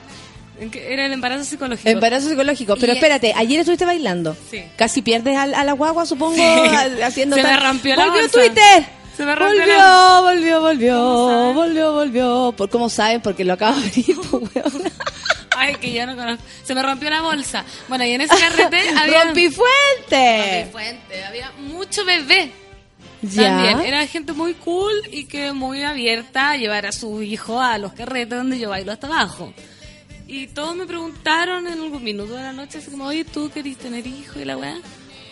[0.73, 2.77] era el embarazo psicológico Embarazo psicológico.
[2.81, 4.35] Pero Y- espérate, ayer estuviste bailando.
[4.51, 4.63] Sí.
[4.77, 6.43] Casi pierdes a, a la guagua, supongo, Sí.
[7.05, 8.29] haciendo Se me rompió la ¡Volvió.
[8.31, 8.87] Twitter!
[9.19, 12.55] Se me rompió volvió, la- volvió, volvió, volvió, volvió.
[12.57, 13.21] ¿Por cómo saben?
[13.21, 14.65] Porque lo acabo de abrir, pues.
[15.59, 16.43] Ay, que yo no conozco.
[16.65, 17.63] Se me rompió la bolsa.
[17.89, 19.25] Bueno, y en ese carrete había...
[19.25, 20.63] ¡Rompifuente!
[20.63, 21.25] Rompifuente.
[21.25, 22.51] Había mucho bebé.
[23.21, 27.79] También, era gente muy cool y que muy abierta a llevar a su hijo a
[27.79, 29.53] los carretes donde yo bailo hasta abajo.
[30.29, 33.77] Y todos me preguntaron en algún minuto de la noche, así como, oye, ¿tú querés
[33.79, 34.77] tener hijo y la weá?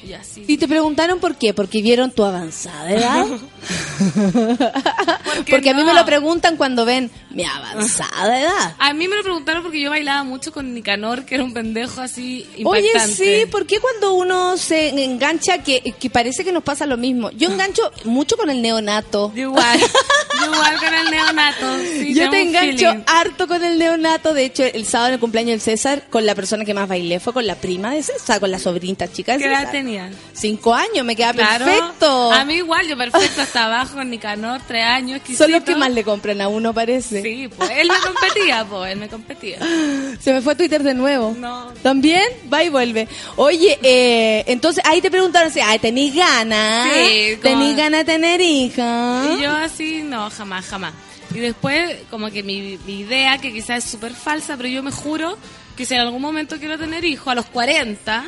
[0.06, 0.44] Y así.
[0.46, 3.26] Y te preguntaron por qué, porque vieron tu avanzada edad.
[3.26, 3.38] ¿Por
[5.44, 8.74] qué porque a mí me lo preguntan cuando ven mi avanzada edad.
[8.78, 12.00] A mí me lo preguntaron porque yo bailaba mucho con Nicanor, que era un pendejo
[12.00, 13.14] así Oye, impactante.
[13.14, 17.30] sí, ¿por qué cuando uno se engancha que, que parece que nos pasa lo mismo?
[17.30, 19.32] Yo engancho mucho con el neonato.
[19.34, 21.78] Yo igual, yo igual con el neonato.
[21.98, 23.04] sí, Yo te engancho feeling.
[23.06, 24.34] harto con el neonato.
[24.34, 27.20] De hecho, el sábado en el cumpleaños del César, con la persona que más bailé
[27.20, 29.72] fue con la prima de César, con la sobrinita chica de ¿Qué edad César.
[29.94, 30.10] Tenía?
[30.32, 31.64] Cinco años, me queda Claro.
[31.64, 32.32] perfecto.
[32.32, 35.20] A mí igual, yo perfecto hasta abajo con Nicanor, tres años.
[35.36, 37.22] Son los que más le compran a uno, parece.
[37.22, 39.58] Sí, pues él me competía, pues él me competía.
[40.20, 41.34] Se me fue Twitter de nuevo.
[41.38, 41.72] No.
[41.82, 42.22] ¿También?
[42.52, 43.08] Va y vuelve.
[43.36, 46.88] Oye, eh, entonces ahí te preguntaron si, ay, ¿tenís ganas?
[46.92, 49.22] Sí, como- ¿Tenís ganas de tener hija?
[49.38, 50.92] Y yo así, no, jamás, jamás.
[51.34, 54.92] Y después, como que mi, mi idea, que quizás es súper falsa, pero yo me
[54.92, 55.36] juro
[55.76, 58.24] que si en algún momento quiero tener hijo, a los 40,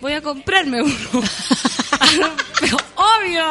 [0.00, 0.94] voy a comprarme uno.
[2.60, 3.44] pero obvio,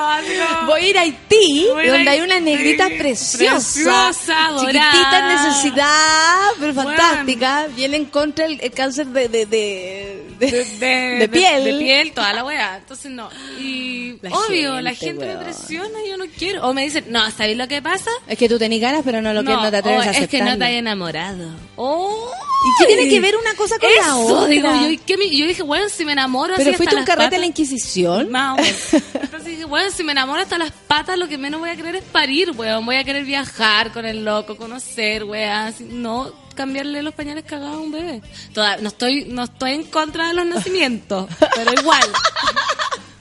[0.66, 3.74] Voy a ir a Haití, Voy a donde hay Haití, unas negritas preciosas.
[3.74, 4.92] preciosa, dorada.
[4.92, 6.90] Chiquititas, necesidad, pero Bueno.
[6.92, 7.68] fantástica.
[7.76, 10.88] Vienen contra el, el cáncer de, de, de, de- de,
[11.20, 11.64] de piel.
[11.64, 12.78] De, piel, toda la weá.
[12.78, 13.30] Entonces, no.
[13.60, 16.68] Y La obvio, la gente, me presiona y yo no quiero.
[16.68, 18.10] O me dicen, no, ¿sabéis lo que pasa?
[18.28, 20.28] Es que tú tenés ganas, pero no lo que no te atreves o a es
[20.28, 21.49] que no te hay enamorado.
[21.76, 22.32] Oh.
[22.61, 24.48] ¿Y qué tiene que ver una cosa con la Eso, otra?
[24.48, 24.90] digo yo.
[24.90, 27.38] ¿y qué me- yo dije, bueno, si me enamoro ¿Pero así fuiste hasta un carrete
[27.38, 28.30] a la Inquisición?
[28.32, 28.94] Más o menos.
[29.14, 31.95] Entonces dije, bueno, si me enamoro hasta las patas, lo que menos voy a querer
[31.95, 32.86] es parir, weón.
[32.86, 35.74] Voy a querer viajar con el loco, conocer, weón.
[35.90, 38.22] No cambiarle los pañales cagados a un bebé.
[38.53, 42.02] Toda- no estoy no estoy en contra de los nacimientos, pero igual.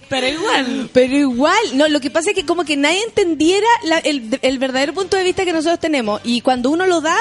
[0.09, 0.91] Pero igual.
[0.93, 4.59] Pero igual, no, lo que pasa es que como que nadie entendiera la- el, el
[4.59, 6.21] verdadero punto de vista que nosotros tenemos.
[6.25, 7.17] Y cuando uno lo da,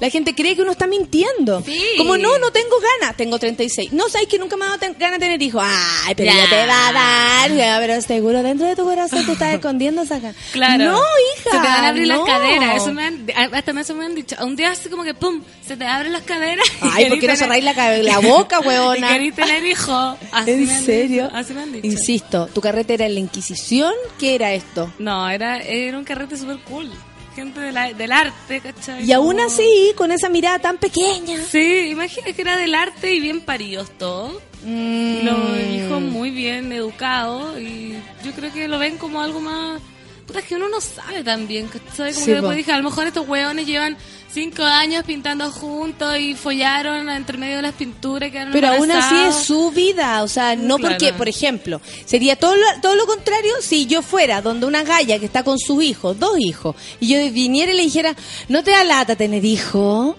[0.00, 1.62] la gente cree que uno está mintiendo.
[1.64, 1.80] Sí.
[1.96, 3.92] Como, no, no tengo ganas, tengo 36.
[3.92, 5.62] No, sabes que nunca me ha dado ten- ganas de tener hijos.
[5.64, 6.38] Ay, pero Ya.
[6.44, 7.52] ya te va a dar.
[7.56, 10.34] Ya, pero seguro dentro de tu corazón tú estás escondiendo esa gana.
[10.52, 10.84] Claro.
[10.92, 11.44] No, hija.
[11.44, 12.16] Se te van a abrir no.
[12.16, 12.82] las caderas.
[12.82, 14.34] Eso me han, hasta eso me han dicho.
[14.42, 16.66] Un día así como que, pum, se te abren las caderas.
[16.82, 19.08] y Ay, ¿por qué no cerráis la, la boca, Y huevona?
[19.08, 20.16] querís tener hijos.
[20.46, 21.24] ¿En me serio?
[21.26, 21.86] dicho, Así me han dicho.
[21.86, 23.92] Insisto, ¿tu carrete era en la Inquisición?
[24.18, 24.92] ¿Qué era esto?
[24.98, 26.90] No, era, era un carrete súper cool.
[27.34, 29.04] Gente de la- del arte, ¿cachai?
[29.04, 31.40] Y aún así, con esa mirada tan pequeña.
[31.50, 34.34] Sí, imagínate que era del arte y bien paridos todos.
[34.64, 35.14] Mm.
[35.16, 37.58] Y los hijos muy bien educados.
[37.58, 37.94] Y
[38.24, 39.80] yo creo que lo ven como algo más.
[40.26, 41.68] Puta, es que uno no sabe también.
[41.68, 42.12] ¿cachai?
[42.12, 43.96] Como Sí, que después dije, a lo mejor estos hueones llevan
[44.32, 48.28] cinco años pintando juntos y follaron entre medio de las pinturas.
[48.28, 50.94] y quedaron Pero aún así es su vida, o sea, no Claro.
[50.96, 55.18] porque, por ejemplo, sería todo lo, todo lo contrario si yo fuera donde una galla
[55.18, 58.14] que está con sus hijos, dos hijos, y yo viniera y le dijera,
[58.48, 60.16] ¿no te da lata tener hijo?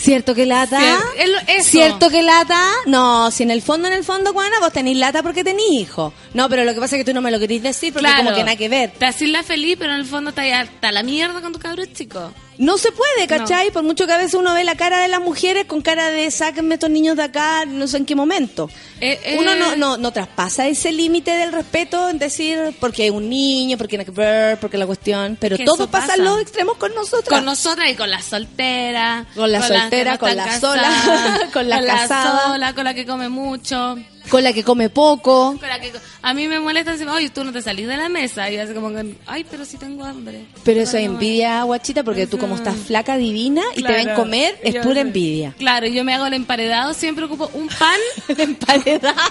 [0.00, 0.80] ¿Cierto que lata?
[0.80, 1.62] Cier-.
[1.62, 2.58] ¿Cierto que lata?
[2.86, 6.12] No, si en el fondo, en el fondo, Juana, vos tenés lata porque tenés hijo.
[6.34, 8.24] No, pero lo que pasa es que tú no me lo querís decir porque Claro.
[8.24, 8.92] como que nada que ver.
[8.98, 11.86] Te haces la feliz, pero en el fondo está hasta la mierda con tu cabrón
[11.92, 12.32] chico.
[12.60, 13.70] No se puede, ¿cachai?
[13.70, 16.30] Por mucho que a veces uno ve la cara de las mujeres con cara de
[16.30, 18.68] sáquenme estos niños de acá, no sé en qué momento.
[19.00, 23.12] Eh, eh, Uno no, no, no traspasa ese límite del respeto en decir porque es
[23.12, 25.38] un niño, porque hay que ver, porque la cuestión.
[25.40, 26.18] Pero todo pasa pasa.
[26.18, 27.30] en los extremos con nosotros.
[27.30, 29.24] Con nosotras y con la soltera.
[29.34, 32.42] Con la que soltera, no con están la sola, casadas, con la casada.
[32.42, 33.96] sola, con la que come mucho.
[34.30, 35.56] Con la que come poco.
[35.58, 35.92] Con la que,
[36.22, 38.50] a mí me molesta decir, oye, tú no te salís de la mesa.
[38.50, 40.46] Y así como que, ay, pero sí tengo hambre.
[40.64, 44.04] Pero eso es envidia, guachita, porque tú como estás flaca, divina, y te Claro.
[44.04, 45.54] ven comer, es Yo- pura envidia.
[45.58, 47.98] Claro, yo me hago el emparedado, siempre ocupo un pan.
[48.38, 49.14] Emparedada.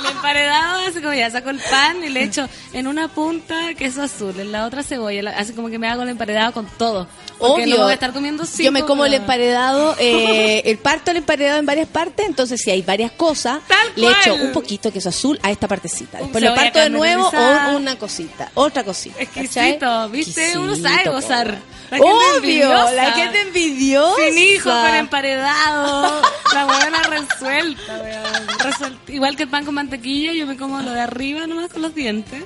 [0.00, 4.02] El emparedado, así como ya saco el pan y le echo en una punta queso
[4.02, 7.06] azul, en la otra cebolla, la- así como que me hago el emparedado con todo.
[7.38, 7.66] Obvio.
[7.68, 11.16] no voy a estar comiendo cinco, Yo me como el emparedado, eh, el parto el
[11.18, 13.60] emparedado en varias partes, entonces si hay varias cosas,
[13.96, 16.18] le echo un poquito de queso azul a esta partecita.
[16.18, 19.20] Después lo parto de nuevo o una cosita, otra cosita.
[19.20, 20.10] Exquisito, ¿cachai?
[20.10, 20.58] ¿viste?
[20.58, 21.58] Uno sabe gozar.
[21.90, 24.14] La Obvio, la gente envidiosa.
[24.24, 26.22] Sin hijo, con emparedado.
[26.54, 28.48] La buena resuelta, weón.
[28.58, 29.12] Resuelta.
[29.12, 31.94] Igual que el pan con mantequilla, yo me como lo de arriba nomás con los
[31.94, 32.44] dientes.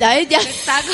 [0.00, 0.38] A ver, ya.
[0.40, 0.88] Le saco,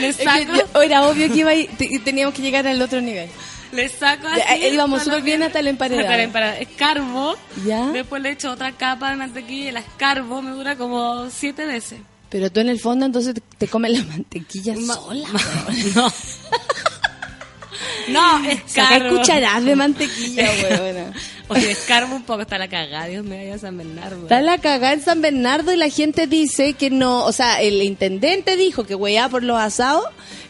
[0.00, 3.28] le Es que saco, era obvio que iba te- teníamos que llegar al otro nivel.
[3.72, 4.40] le saco así.
[4.50, 6.02] Eh, íbamos súper bien hasta el emparedado.
[6.04, 6.60] Hasta el emparedado.
[6.60, 7.36] Escarbo.
[7.66, 7.86] ¿Ya?
[7.86, 10.42] Después le echo otra capa de mantequilla y la escarbo.
[10.42, 12.00] Me dura como siete veces.
[12.28, 15.28] Pero tú en el fondo entonces te, te comes la mantequilla Ma- sola.
[15.94, 16.12] No.
[18.08, 19.16] No, Saca escarbo.
[19.18, 21.12] cucharadas de mantequilla, huevona.
[21.48, 24.22] Oye, descargo un poco, está la cagada, Dios me vaya a San Bernardo.
[24.22, 27.82] Está la cagada en San Bernardo y la gente dice que no, o sea, el
[27.82, 30.04] intendente dijo que hueá por los asados,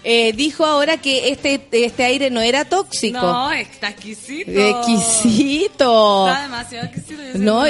[0.05, 3.19] eh, dijo ahora que este este aire no era tóxico.
[3.21, 4.51] No, está exquisito.
[4.51, 6.29] Exquisito.
[6.29, 7.23] Está demasiado exquisito.
[7.35, 7.65] No,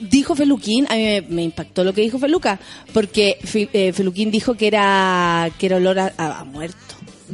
[0.00, 2.58] dijo Feluquín, a mí me, me impactó lo que dijo Feluca,
[2.92, 3.38] porque
[3.72, 6.78] eh, Feluquín dijo que era que era olor a, a- a muerto.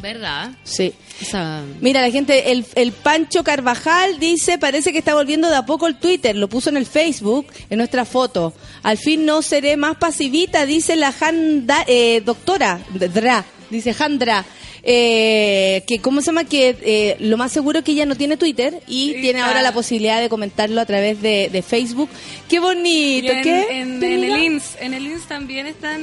[0.01, 0.53] ¿Verdad?
[0.65, 0.93] Sí.
[1.21, 5.67] Esa- Mira, la gente, el, el Pancho Carvajal dice, parece que está volviendo de a
[5.67, 8.53] poco el Twitter, lo puso en el Facebook, en nuestra foto.
[8.83, 14.45] Al fin no seré más pasivita, dice la Janda, eh, doctora, Dra, dice Jandra.
[14.91, 18.37] Eh, que cómo se llama que eh, lo más seguro es que ella no tiene
[18.37, 22.09] Twitter y tiene ahora la posibilidad de comentarlo a través de, de Facebook
[22.49, 23.67] qué bonito en, ¿qué?
[23.81, 26.01] en- ¿Qué en el INS, en el INS también están...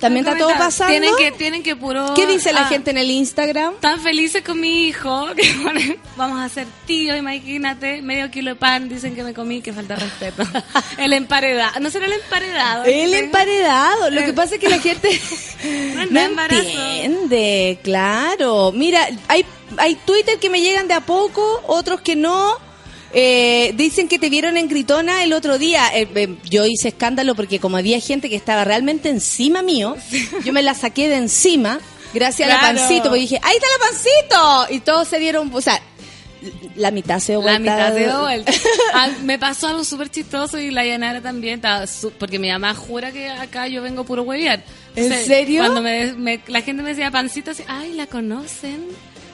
[0.00, 0.92] ¿También está todo pasando?
[0.92, 2.14] Tienen que, tienen que puro...
[2.14, 3.74] ¿Qué dice la ah, gente en el Instagram?
[3.74, 8.56] Están felices con mi hijo, que ponen, vamos a ser tío, imagínate, medio kilo de
[8.56, 10.42] pan, dicen que me comí, que falta respeto.
[10.98, 12.84] El emparedado, ¿no será el emparedado?
[12.84, 14.10] El emparedado.
[14.10, 15.08] Lo que pasa es que la gente
[16.10, 18.72] No entiende, claro.
[18.72, 19.44] Mira, hay,
[19.76, 22.56] hay Twitter que me llegan de a poco, otros que no.
[23.12, 25.88] Eh, dicen que te vieron en Gritona el otro día.
[25.94, 29.96] Eh, eh, yo hice escándalo porque como había gente que estaba realmente encima mío,
[30.44, 31.80] yo me la saqué de encima
[32.14, 34.74] gracias a la pancito, porque dije, ahí está la pancito.
[34.74, 35.80] Y todos se dieron, o sea,
[36.76, 37.60] la mitad se dio La vuelta.
[37.90, 38.52] mitad de vuelta.
[38.94, 42.74] Ah, me pasó algo súper chistoso y la Yanara también estaba su- porque mi mamá
[42.74, 44.62] jura que acá yo vengo puro hueviar.
[44.96, 45.62] ¿En serio?
[45.62, 48.86] Cuando me, me- la gente me decía pancita así, ay, la conocen.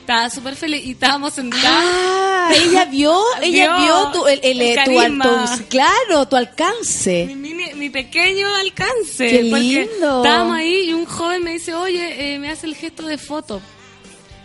[0.07, 1.65] Estaba súper feliz y estábamos sentados.
[1.67, 4.91] Ah, ella vio, ella Vio tu, el, el- el tu,
[5.59, 7.25] tu- claro, tu alcance.
[7.27, 9.29] Mi, mini- mi pequeño alcance.
[9.29, 10.23] Qué lindo.
[10.23, 13.61] Estábamos ahí y un joven me dice, oye, eh, me hace el gesto de foto.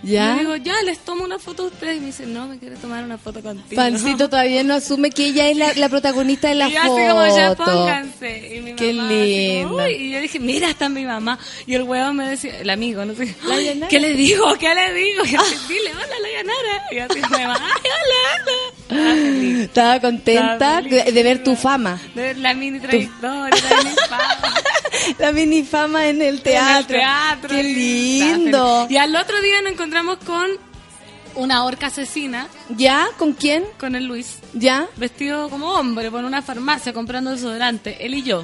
[0.04, 0.34] ¿Ya?
[0.34, 1.98] Yo digo, ya, les tomo una foto a ustedes.
[1.98, 3.80] Y me dice, no, me quiere tomar una foto contigo.
[3.82, 6.90] Pancito todavía no asume que ella es la, la protagonista de la y yo así
[6.90, 7.08] foto.
[7.10, 8.56] como, ya pónganse.
[8.56, 9.88] Y mi Qué mamá lindo.
[9.90, 11.38] y yo dije, mira, está mi mamá.
[11.68, 13.88] Y el huevo me decía, el amigo, no sé, La "Ay, Yanara.
[13.90, 14.46] ¿qué le digo?
[14.60, 15.24] ¿Qué le digo?
[15.26, 16.84] Y así, dile, hola, la Yanara.
[16.92, 18.71] Y así, mi mamá, ay, hola, hola.
[18.92, 19.60] Estaba feliz.
[19.62, 21.14] Estaba contenta Estaba de, feliz.
[21.14, 22.00] de ver tu fama.
[22.16, 24.54] De ver la mini trayectoria, la mini fama.
[25.20, 26.70] La mini fama en el teatro.
[26.72, 27.50] En el teatro.
[27.50, 28.88] Qué lindo.
[28.90, 30.48] Y al otro día nos encontramos con
[31.36, 33.08] una orca asesina, ¿Ya?
[33.18, 33.64] ¿Con quién?
[33.80, 34.88] con el Luis, ¿Ya?
[34.98, 38.44] vestido como hombre, por una farmacia comprando desodorante, él y yo.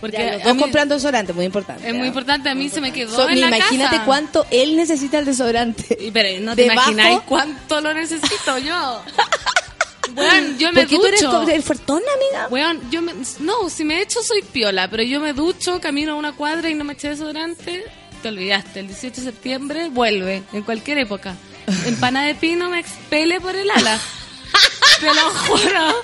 [0.00, 1.86] Porque Ya, los dos mí- comprando desodorante, muy importante.
[1.86, 4.04] es muy importante, a mí se me quedó So- en la imagínate casa.
[4.06, 5.96] cuánto él necesita el desodorante.
[6.00, 9.02] Y, pero no te Debajo- imagináis cuánto lo necesito yo.
[10.16, 11.48] Weón, yo me ducho.
[11.48, 12.48] eres fuertona, amiga.
[12.50, 16.14] Weón, yo me, no, si me echo soy piola, pero yo me ducho, camino a
[16.16, 17.84] una cuadra y no me eché desodorante,
[18.20, 18.80] te olvidaste.
[18.80, 21.36] El 18 de septiembre vuelve, en cualquier época.
[21.86, 23.98] Empanada de pino me expele por el ala.
[25.00, 26.02] Te lo juro.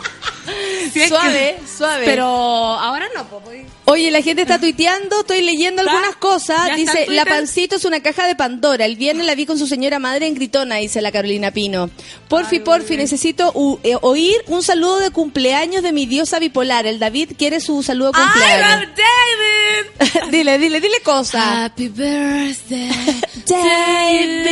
[1.09, 2.05] Suave, suave.
[2.05, 3.67] Pero ahora no, pues.
[3.85, 5.93] Oye, la gente está tuiteando, estoy leyendo ¿Está?
[5.93, 6.67] algunas cosas.
[6.67, 8.85] ¿Ya está Dice, la pancito es una caja de Pandora.
[8.85, 11.89] El viernes la vi con su señora madre en Gritona, dice la Carolina Pino.
[12.29, 16.87] Porfi, Ay, porfi, necesito eh, oír un saludo de cumpleaños de mi diosa bipolar.
[16.87, 18.89] El David quiere su saludo de ¡Ay, cumpleaños.
[18.97, 20.29] David!
[20.33, 21.45] dile, dile, dile cosas.
[21.47, 22.91] Happy birthday,
[23.47, 24.49] David.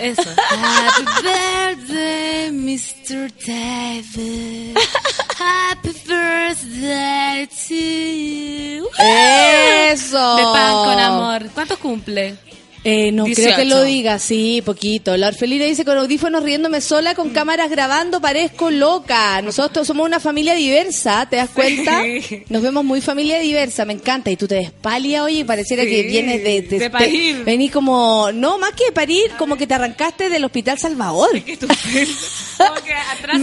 [0.00, 0.22] Eso.
[0.48, 3.30] Happy birthday, Mr.
[3.46, 4.41] David.
[5.38, 8.88] Happy birthday to you.
[9.92, 10.36] Eso.
[10.36, 11.50] De pan con amor.
[11.54, 12.34] ¿Cuántos cumple?
[12.84, 13.42] Eh, no 18.
[13.46, 15.16] creo que lo diga, sí, poquito.
[15.16, 19.40] La orfelina dice con audífonos riéndome sola, con cámaras grabando, parezco loca.
[19.40, 22.02] Nosotros somos una familia diversa, ¿te das cuenta?
[22.02, 22.42] Sí.
[22.48, 24.32] Nos vemos muy familia diversa, me encanta.
[24.32, 26.62] Y tú te ves pálida, oye, y pareciera Sí, que vienes de...
[26.62, 27.36] de parir.
[27.38, 31.40] te- venís como, no, más que de parir, como que te arrancaste del Hospital Salvador.
[31.44, 31.80] Qué estupendo.
[32.58, 33.40] Como que atrás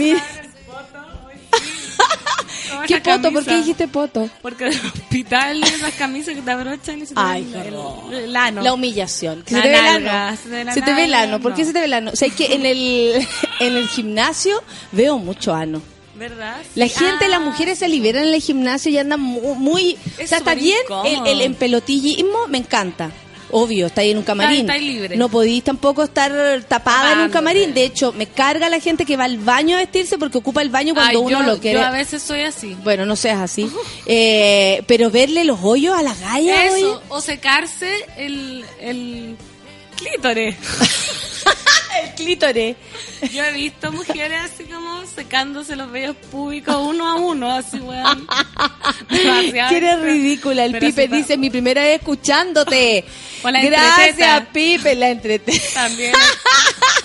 [2.86, 3.32] ¿Qué poto?
[3.32, 4.28] ¿Por qué dijiste poto?
[4.42, 7.74] Porque del hospital esas camisas que te abrochan y se te Ay, ve el,
[8.14, 8.62] el- el ano.
[8.62, 9.44] La humillación.
[9.48, 10.36] La se te ve el nalga, ano.
[10.36, 11.40] se te ve la Se te ve el ano.
[11.40, 12.10] ¿Por qué se te ve el ano?
[12.12, 13.26] O sea, es que en el,
[13.60, 15.82] en el gimnasio veo mucho ano.
[16.16, 16.58] ¿Verdad?
[16.74, 16.94] La Sí.
[16.98, 19.96] gente, Ah, las mujeres se liberan en el gimnasio y andan mu- muy...
[20.18, 20.76] Es o sea, está bien
[21.06, 23.10] el, el empelotillismo, me encanta.
[23.52, 24.60] Obvio, está ahí en un camarín.
[24.60, 25.16] Está- está libre.
[25.16, 26.32] No podís tampoco estar
[26.68, 27.74] tapada en un camarín.
[27.74, 30.68] De hecho, me carga la gente que va al baño a vestirse porque ocupa el
[30.70, 31.78] baño cuando Ay, uno yo, lo quiere.
[31.80, 32.76] Yo a veces soy así.
[32.82, 33.70] Bueno, no seas así.
[34.06, 36.80] Eh, pero verle los hoyos a la galla, oye.
[36.80, 39.36] Eso, o secarse el, el
[39.96, 40.56] clítores.
[42.02, 42.76] El clítore.
[43.32, 48.26] Yo he visto mujeres así como secándose los vellos públicos uno a uno, así, weón.
[49.08, 50.64] Que eres ridícula.
[50.64, 53.04] El Pero Pipe dice, mi primera vez escuchándote.
[53.42, 54.46] O la Gracias.
[54.52, 55.58] Pipe, la entrete.
[55.74, 56.12] También.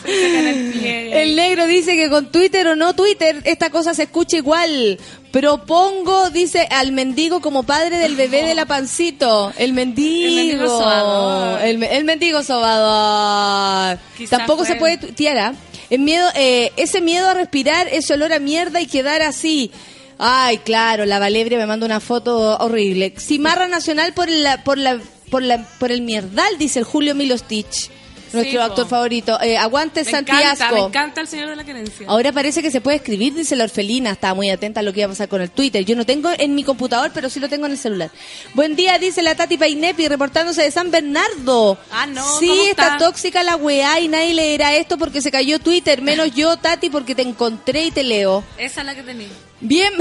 [0.05, 4.99] El negro dice que con Twitter o no Twitter, esta cosa se escucha igual.
[5.35, 9.51] Propongo, dice, al mendigo como padre del bebé de la pancito.
[9.57, 10.29] El mendigo.
[10.29, 11.61] El mendigo sobador.
[11.61, 13.99] El, el mendigo sobador.
[14.15, 15.53] Quizás Tampoco se puede tuitear, ¿ah?
[15.89, 19.71] El miedo, eh, ese miedo a respirar, ese olor a mierda y quedar así.
[20.17, 23.13] Ay, claro, la Valebria me manda una foto horrible.
[23.19, 27.91] Cimarra Nacional por la, por la, por la, por el mierdal, dice el Julio Milostich,
[28.33, 28.65] nuestro po.
[28.65, 29.39] actor favorito.
[29.41, 32.07] Eh, aguante me encanta, me encanta el señor de la querencia.
[32.07, 34.11] Ahora parece que se puede escribir, dice la orfelina.
[34.11, 35.83] Estaba muy atenta a lo que iba a pasar con el Twitter.
[35.85, 38.11] Yo no tengo en mi computador, pero sí lo tengo en el celular.
[38.53, 41.77] Buen día, dice la Tati Painepi, reportándose de San Bernardo.
[41.91, 42.83] Ah, no, Sí, ¿cómo está?
[42.93, 42.97] está?
[42.97, 46.01] tóxica la weá y nadie leerá esto porque se cayó Twitter.
[46.01, 48.43] Menos yo, Tati, porque te encontré y te leo.
[48.57, 49.27] Esa es la que tenía.
[49.61, 49.93] Bien,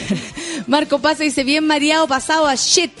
[0.66, 2.92] Marco Paz dice, bien mareado, pasado a shit.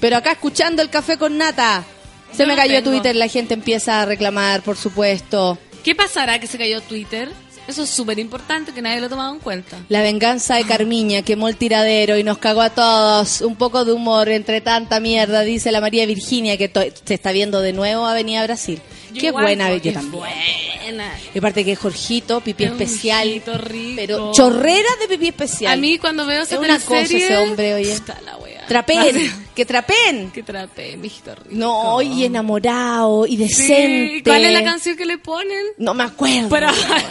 [0.00, 1.84] Pero acá escuchando el café con nata.
[2.32, 2.90] Se me cayó tengo.
[2.90, 5.58] Twitter, la gente empieza a reclamar, por supuesto.
[5.84, 7.28] ¿Qué pasará que se cayó Twitter?
[7.68, 9.78] Eso es súper importante que nadie lo ha tomado en cuenta.
[9.88, 13.40] La venganza de Carmiña quemó el tiradero y nos cagó a todos.
[13.40, 16.70] Un poco de humor entre tanta mierda, dice la María Virginia, que
[17.04, 18.80] se está viendo de nuevo Avenida Brasil.
[19.12, 20.10] Yo Qué igual, buena, yo también.
[20.10, 21.14] Buena.
[21.34, 23.28] Y aparte que Jorgito, pipí especial.
[23.28, 23.52] rico.
[23.94, 25.72] Pero chorrera de pipí especial.
[25.72, 27.96] A mí cuando veo esa Es una cosa ese hombre, oye.
[28.24, 28.41] La.
[28.68, 30.30] Trapen, que trapen.
[30.30, 31.48] Que trape, mi hijito rico.
[31.50, 34.22] No, y enamorado, y Sí, decente.
[34.24, 35.64] ¿Cuál es la canción que le ponen?
[35.78, 36.48] No me acuerdo.
[36.48, 36.68] Pero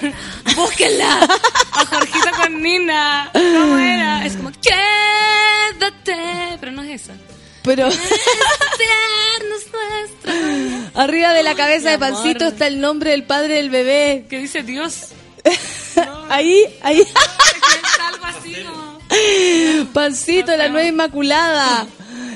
[0.55, 1.27] búsquenla.
[1.73, 3.29] A Jorgito con Nina.
[3.33, 4.25] ¿Cómo era?
[4.25, 6.15] Es como quédate.
[6.59, 7.13] Pero no es esa.
[7.63, 7.89] Pero
[10.95, 11.99] arriba de la cabeza de.
[11.99, 14.25] Pancito está el nombre del padre del bebé.
[14.29, 15.09] ¿Qué dice Dios?
[16.29, 17.01] Ahí, ahí.
[17.01, 18.80] Es algo así como...
[19.93, 21.87] Pancito, la nueva inmaculada.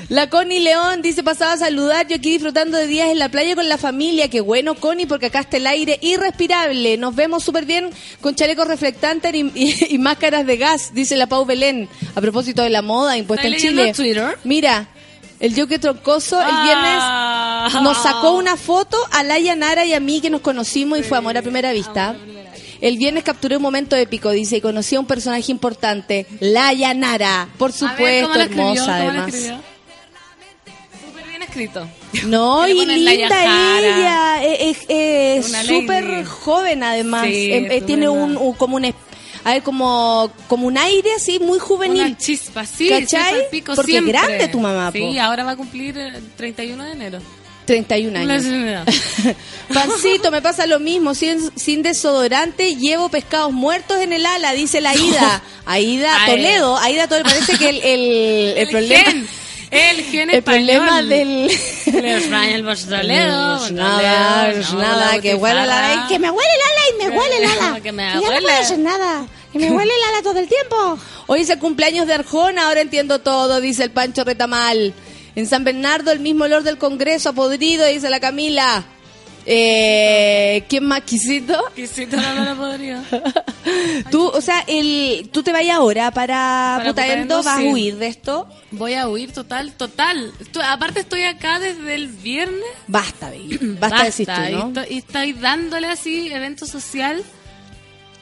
[0.08, 3.56] La Connie León dice, pasaba a saludar, yo aquí disfrutando de días en la playa
[3.56, 4.28] con la familia.
[4.28, 6.96] Qué bueno, Connie, porque acá está el aire irrespirable.
[6.96, 7.90] Nos vemos súper bien
[8.20, 11.88] con chalecos reflectantes y, y- y máscaras de gas, dice la Pau Belén.
[12.14, 13.92] A propósito de la moda impuesta en ¿Estás Chile.
[13.94, 14.38] Twitter?
[14.44, 14.86] Mira,
[15.40, 16.98] el Yoke Troncoso el viernes
[17.68, 17.80] Ah.
[17.82, 21.18] nos sacó una foto a Laia Nara y a mí que nos conocimos y fue
[21.18, 22.14] amor a primera vista.
[22.80, 27.48] El viernes capturé un momento épico, dice, y conocí a un personaje importante, Laia Nara,
[27.58, 28.62] por ver, supuesto, ¿cómo lo escribió?
[28.64, 29.28] hermosa ¿Cómo lo además.
[29.34, 29.60] escribió?
[31.08, 31.88] Súper bien escrito.
[32.26, 36.24] No, y linda ella, es, es- es Una súper lady.
[36.24, 40.76] joven además, Sí, Em, eh, tiene un, un- como un, a ver, como, como un
[40.76, 42.00] aire así muy juvenil.
[42.02, 43.48] Una chispa, sí, ¿Cachai?
[43.50, 44.12] pico Porque siempre.
[44.12, 45.20] grande tu mamá, Sí, po.
[45.22, 47.18] ahora va a cumplir el 31 de enero.
[47.66, 48.44] 31 años.
[48.44, 48.84] La.
[49.74, 54.80] Pancito, me pasa lo mismo, sin, sin desodorante llevo pescados muertos en el ala, dice
[54.80, 55.42] la Aida.
[55.66, 56.30] Aida Ay.
[56.30, 59.04] Toledo, Aida Toledo, parece que el, el, el problema...
[59.04, 59.28] gen,
[59.70, 61.50] el gen El problema del...
[61.86, 62.30] El
[62.88, 63.58] Toledo.
[63.58, 67.10] No, nada, no, nada, que huele el ala, y que me huele el ala y
[67.10, 67.80] me huele el ala.
[67.80, 70.48] Que me Y ya no puedo hacer nada, que me huele el ala todo el
[70.48, 70.98] tiempo.
[71.26, 74.94] Hoy es el cumpleaños de Arjona, ahora entiendo todo, dice el Pancho Retamal.
[75.36, 78.84] En San Bernardo el mismo olor del Congreso, podrido, dice la Camila.
[79.48, 81.56] Eh, ¿Quién más quisito?
[81.76, 83.02] Quisito no me lo podría.
[84.10, 87.68] Tú, o sea, el, tú te vayas ahora para, Para Putaendo, vas sí.
[87.68, 88.48] a huir de esto.
[88.72, 90.32] Voy a huir total, total.
[90.40, 92.64] Estoy- aparte estoy acá desde el viernes.
[92.88, 93.58] Basta, baby.
[93.78, 94.66] Basta, decir tú, y ¿no?
[94.68, 97.22] estoy- Y estoy, dándole así evento social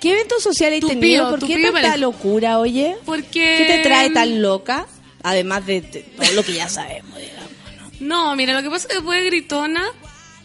[0.01, 1.31] ¿Qué evento social hay Tupido, tenido?
[1.31, 1.99] ¿Por qué tanta parece.
[1.99, 2.97] locura, oye?
[3.07, 3.55] porque...
[3.59, 4.87] ¿Qué te trae tan loca?
[5.25, 7.51] Además de, de todo lo que ya sabemos, digamos.
[7.99, 9.83] No, mira, lo que pasa es que después de gritona,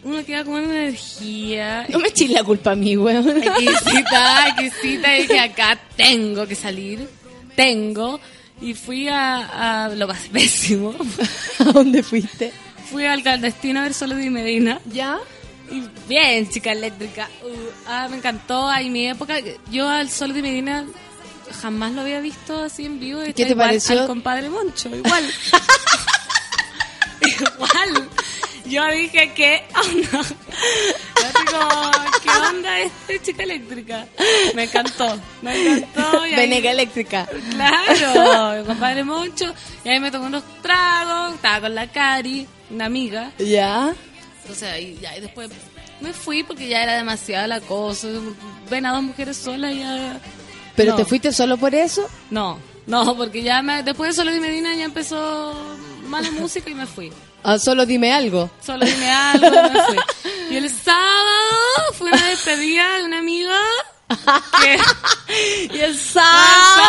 [0.03, 1.85] uno queda con una energía.
[1.89, 3.29] No me eches la culpa a mí, weón.
[3.29, 7.07] Exquisita, exquisita, y dije, acá tengo que salir,
[7.57, 8.21] tengo.
[8.61, 10.95] Y fui a, a lo más pésimo.
[11.59, 12.53] ¿A dónde fuiste?
[12.89, 14.79] Fui al clandestino a ver solo de Medina.
[14.85, 15.19] ¿Ya?
[15.69, 17.29] Y bien, chica eléctrica.
[17.43, 18.69] Uh, ah, me encantó.
[18.69, 19.35] Ahí mi época,
[19.69, 20.85] yo al Sol de Medina
[21.61, 23.21] jamás lo había visto así en vivo.
[23.25, 24.01] ¿Qué te igual pareció?
[24.01, 25.23] Al compadre Moncho, igual.
[27.21, 28.09] igual.
[28.65, 30.21] Yo dije, ¿qué onda?
[30.21, 34.05] Yo digo, ¿qué onda este chica eléctrica?
[34.53, 36.25] Me encantó, me encantó.
[36.27, 37.27] y ahí- Veneca eléctrica.
[37.51, 39.53] Claro, el compadre Moncho.
[39.83, 43.31] Y ahí me tomé unos tragos, estaba con la Cari, una amiga.
[43.39, 43.93] ¿Ya?
[44.41, 45.49] Entonces ahí ya, y después
[46.01, 48.07] me fui porque ya era demasiado la cosa.
[48.69, 50.19] Ven a dos mujeres solas ya.
[50.79, 50.97] ¿Pero No.
[50.97, 52.09] te fuiste solo por eso?
[52.31, 52.57] No,
[52.87, 55.53] no, porque ya me, después de Solo de Medina ya empezó
[56.07, 57.11] mala música y me fui.
[57.43, 58.49] Ah, solo dime algo.
[58.65, 59.97] Solo dime algo y me fui.
[60.51, 63.57] Y el sábado fue una despedida de una amiga
[64.61, 64.79] que...
[65.75, 66.81] Y el sábado.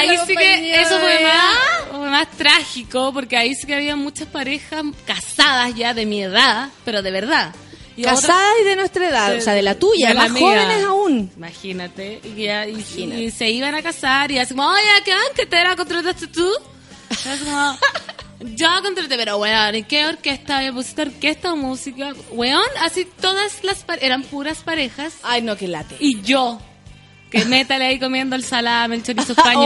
[0.00, 1.58] Ahí sí que eso fue de- más,
[1.90, 6.70] fue más trágico, porque ahí sí que había muchas parejas casadas ya de mi edad,
[6.84, 7.54] pero de verdad.
[7.96, 10.30] Y otras- Casadas y de nuestra edad, o sea, de la tuya, de la más
[10.32, 10.40] mía.
[10.42, 11.30] jóvenes aún.
[11.36, 12.20] Imagínate.
[12.24, 12.84] Y, ya- y-
[13.24, 16.48] y se iban a casar y así como, oye, ¿qué banquetera contrataste tú?
[17.10, 17.76] Y así como,
[18.56, 20.58] yo contraté, pero weón, ¿y qué orquesta?
[20.60, 22.12] ¿Me pusiste orquesta o música?
[22.30, 25.14] Weón, así todas las parejas, eran puras parejas.
[25.22, 25.96] Ay, no, que late.
[26.00, 26.58] Y yo,
[27.30, 29.64] que métale ahí comiendo el salame, el chorizo español.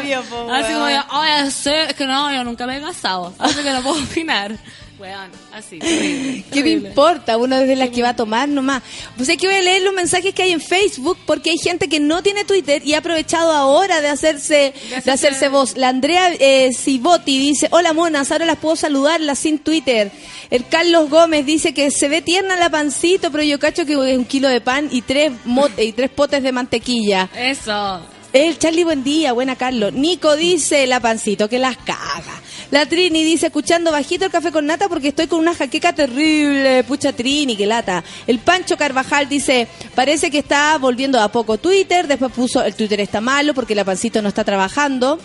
[0.00, 1.40] Obvio, po, Así como, oye,
[1.88, 4.56] es que no, yo nunca me he casado, así que no puedo opinar.
[5.00, 6.88] Weón, así, terrible, ¿Qué me terrible.
[6.90, 7.38] importa?
[7.38, 8.82] Uno es de las que va a tomar nomás.
[9.16, 11.88] Pues es que voy a leer los mensajes que hay en Facebook porque hay gente
[11.88, 14.74] que no tiene Twitter y ha aprovechado ahora de hacerse
[15.04, 15.76] de hacerse- voz.
[15.78, 20.10] La Andrea eh, Cibotti dice, hola monas, ahora las puedo saludarlas sin Twitter.
[20.50, 24.18] El Carlos Gómez dice que se ve tierna la pancito, pero yo cacho que es
[24.18, 27.30] un kilo de pan y tres, mot- y tres potes de mantequilla.
[27.34, 28.00] Eso.
[28.32, 29.92] El Charlie, buen día, buena Carlos.
[29.92, 32.40] Nico dice, la pancito, que las caga.
[32.70, 36.84] La Trini dice, escuchando bajito el café con nata porque estoy con una jaqueca terrible.
[36.84, 38.04] Pucha Trini, que lata.
[38.28, 42.06] El Pancho Carvajal dice, parece que está volviendo a poco Twitter.
[42.06, 45.18] Después puso, el Twitter está malo porque la pancito no está trabajando.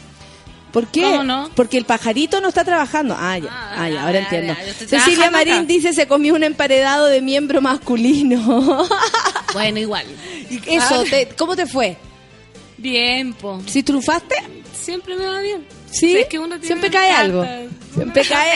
[0.71, 1.03] ¿Por qué?
[1.03, 1.49] ¿Cómo no?
[1.55, 3.15] Porque el pajarito no está trabajando.
[3.17, 4.55] Ah, ya, Ah, ah, ya, ahora ya, entiendo.
[4.55, 5.63] Cecilia trabajando Marín acá.
[5.65, 8.87] dice, se comió un emparedado de miembro masculino.
[9.53, 10.05] Bueno, igual.
[10.49, 11.03] Y Eso, Ah.
[11.09, 11.95] te- ¿cómo te fue?
[12.77, 13.61] Bien, po.
[13.65, 14.35] ¿Si triunfaste?
[14.81, 15.65] Siempre me va bien.
[15.95, 16.11] ¿Sí?
[16.11, 17.25] Si es que uno tiene Siempre cae cartas.
[17.25, 17.45] algo.
[17.95, 18.51] Siempre cae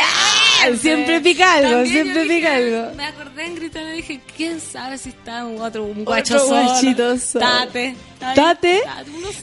[0.65, 0.77] algo.
[0.79, 1.69] Siempre pica algo.
[1.69, 2.95] También Siempre dije- pica algo.
[2.95, 6.39] Me acordé en gritar y dije, ¿quién sabe si está un otro un Otro guacho
[6.39, 7.17] solo?
[7.17, 7.45] solo.
[7.45, 7.95] Tate.
[8.35, 8.81] ¿Tate?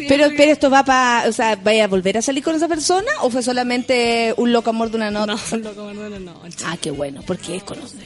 [0.09, 3.11] Pero, pero esto va para, o sea, ¿vaya a volver a salir con esa persona
[3.23, 5.33] o fue solamente un loco amor de una noche?
[5.53, 6.43] No, loco, no, no, no.
[6.67, 8.01] Ah, qué bueno, porque es conocer.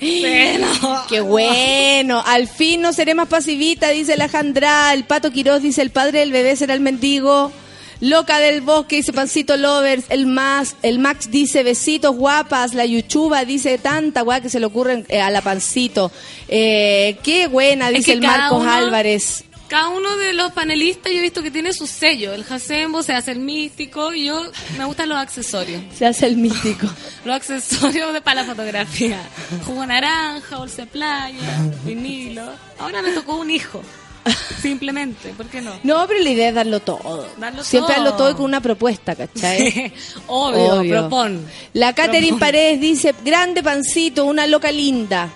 [0.00, 0.66] Bueno.
[1.08, 4.92] Qué bueno, al fin no seré más pasivita, dice la Jandra.
[4.92, 7.50] El Pato Quiroz dice, el padre del bebé será el mendigo.
[8.00, 10.04] Loca del bosque dice Pancito Lovers.
[10.08, 12.74] El Max, el Max dice besitos guapas.
[12.74, 16.10] La Yuchuba dice tanta guay que se le ocurren eh, a la Pancito.
[16.48, 19.44] Eh, qué buena, Es dice que el Marcos uno- Álvarez.
[19.66, 22.34] Cada uno de los panelistas yo he visto que tiene su sello.
[22.34, 24.42] El Jacembo se hace el místico y yo
[24.76, 25.82] me gustan los accesorios.
[25.98, 26.86] Se hace el místico.
[27.24, 29.18] Los accesorios de para la fotografía.
[29.66, 31.38] Jugo naranja, bolsa de playa,
[31.84, 32.44] vinilo.
[32.78, 33.82] Ahora me tocó un hijo.
[34.60, 35.72] Simplemente, ¿por qué no?
[35.82, 37.28] No, pero la idea es darlo todo.
[37.38, 38.04] Darlo Siempre todo.
[38.04, 39.92] darlo todo y con una propuesta, ¿cachai?
[40.26, 41.00] Obvio, Obvio.
[41.00, 41.46] propon.
[41.74, 42.38] La Catherine.
[42.38, 45.28] Paredes dice, grande pancito, una loca linda.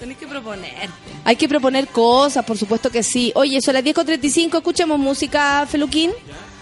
[0.00, 0.88] Tenés que proponerte.
[1.24, 3.32] Hay que proponer cosas, por supuesto que sí.
[3.34, 6.10] Oye, son las 10.35, escuchemos música, Feluquín.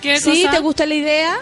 [0.01, 0.43] ¿Qué ¿Sí?
[0.43, 0.51] cosa?
[0.57, 1.37] ¿Te gusta la idea?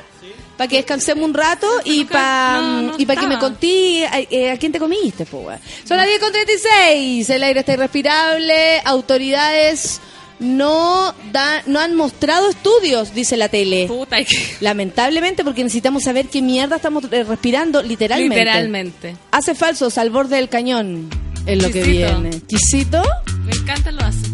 [0.57, 4.20] Para que descansemos un rato y para no, no y para que me contí a,
[4.20, 5.59] eh, a quién te comiste, weón.
[5.85, 10.01] Son las 10.36, el aire está irrespirable, autoridades
[10.43, 13.87] no da, no han mostrado estudios, dice la tele.
[13.87, 14.57] Puta, que...
[14.61, 18.37] Lamentablemente, porque necesitamos saber qué mierda estamos eh, respirando literalmente.
[18.37, 19.16] Literalmente.
[19.31, 21.09] Hace falsos al borde del cañón
[21.47, 22.31] es lo que viene.
[22.47, 23.03] Chisito,
[23.45, 24.27] Me encanta lo hace.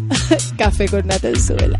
[0.57, 1.79] café con nata en suela.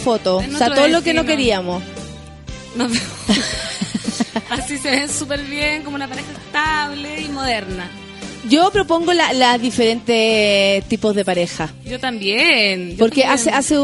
[0.00, 0.38] Foto.
[0.38, 1.82] O sea, todo lo que no queríamos.
[4.50, 7.88] Así se ven súper bien, como una pareja estable y moderna.
[8.48, 11.70] Yo propongo la- las diferentes tipos de pareja.
[11.84, 12.92] Yo también.
[12.92, 13.54] yo Porque también.
[13.54, 13.76] hace, hace,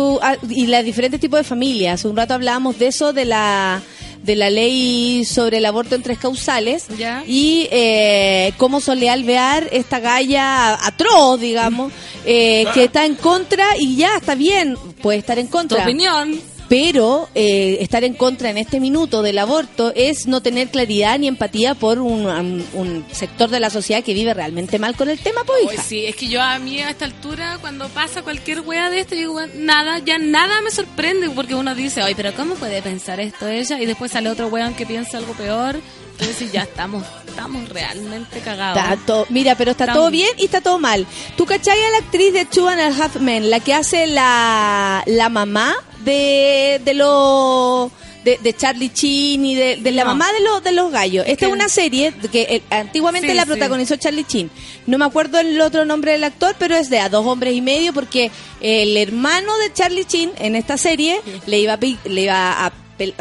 [0.51, 2.01] y los diferentes tipos de familias.
[2.01, 3.82] Hace un rato hablábamos de eso, de la
[4.22, 7.22] de la ley sobre el aborto en tres causales Ya.
[7.28, 11.93] y eh, cómo solía alvear esta galla atroz, digamos,
[12.24, 15.82] eh, que está en contra y ya está bien, puede estar en Tu contra.
[15.82, 16.40] opinión.
[16.68, 21.28] Pero eh, estar en contra en este minuto del aborto es no tener claridad ni
[21.28, 25.16] empatía por un, un- un sector de la sociedad que vive realmente mal con el
[25.20, 25.74] tema, pues.
[25.74, 25.82] Hija.
[25.85, 29.14] sí, es que yo a mí a esta altura, cuando pasa cualquier wea de esto,
[29.14, 33.20] digo, "Bueno, nada, ya nada me sorprende, porque uno dice, ay, pero ¿cómo puede pensar
[33.20, 33.81] esto ella?
[33.81, 35.77] Y después sale otro weón que piensa algo peor.
[36.18, 37.05] Entonces ya estamos,
[37.36, 38.78] estamos realmente cagados.
[38.82, 41.06] Está to- mira, pero está Estamos- todo bien y está todo mal.
[41.36, 45.02] ¿Tú cachai a la actriz de Two and a Half Men, la que hace la,
[45.06, 47.90] la mamá de, de los...
[48.24, 50.08] De, de Charlie Chin y de, de la No.
[50.10, 51.24] mamá de los de los gallos.
[51.28, 53.50] Esta es una serie que eh, antiguamente Sí, la sí.
[53.50, 54.50] protagonizó Charlie Chin.
[54.88, 57.60] No me acuerdo el otro nombre del actor, pero es de a dos hombres y
[57.60, 62.66] medio porque el hermano de Charlie Chin en esta serie le iba a, le iba
[62.66, 62.72] a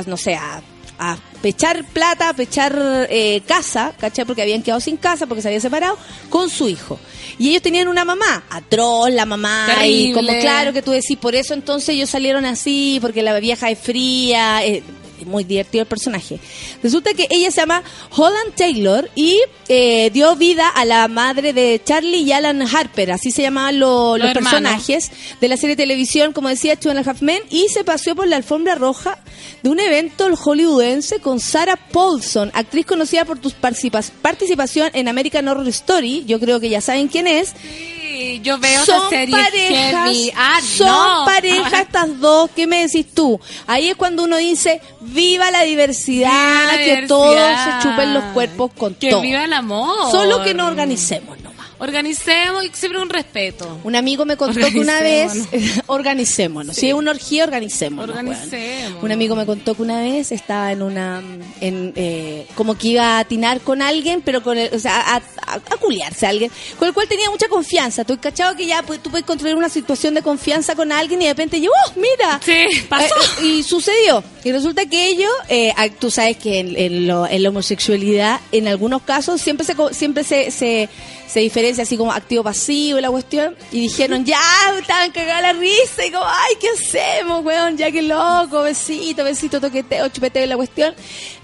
[0.08, 0.64] no sé, a,
[0.98, 4.26] a pechar plata, pechar eh, casa, ¿cachai?
[4.26, 5.96] Porque habían quedado sin casa, porque se había separado,
[6.28, 7.00] con su hijo.
[7.38, 11.36] Y ellos tenían una mamá, atroz la mamá, y como claro que tú decís, por
[11.36, 14.82] eso entonces ellos salieron así, porque la vieja es fría, eh,
[15.26, 16.40] muy divertido el personaje.
[16.84, 17.84] Resulta que ella se llama
[18.16, 23.32] Holland Taylor y eh, dio vida a la madre de Charlie y Alan Harper, así
[23.32, 25.12] se llamaban lo- los, Los personajes
[25.42, 28.16] de la serie de televisión, como decía Two and a Half Men, y se paseó
[28.16, 29.18] por la alfombra roja
[29.64, 35.48] de un evento hollywoodense con Sarah Paulson, actriz conocida por tu participa- participación en American
[35.48, 37.95] Horror Story, yo creo que ya saben quién es, Sí,
[38.44, 40.32] yo veo son parejas, heavy.
[40.36, 41.26] Ah, son no.
[41.26, 43.40] parejas estas dos, ¿qué me decís tú?
[43.68, 47.08] Ahí es cuando uno dice, viva la diversidad, Viva la que diversidad.
[47.08, 47.38] todos
[47.82, 49.22] se chupen los cuerpos con Que todo.
[49.22, 50.12] viva el amor.
[50.12, 51.56] Solo que no organicemos nomás.
[51.78, 53.80] Organicemos y siempre un respeto.
[53.84, 55.84] Un amigo me contó que una vez, Organicémonos.
[55.88, 58.16] organicémonos, si es una orgía, organicémonos.
[58.16, 58.28] weón.
[58.30, 59.04] Organicemos.
[59.04, 61.22] Un amigo me contó que una vez estaba en una,
[61.60, 65.22] en, eh, como que iba a atinar con alguien, pero con el, o sea, a,
[65.48, 68.04] a, a culiarse a alguien, con el cual tenía mucha confianza.
[68.04, 71.26] Tú cachado que ya pues, tú puedes construir una situación de confianza con alguien y
[71.26, 72.40] de repente yo, ¡oh, mira!
[72.44, 73.06] Sí, pasó.
[73.06, 73.10] Eh,
[73.42, 74.24] eh, y sucedió.
[74.44, 78.68] Y resulta que ellos, eh, tú sabes que en, en lo- en la homosexualidad, en
[78.68, 80.90] algunos casos, siempre se siempre se, se,
[81.28, 83.56] se diferencia así como activo-pasivo la cuestión.
[83.72, 84.40] Y dijeron, ya,
[84.80, 86.06] estaban cagadas la risa.
[86.06, 87.78] Y como, ay, ¿qué hacemos, weón?
[87.78, 90.94] Ya que loco, besito, besito, toqueteo, chupeteo y la cuestión.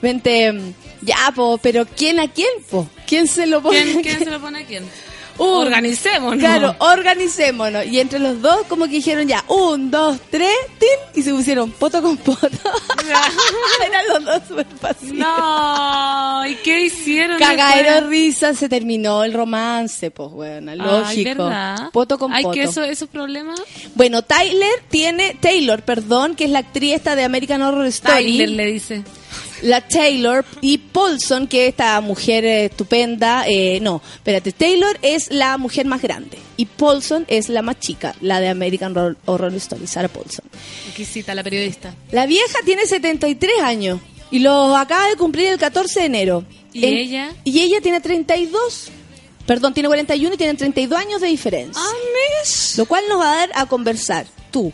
[0.02, 2.88] Vente, mm, ya, po, pero ¿quién a quién, po?
[3.08, 3.82] ¿Quién se lo pone?
[3.84, 4.84] ¿Quién, quién se lo pone a quién?
[5.38, 6.38] Un- Organicémonos.
[6.40, 7.86] Claro, organicémonos.
[7.88, 11.72] Y entre los dos, como que dijeron ya, un, dos, tres, tin, y se pusieron
[11.72, 12.48] poto con poto.
[13.88, 15.14] Eran los dos súper fáciles.
[15.16, 17.40] No, ¿y qué hicieron?
[17.40, 18.10] Cagadero después?
[18.10, 21.46] risa, se terminó el romance, pues bueno, Ay, lógico.
[21.46, 21.90] ¿verdad?
[21.92, 22.54] Poto con Ay, poto.
[22.56, 23.60] que eso, esos problemas.
[23.96, 28.24] Bueno, Tyler tiene, Taylor, perdón, que es la actriz esta de American Horror Story.
[28.38, 29.04] Tyler le dice.
[29.62, 33.46] La Taylor y Paulson, que es esta mujer estupenda.
[33.48, 38.16] eh, no, espérate, Taylor es la mujer más grande y Paulson es la más chica,
[38.22, 40.46] la de American Horror, Story, Sarah Paulson.
[40.88, 41.94] Exquisita, la periodista.
[42.12, 44.00] La vieja tiene 73 años
[44.32, 46.46] y lo acaba de cumplir el 14 de enero.
[46.74, 47.34] ¿Y ella?
[47.44, 48.90] Y ella tiene 32.
[49.46, 51.82] Perdón, tiene 41 y tienen 32 años de diferencia.
[51.84, 54.26] Ah, Lo cual nos va a dar a conversar.
[54.52, 54.72] Tú,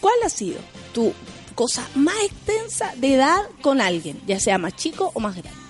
[0.00, 0.58] ¿cuál ha sido
[0.92, 1.12] tu
[1.54, 4.20] cosa más extensa de edad con alguien?
[4.26, 5.64] Ya sea más chico o más grande.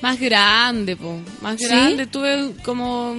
[0.00, 1.18] Más grande, po.
[1.40, 1.66] Más ¿Sí?
[1.66, 2.06] grande.
[2.06, 3.12] Tuve como.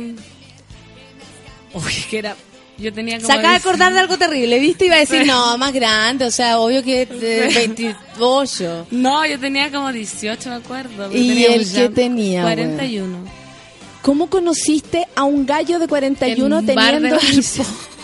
[1.73, 2.35] Uy, que era.
[2.77, 3.27] Yo tenía como.
[3.27, 4.85] Se acaba de acordar de algo terrible, ¿viste?
[4.85, 8.87] Iba a decir, no, más grande, o sea, obvio que de 28.
[8.91, 11.11] No, yo tenía como 18, me acuerdo.
[11.11, 13.17] ¿Y él qué tenía, 41.
[14.03, 17.94] ¿Cómo conociste a un gallo de 41 En un bar de teniendo Valpo.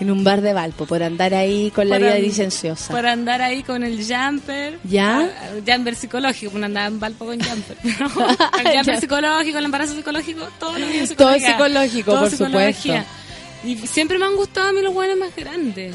[0.00, 0.04] 18?
[0.04, 2.92] En un bar de Valpo, por andar ahí con la Por vida an- licenciosa.
[2.92, 4.78] Por andar ahí con el jumper.
[4.84, 5.20] ¿Ya?
[5.20, 7.76] Ah, Jumper psicológico, uno andaba en Valpo con jumper.
[7.84, 13.04] el jumper psicológico, el embarazo psicológico, todo lo que Todo psicológico, Todo por psicología.
[13.64, 15.94] Y siempre me han gustado a mí los buenos más grandes.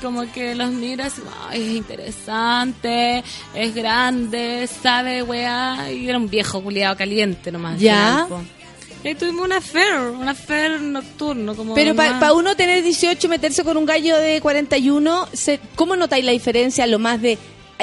[0.00, 1.14] Como que los miras,
[1.48, 3.22] ay, es interesante,
[3.54, 5.92] es grande, sabe, weá.
[5.92, 7.78] Y era un viejo culiado caliente nomás.
[7.78, 8.22] ¿Ya?
[8.22, 8.61] al final, po.
[9.04, 11.56] Y ahí tuvimos una affair, un affair nocturno.
[11.56, 15.58] Como Pero para más- uno tener 18 y meterse con un gallo de 41, se,
[15.74, 16.86] ¿cómo notáis la diferencia?
[16.86, 17.36] Lo más de...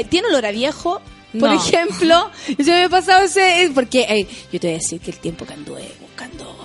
[0.10, 1.02] ¿Tiene olor a viejo?
[1.38, 1.56] Por No.
[1.62, 3.64] ejemplo, yo me he pasado ese...
[3.64, 6.56] eh, Porque eh, yo te voy a decir que el tiempo que anduve buscando...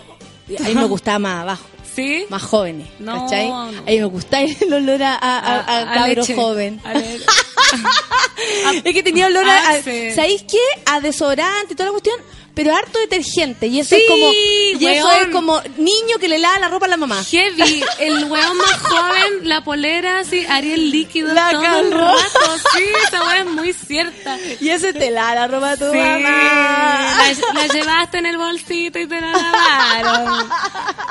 [0.61, 1.65] A mí me gustaba más abajo.
[1.97, 2.25] ¿Sí?
[2.29, 3.49] Más jóvenes, No, ¿cachai?
[3.49, 3.63] no.
[3.63, 6.35] A mí me gusta el olor a, a, a- a cabro leche.
[6.35, 6.81] joven.
[6.85, 7.21] A ver.
[8.85, 10.15] es que tenía olor a, a- Hace.
[10.15, 10.59] ¿sabéis qué?
[10.87, 12.17] A desodorante y toda la cuestión,
[12.55, 13.67] pero harto detergente.
[13.67, 15.21] Y eso Sí, es como, y eso weón.
[15.23, 17.23] es como niño que le lava la ropa a la mamá.
[17.25, 22.39] Heavy, el weón más joven, la polera así, Ariel líquido La todo el rato.
[22.77, 24.39] Sí, esa weá es muy cierta.
[24.61, 26.19] Y ese te lava la ropa a tu Sí, mamá.
[26.23, 30.49] la, la llevaste en el bolsito y te la lavaron.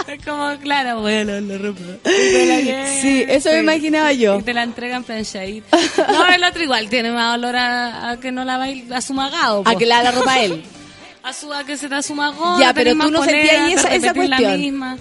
[0.08, 1.82] Es como, claro, bueno, la ropa.
[2.04, 4.40] La Sí, eso me imaginaba yo.
[4.40, 5.78] Y te la entregan planchadita.
[6.14, 9.14] No, el otro igual tiene más olor a, a que no la vais a su
[9.14, 9.64] magado.
[9.66, 10.64] A que lava la ropa a él.
[11.24, 12.60] A su a que se da su magón.
[12.60, 14.60] Ya, pero tú no sentías ahí esa- esa La cuestión.
[14.60, 14.98] misma.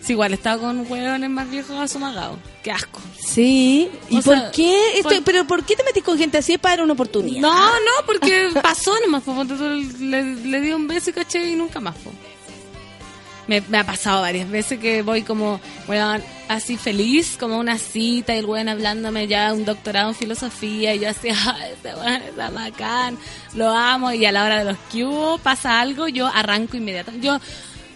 [0.00, 2.36] Sí, igual estaba con hueones más viejos a su magado.
[2.64, 3.00] Qué asco.
[3.24, 3.88] Sí.
[4.10, 4.76] ¿Y O por sea, qué?
[4.98, 6.54] Esto- por- ¿Pero por qué te metís con gente así?
[6.54, 7.40] Es para dar una oportunidad.
[7.40, 9.22] No, no, porque pasó nomás.
[9.22, 11.94] po, le, le di un beso y caché y nunca más.
[11.96, 12.10] po.
[13.46, 16.22] Me, me ha pasado varias veces que voy como, weón,
[16.54, 21.00] así feliz, como una cita y el weón hablándome ya un doctorado en filosofía y
[21.00, 23.18] yo así, ay, este weón está bacán,
[23.54, 27.26] lo amo y a la hora de los hubo pasa algo, yo arranco inmediatamente.
[27.26, 27.38] Yo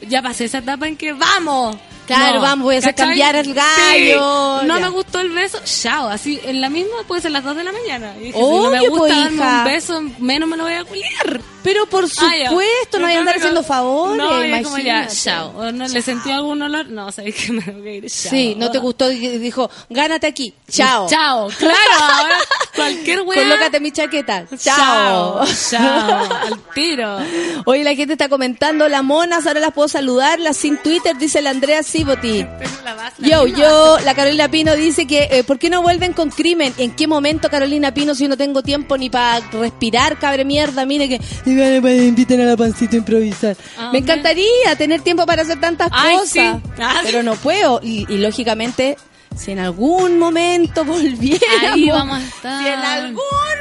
[0.08, 1.76] ya pasé esa etapa en que vamos.
[2.06, 3.08] Claro, vamos, voy a hacer ¿cachai?
[3.08, 4.66] cambiar al gallo, Sí.
[4.68, 4.84] No ya.
[4.84, 7.72] me gustó el beso, chao, así en la misma puede ser las 2 de la
[7.72, 8.14] mañana.
[8.18, 9.58] Y dije, si no me gusta pues, darme hija.
[9.58, 11.40] un beso, menos me lo voy a culiar.
[11.66, 12.08] Pero por Ah,
[12.48, 14.16] supuesto, no hay que andar haciendo favores.
[14.16, 15.16] No, ya como ya, imagínate.
[15.16, 15.72] chao.
[15.72, 18.30] No le sentí algún olor, no, sabes que me tengo que ir, chao.
[18.30, 20.54] Sí, no te gustó dijo, gánate aquí.
[20.70, 21.08] Chao.
[21.10, 22.36] Chao, claro, ahora
[22.74, 23.42] cualquier weá.
[23.42, 24.46] Colócate mi chaqueta.
[24.56, 26.30] Chao, Chao.
[26.32, 27.18] al tiro.
[27.66, 31.42] Oye, la gente está comentando, las monas, ahora las puedo saludar, las sin Twitter, dice
[31.42, 32.46] la Andrea Siboti.
[32.86, 36.30] La la Yo, yo, la Carolina Pino dice que, eh, ¿por qué no vuelven con
[36.30, 36.72] crimen?
[36.78, 40.86] ¿En qué momento, Carolina Pino, si yo no tengo tiempo ni para respirar, cabre mierda?
[40.86, 41.20] Mire que,
[41.56, 43.56] "Dígale, pues, inviten a la pancita a improvisar.
[43.78, 46.40] Ah, Me encantaría tener tiempo para hacer tantas Ay, cosas, sí.
[46.80, 47.00] Ah.
[47.04, 47.80] pero no puedo.
[47.82, 48.96] Y, y lógicamente,
[49.36, 52.62] si en algún momento volviéramos, Ahí vamos a estar.
[52.62, 53.16] si en algún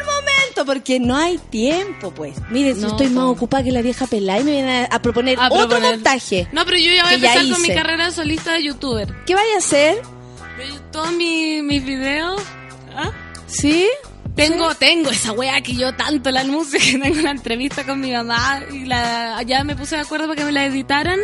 [0.06, 2.36] momento, porque no hay tiempo, pues.
[2.50, 3.32] Mire, si No, estoy más po.
[3.32, 5.92] ocupada que la vieja pelada y me vienen a, a proponer A otro proponer.
[5.96, 6.48] montaje.
[6.52, 9.14] No, pero yo ya voy a empezar con mi carrera solista de youtuber.
[9.26, 9.98] ¿Qué vaya a hacer?
[10.92, 12.42] Todos mis, mis videos.
[12.96, 13.12] ¿ah?
[13.48, 13.88] ¿Sí?
[14.36, 18.12] Tengo, tengo esa wea que yo tanto la anuncio que tengo una entrevista con mi
[18.12, 21.20] mamá y la, ya me puse de acuerdo para que me la editaran.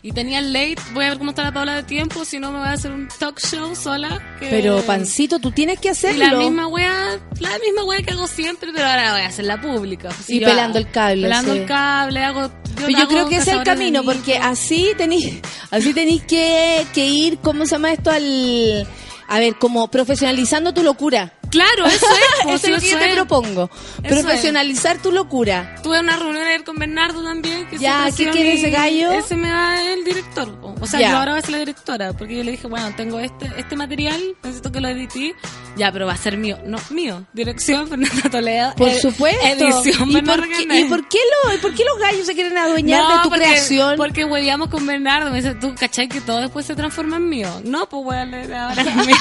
[0.00, 2.52] Y tenía el late, voy a ver cómo está la tabla de tiempo, si no
[2.52, 4.36] me voy a hacer un talk show sola.
[4.38, 6.24] que- Pero, Pancito, tú tienes que Y hacerlo.
[6.24, 10.08] la misma wea, la misma wea que hago siempre, pero ahora voy a hacerla pública.
[10.28, 11.58] Y yo pelando hago- el cable, Pelando sí.
[11.58, 12.50] el cable, hago...
[12.76, 15.40] Pero yo hago creo que ese es el camino, porque así tenéis
[15.72, 18.10] así tenéis que, que ir, ¿cómo se llama esto?
[18.12, 18.86] Al,
[19.26, 21.32] a ver, como profesionalizando tu locura.
[21.50, 22.44] Claro, eso es.
[22.44, 23.70] pues, Eso es lo que yo te propongo.
[24.02, 25.76] Eso Profesionalizar tu locura.
[25.82, 27.66] Tuve una reunión ayer con Bernardo también.
[27.68, 29.12] Que Ya, ¿qué quiere ese gallo?
[29.12, 30.58] Ese me da el director.
[30.80, 31.10] O sea, Ya.
[31.12, 32.12] yo ahora voy a ser la directora.
[32.12, 35.34] Porque yo le dije, bueno, tengo este este material, necesito que lo edite.
[35.76, 36.58] Ya, pero va a ser mío.
[36.66, 37.24] No, mío.
[37.32, 38.74] Dirección Fernanda Toledo.
[38.76, 39.46] Por Ed- supuesto.
[39.46, 40.78] Edición ¿Y Bernardo por, qué.
[40.80, 43.28] ¿Y por qué lo- y por qué los gallos se quieren adueñar No, de tu
[43.30, 43.96] porque, creación?
[43.96, 45.30] Porque hueveamos con Bernardo.
[45.30, 46.08] Me dice, tú, ¿cachai?
[46.08, 47.48] Que todo después se transforma en mío.
[47.64, 49.16] No, pues weón, ahora es mío.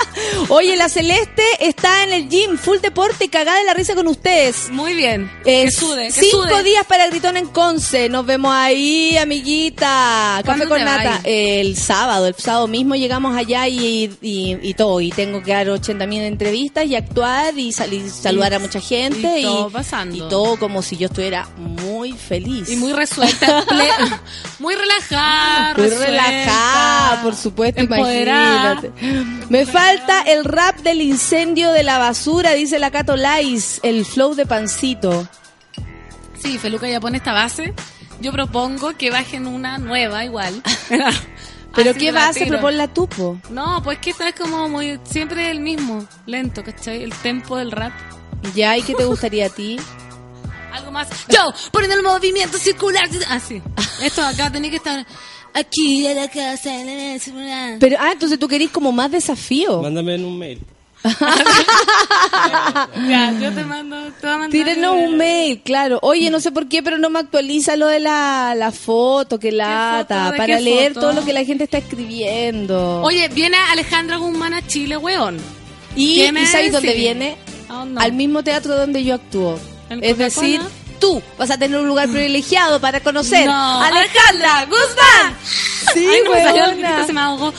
[0.48, 1.42] Oye, la Celeste
[1.72, 4.70] está en el gym, full deporte cagada de la risa con ustedes.
[4.70, 5.30] Muy bien.
[5.44, 6.62] Eh, que sude, que cinco sude.
[6.62, 8.08] días para Gritón en Conce.
[8.08, 10.40] Nos vemos ahí, amiguita.
[10.44, 11.20] Café ¿Cuándo con nata.
[11.24, 15.00] El sábado, el sábado mismo llegamos allá y, y, y todo.
[15.00, 19.40] Y tengo que dar 80 mil entrevistas y actuar y salir, saludar a mucha gente.
[19.40, 20.14] y todo pasando.
[20.16, 22.68] y todo como si yo estuviera muy feliz.
[22.68, 23.64] Y muy resuelta,
[24.58, 28.80] muy relajada, Muy resuelta, relajada, por supuesto, empoderada.
[28.82, 29.46] imagínate.
[29.48, 34.34] Me falta el rap del incendio de la basura, dice la Cato Lais, el flow
[34.34, 35.28] de pancito.
[36.42, 37.72] Sí, Feluca ya pone esta base.
[38.20, 40.60] Yo propongo que bajen una nueva igual.
[41.74, 43.38] Pero Así ¿qué base propone la tupo?
[43.48, 47.02] No, pues que esta es como muy siempre el mismo, lento, ¿cachai?
[47.02, 47.92] El tempo del rap.
[48.54, 49.78] Ya, ¿y qué te gustaría a ti?
[50.72, 51.08] Algo más.
[51.28, 51.40] Yo,
[51.70, 53.08] poniendo el movimiento circular.
[53.28, 53.62] Así.
[54.02, 55.06] Esto acá tenía que estar
[55.54, 56.74] aquí en la casa.
[56.74, 57.76] en la ciudad.
[57.78, 59.82] Pero, ah, entonces tú querís como más desafío.
[59.82, 60.60] Mándame en un mail.
[63.08, 65.98] Ya, yo te mando, te voy a mandar Tírenos un mail, claro.
[66.02, 69.50] Oye, no sé por qué, pero no me actualiza lo de la, la foto, que
[69.52, 71.00] lata, ¿De para leer foto?
[71.00, 73.02] todo lo que la gente está escribiendo.
[73.02, 75.38] Oye, viene Alejandra Guzmán a Chile, weón.
[75.96, 77.36] ¿y, ¿qué me ¿y sabes dónde viene?
[77.96, 79.58] Al mismo teatro donde yo actúo.
[79.92, 80.60] ¿En Es decir,
[81.00, 83.80] tú vas a tener un lugar privilegiado para conocer No.
[83.82, 85.36] Alejandra Guzmán.
[85.94, 86.90] Sí, Ay, no me salió el weona.
[86.92, 87.52] grito, se me ahogó.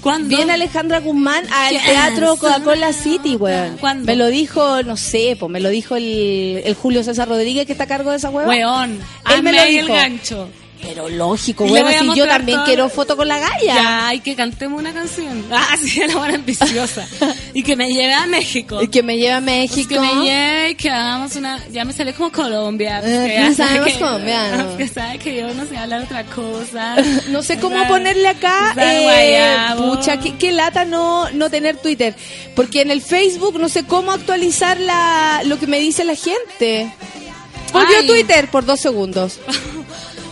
[0.00, 0.28] ¿Cuándo?
[0.36, 1.84] Viene Alejandra Guzmán al Yes.
[1.84, 3.76] teatro Coca-Cola City, weón.
[3.78, 4.06] ¿Cuándo?
[4.06, 7.72] Me lo dijo, no sé, pues me lo dijo el, el Julio César Rodríguez que
[7.72, 8.48] está a cargo de esa weón.
[8.48, 8.98] Weón.
[9.30, 9.80] Él me lo dijo.
[9.86, 10.48] el gancho.
[10.80, 13.74] Pero lógico, Y bueno, si yo también todo- quiero foto con la galla.
[13.74, 15.44] Ya, y que cantemos una canción.
[15.50, 17.06] Ah, sí, la buena ambiciosa.
[17.54, 18.80] y que me lleve a México.
[18.80, 19.88] El que me lleva a Pues México.
[19.88, 21.60] que me lleve y que hagamos una...
[21.70, 23.00] Ya me sale como Colombia.
[23.04, 24.66] Eh, que ya sabemos sabe que- colombiano.
[24.68, 26.96] porque sabe que yo no sé hablar otra cosa.
[27.28, 32.14] No sé cómo ponerle acá, eh, pucha, qué, qué lata no, no tener Twitter.
[32.54, 36.90] Porque en el Facebook no sé cómo actualizar la, lo que me dice la gente.
[37.72, 38.06] Volvió.
[38.06, 39.38] Twitter por dos segundos.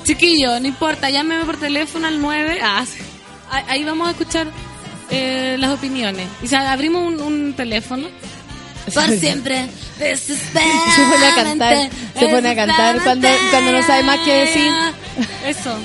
[0.07, 2.61] Chiquillo, no importa, llámeme por teléfono al 9.
[2.63, 2.85] Ah,
[3.69, 4.47] ahí vamos a escuchar
[5.11, 6.27] eh, las opiniones.
[6.43, 8.07] Y abrimos un, un teléfono.
[8.95, 9.67] Por siempre.
[10.95, 14.71] Se pone a cantar, se pone a cantar cuando, cuando no sabe más qué decir.
[15.47, 15.77] Eso.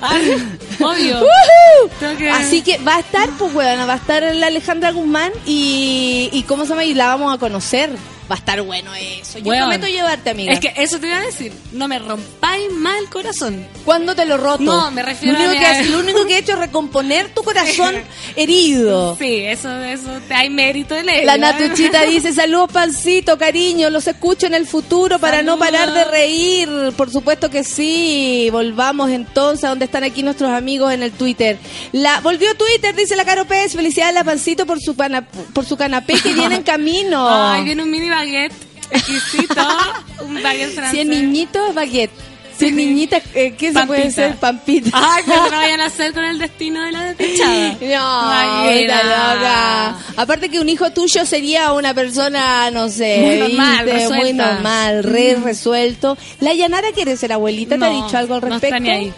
[0.00, 1.20] Ay, obvio.
[1.20, 6.30] Que- Así que va a estar, pues, weón, va a estar la Alejandra Guzmán y,
[6.32, 6.84] y ¿cómo se llama?
[6.84, 7.90] Y la vamos a conocer.
[8.30, 9.38] Va a estar bueno eso.
[9.38, 9.70] Yo Weón.
[9.70, 10.52] prometo llevarte, amiga.
[10.52, 11.50] Es que eso te iba a decir.
[11.72, 13.66] No me rompáis más el corazón.
[13.86, 14.62] ¿Cuándo te lo roto?
[14.64, 17.32] No, me refiero lo único, a- que, has- lo único que he hecho es recomponer
[17.34, 17.94] tu corazón
[18.36, 19.16] herido.
[19.18, 21.24] Sí, eso, eso, te hay mérito en ello.
[21.26, 21.38] La ¿eh?
[21.38, 26.68] Natuchita dice, saludos pancito, cariño, los escucho en el futuro para no parar de reír.
[26.96, 28.48] Por supuesto que sí.
[28.52, 31.58] Volvamos entonces a donde están aquí nuestros amigos en el Twitter.
[31.92, 33.72] La Volvió Twitter, dice la Caro Pérez.
[33.74, 35.22] Felicidades a la pancito por su, pana-
[35.52, 37.26] por su canapé que viene en camino.
[37.28, 38.54] Ay, viene un mini baguette
[38.90, 39.54] exquisito.
[40.24, 40.90] un baguette francés.
[40.92, 42.10] Si es niñito, es baguette.
[42.58, 44.10] Si es niñita, eh, ¿qué se puede Pampita.
[44.10, 44.36] ser?
[44.36, 44.90] Pampita.
[44.92, 47.76] Ay, pero no vayan a hacer con el destino de la despechada.
[47.80, 49.96] No, está loca.
[50.16, 54.08] Aparte que un hijo tuyo sería una persona, no sé, Muy normal, ¿viste?
[54.08, 56.18] muy normal, re resuelto.
[56.40, 58.74] La Yanara quiere ser abuelita, ¿te ha No, dicho algo al no respecto?
[58.76, 59.12] está ni ahí.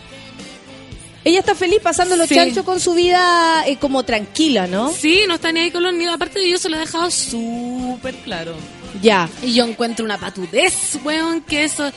[1.24, 2.34] Ella está feliz pasando los Sí.
[2.34, 4.90] chanchos con su vida eh, como tranquila, ¿no?
[4.90, 6.14] Sí, no está ni ahí con los niños.
[6.14, 8.54] Aparte, yo se lo he dejado súper claro.
[9.02, 9.28] Ya.
[9.42, 11.90] Y yo encuentro una patudez, weón, que eso...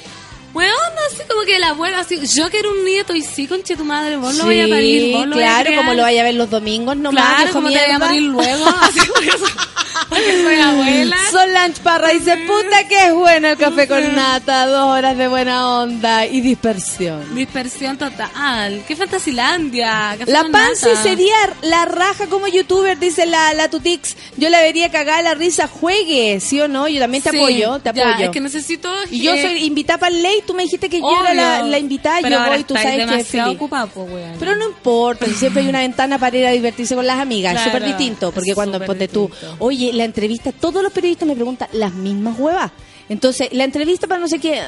[0.53, 0.71] Weón,
[1.09, 2.19] así como que la abuela, así...
[2.27, 5.15] Yo quiero un nieto y sí, conche tu madre, vos lo Sí, voy a parir,
[5.15, 7.69] vos lo voy a claro, como lo vaya a ver los domingos nomás, Claro, como
[7.69, 9.49] te voy a morir luego, así porque soy,
[10.09, 11.17] porque soy abuela.
[11.31, 15.80] Solange Parra dice, puta que es bueno el café con nata, dos horas de buena
[15.80, 17.34] onda y dispersión.
[17.34, 18.84] Dispersión total.
[18.88, 20.15] ¡Qué fantasilandia!
[20.19, 24.15] Café La Pansy sería la raja como youtuber, dice la, la Tutix.
[24.38, 26.88] Yo la vería cagada la risa, juegue, ¿sí o no?
[26.88, 28.25] Yo también te Sí, apoyo, te ya, apoyo.
[28.25, 28.93] es que necesito...
[29.09, 31.80] Y yo eh, soy invitada para el tú me dijiste que yo era la, la
[31.80, 34.38] invitada, Pero yo voy, tú sabes que es ocupado, pues.
[34.40, 37.53] Pero no importa, si siempre hay una ventana para ir a divertirse con las amigas,
[37.53, 39.30] es Claro, súper distinto, porque cuando ponte tú,
[39.60, 42.72] oye, la entrevista, todos los periodistas me preguntan las mismas huevas.
[43.10, 44.61] Entonces, la entrevista para no sé qué,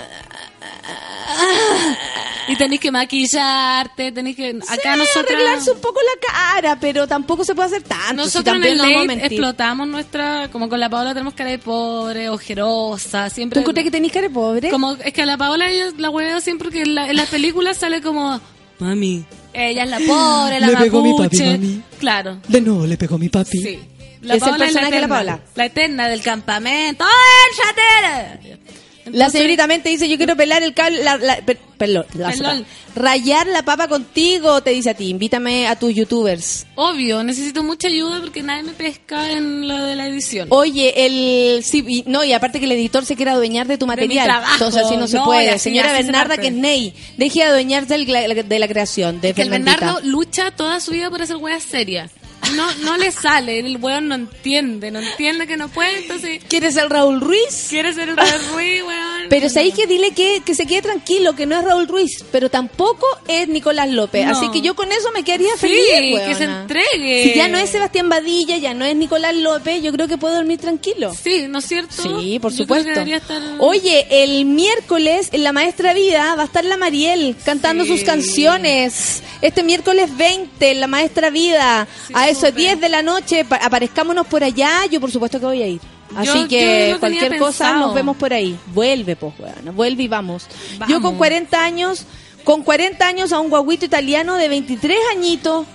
[2.48, 4.50] Y tenéis que maquillarte, tenéis que...
[4.50, 5.32] Acá sí, nosotros...
[5.32, 8.24] arreglarse un poco la cara, pero tampoco se puede hacer tanto.
[8.24, 10.50] si Nosotros en también el no explotamos nuestra...
[10.52, 13.62] Como con la Paola tenemos cara de pobre, ojerosa, ¿Tú siempre...
[13.62, 14.70] encontrás que tenés cara de pobre?
[14.70, 17.30] Como, es que a la Paola ella la hueveo siempre que en, la, en las
[17.30, 18.40] películas sale como...
[18.80, 19.26] Mami.
[19.54, 21.38] Ella es la pobre, la Le pegó mi mapuche.
[21.38, 21.82] papi, mami.
[21.98, 22.38] Claro.
[22.48, 23.58] De nuevo le pegó mi papi.
[23.58, 23.80] Sí.
[24.22, 25.40] Es el personaje de la eterna, Paola.
[25.56, 27.06] La eterna del campamento.
[27.06, 28.58] ¡Ay,
[29.06, 29.18] chatera!
[29.18, 32.32] La Entonces, señorita mente dice, yo quiero pelar el cable, la, la- pe- pelón, la-
[32.32, 32.66] Pelón.
[32.96, 36.66] rayar la papa contigo, te dice a ti, invítame a tus youtubers.
[36.76, 40.48] Obvio, necesito mucha ayuda porque nadie me pesca en lo de la edición.
[40.52, 43.88] Oye, el sí, y- no, y aparte que el editor se quiera adueñar de tu
[43.88, 44.26] material.
[44.26, 44.54] trabajo.
[44.54, 45.50] Entonces así no se No, y puede.
[45.52, 46.42] así- Señora así se Bernarda, parte.
[46.44, 49.50] que es Ney, deje de adueñarse de la creación de que el.
[49.50, 52.12] Bernardo lucha toda su vida por hacer weas serias.
[52.56, 56.74] No, no le sale, el weón no entiende, no entiende que no puede, entonces ¿Quieres
[56.76, 57.68] ser Raúl Ruiz?
[57.70, 59.06] quiere ser Raúl Ruiz, weón.
[59.30, 62.50] Pero sabéis que dile que, que se quede tranquilo, que no es Raúl Ruiz, pero
[62.50, 64.26] tampoco es Nicolás López.
[64.26, 64.32] No.
[64.32, 66.20] Así que yo con eso me quedaría Sí, feliz.
[66.28, 67.24] que se entregue.
[67.24, 70.36] Si ya no es Sebastián Badilla, ya no es Nicolás López, yo creo que puedo
[70.36, 71.12] dormir tranquilo.
[71.22, 71.96] Sí, ¿no es cierto?
[72.04, 72.90] Sí, por Yo supuesto.
[72.92, 77.92] estar- Oye, el miércoles en La Maestra Vida va a estar la Mariel cantando Sí.
[77.92, 79.24] sus canciones.
[79.42, 82.62] Este miércoles 20 en La Maestra Vida, Sí, a eso súper.
[82.64, 84.86] 10 de la noche, pa- aparezcámonos por allá.
[84.92, 85.82] Yo, por supuesto, que voy a ir.
[86.16, 87.88] Así Yo- que cualquier cosa pensado.
[87.88, 88.58] nos vemos por ahí.
[88.68, 89.76] Vuelve, pues, weón.
[89.76, 90.48] Vuelve y vamos.
[90.78, 90.94] Vamos.
[90.94, 92.06] Yo con 40 años,
[92.44, 95.66] con 40 años a un guaguito italiano de 23 añitos.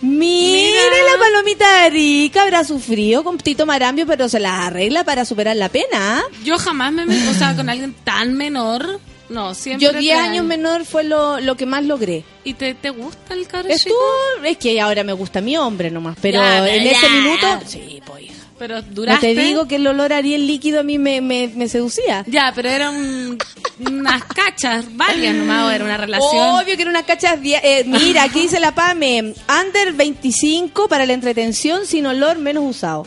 [0.00, 1.12] Mire Mira.
[1.12, 5.56] la palomita de rica, habrá sufrido con Tito Marambio, pero se las arregla para superar
[5.56, 5.88] la pena.
[6.20, 6.22] ¿ah?
[6.44, 9.00] Yo jamás me meto, o sea, con alguien tan menor.
[9.28, 9.86] No, siempre.
[9.86, 12.24] Yo 10 te- años menor fue lo, lo que más logré.
[12.44, 13.94] ¿Y te, te gusta el caro Estuvo,
[14.36, 14.44] chico?
[14.46, 16.90] es que ahora me gusta mi hombre nomás, pero Ya, en ya.
[16.92, 18.34] ese minuto, sí, pues hija.
[18.58, 21.68] Pero No te digo que el olor a Ariel líquido a mí me, me, me
[21.68, 22.24] seducía.
[22.26, 23.38] Ya, pero eran
[23.86, 26.56] unas cachas varias nomás, era una relación.
[26.56, 27.38] Obvio que era una cachas.
[27.44, 29.32] eh, mira, aquí dice la PAME:
[29.64, 33.06] Under 25 para la entretención sin olor menos usado.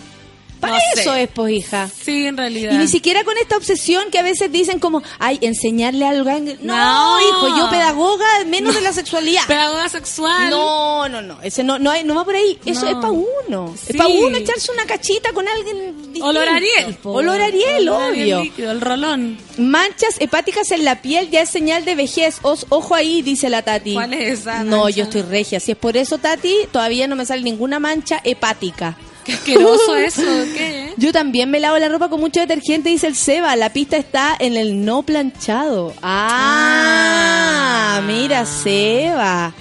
[0.61, 1.01] Para No sé.
[1.01, 1.89] eso es, pues, hija.
[2.03, 2.71] Sí, en realidad.
[2.73, 6.29] Y ni siquiera con esta obsesión que a veces dicen como, ay, enseñarle algo.
[6.29, 6.39] a.
[6.39, 7.19] No, No.
[7.19, 9.45] hijo, yo pedagoga, menos de la sexualidad.
[9.47, 10.49] Pedagoga sexual.
[10.51, 12.59] No, no, no, ese no, no, hay- no va por ahí.
[12.65, 13.73] Eso es para uno.
[13.75, 13.88] Sí.
[13.89, 16.27] Es para uno echarse una cachita con alguien distinto.
[16.27, 16.93] Olor a Ariel.
[17.01, 17.11] po.
[17.11, 18.43] Olor a Ariel, Olor a Ariel obvio.
[18.43, 19.38] líquido, el rolón.
[19.57, 22.38] Manchas hepáticas en la piel ya es señal de vejez.
[22.43, 23.93] Os- ojo ahí, dice la Tati.
[23.95, 24.97] ¿Cuál es esa No, mancha?
[24.97, 25.59] yo estoy regia.
[25.59, 28.95] Si es por eso, Tati, todavía no me sale ninguna mancha hepática.
[29.26, 30.22] Qué asqueroso eso.
[30.56, 30.93] ¿Qué?
[30.98, 33.56] Yo también me lavo la ropa con mucho detergente, dice el Seba.
[33.56, 35.93] La pista está en el no planchado.
[36.02, 38.02] Ah, Ah.
[38.06, 39.53] mira, Seba.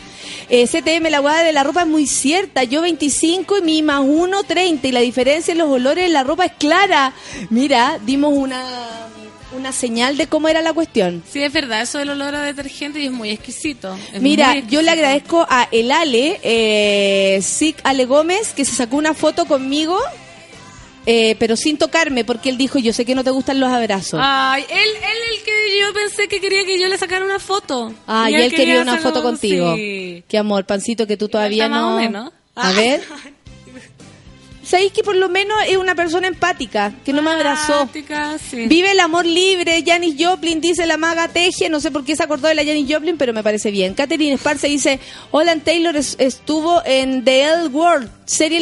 [0.48, 2.64] Eh, CTM, la hueá de la ropa es muy cierta.
[2.64, 4.88] Yo 25 y mi más 1, 30.
[4.88, 7.12] Y la diferencia en los olores de la ropa es clara.
[7.50, 8.60] Mira, dimos una,
[9.56, 11.22] una señal de cómo era la cuestión.
[11.30, 13.96] Sí, es verdad, eso del olor a detergente y es muy exquisito.
[14.12, 18.74] Es Mira, muy yo le agradezco a el Ale, eh, Sic Ale Gómez, que se
[18.74, 19.98] sacó una foto conmigo,
[21.06, 24.20] eh, pero sin tocarme, porque él dijo, yo sé que no te gustan los abrazos.
[24.22, 27.92] Ay, él, él el que yo pensé que quería que yo le sacara una foto.
[28.06, 29.74] Ah, y él quería una sacar- foto contigo.
[29.76, 30.22] Sí.
[30.28, 31.98] Qué amor, pancito, que tú todavía no...
[32.56, 32.72] A Ah.
[32.72, 33.00] ver.
[34.70, 37.80] ¿Sabéis que por lo menos es una persona empática, que no me abrazó?
[37.80, 38.66] Empática, sí.
[38.68, 42.22] Vive el amor libre, Janis Joplin, dice la maga Teje, no sé por qué se
[42.22, 43.94] acordó de la Janis Joplin, pero me parece bien.
[43.94, 45.00] Catherine Esparza dice,
[45.32, 48.60] Olan Taylor es- estuvo en The L World, serie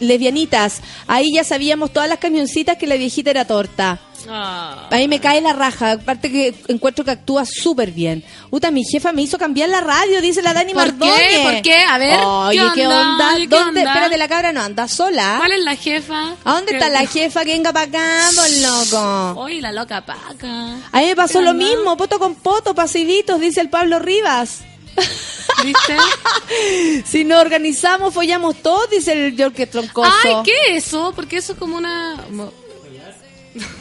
[0.00, 0.80] lesbianitas.
[1.06, 4.00] Ahí ya sabíamos todas las camioncitas que la viejita era torta.
[4.28, 4.88] Ah.
[4.90, 8.24] A mí me cae la raja, aparte que encuentro que actúa súper bien.
[8.50, 11.40] Uta, mi jefa me hizo cambiar la radio, dice la Dani ¿Por qué?
[11.44, 11.76] ¿Por qué?
[11.88, 13.32] A ver, Oye, ¿qué ¿qué onda?
[13.36, 13.56] ¿Dónde?
[13.56, 13.82] onda?
[13.82, 15.25] Espérate, la cabra no anda sola.
[15.38, 16.34] ¿Cuál es la jefa?
[16.44, 18.30] ¿A dónde ¿Qué- está la jefa que venga para acá,
[18.60, 19.40] loco?
[19.40, 20.76] Oye, la loca paca.
[20.92, 24.60] A mí me pasó ¿Qué lo mismo, poto con poto, pasivitos, dice el Pablo Rivas.
[25.64, 25.96] ¿Viste?
[27.04, 30.10] Si nos organizamos, follamos todos, dice el Yorke Troncoso.
[30.24, 31.12] Ay, ¿qué es eso?
[31.14, 32.16] Porque eso es como una...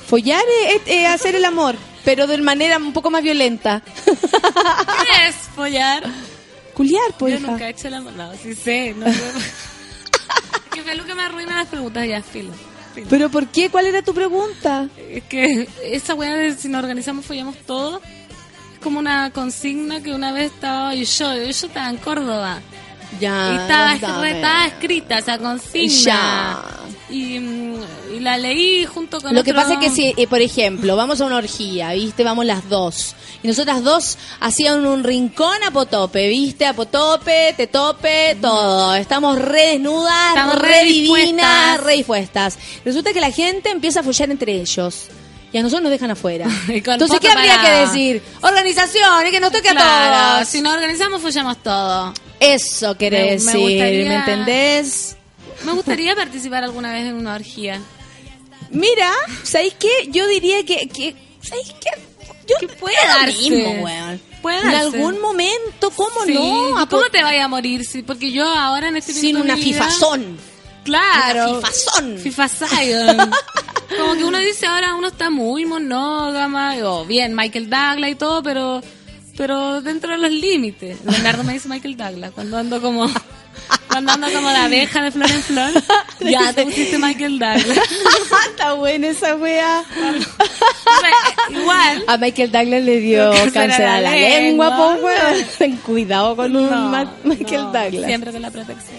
[0.08, 0.44] Follar
[0.86, 3.82] es, hacer el amor, pero de manera un poco más violenta.
[4.06, 6.04] ¿Qué es follar?
[6.74, 7.40] Culiar, pues.
[7.42, 8.00] Yo nunca he hecho la...
[8.00, 8.94] No, sí sé.
[8.96, 9.16] No, Es
[10.76, 12.52] que Feluca me arruina las preguntas ya, filo.
[12.94, 13.08] filo.
[13.10, 13.70] ¿Pero por qué?
[13.70, 14.88] ¿Cuál era tu pregunta?
[15.10, 18.02] Es que esa weá de si nos organizamos follamos todo
[18.74, 22.60] es como una consigna que una vez estaba yo, yo, yo estaba en Córdoba
[23.20, 23.52] Ya.
[23.54, 26.64] y estaba escrita esa consigna Ya.
[27.10, 30.96] Y, y la leí junto con Lo que pasa es que si, eh, por ejemplo,
[30.96, 32.24] vamos a una orgía, ¿viste?
[32.24, 33.16] Vamos las dos.
[33.44, 36.66] Y nosotras dos hacían un rincón a potope, ¿viste?
[36.66, 38.96] A potope, te tope, todo.
[38.96, 41.16] Estamos re desnudas, Estamos re, re divinas,
[41.78, 41.84] dispuestas.
[41.84, 42.60] re dispuestas.
[42.84, 45.08] Resulta que la gente empieza a follar entre ellos.
[45.54, 46.48] Y a nosotros nos dejan afuera.
[46.68, 48.24] Entonces, ¿qué habría para- que decir?
[48.42, 49.76] Organización, y que nos toque a
[50.40, 50.48] todos.
[50.50, 55.15] si nos organizamos follamos todo Eso quiere Me- me decir, gustaría- ¿me entendés?
[55.64, 57.82] Me gustaría participar alguna vez en una orgía
[58.72, 59.12] Mira,
[59.44, 59.90] ¿sabéis qué?
[60.10, 60.88] Yo diría que...
[60.90, 61.90] que ¿Sabéis qué?
[62.48, 63.50] Yo Que puede da lo darse.
[63.50, 64.22] mismo, weón.
[64.42, 64.98] Puede En darse.
[64.98, 66.70] algún momento, ¿cómo Sí, no?
[66.80, 67.86] ¿y A ¿cómo te vaya a morir?
[68.06, 70.38] Porque yo ahora en este Sin una vida- fifazón.
[70.84, 71.60] Claro.
[71.60, 72.18] Una fifazón.
[72.20, 73.32] Fifazion.
[73.98, 78.42] Como que uno dice ahora uno está muy monógama, o bien Michael Douglas y todo,
[78.44, 78.82] pero
[79.38, 80.98] pero dentro de los límites.
[81.06, 83.08] Leonardo me dice Michael Douglas cuando ando como
[83.88, 85.72] cuando ando como la abeja de flor en flor.
[86.20, 87.66] Ya te pusiste Michael Douglas.
[88.50, 89.84] Está buena esa wea.
[91.50, 92.04] Igual.
[92.08, 94.78] A Michael Douglas le dio Cáncer a la lengua, lengua.
[94.98, 95.46] po, weón.
[95.60, 96.90] Ten cuidado con un No,
[97.24, 98.06] Michael no, Douglas.
[98.06, 98.98] Siempre con la protección.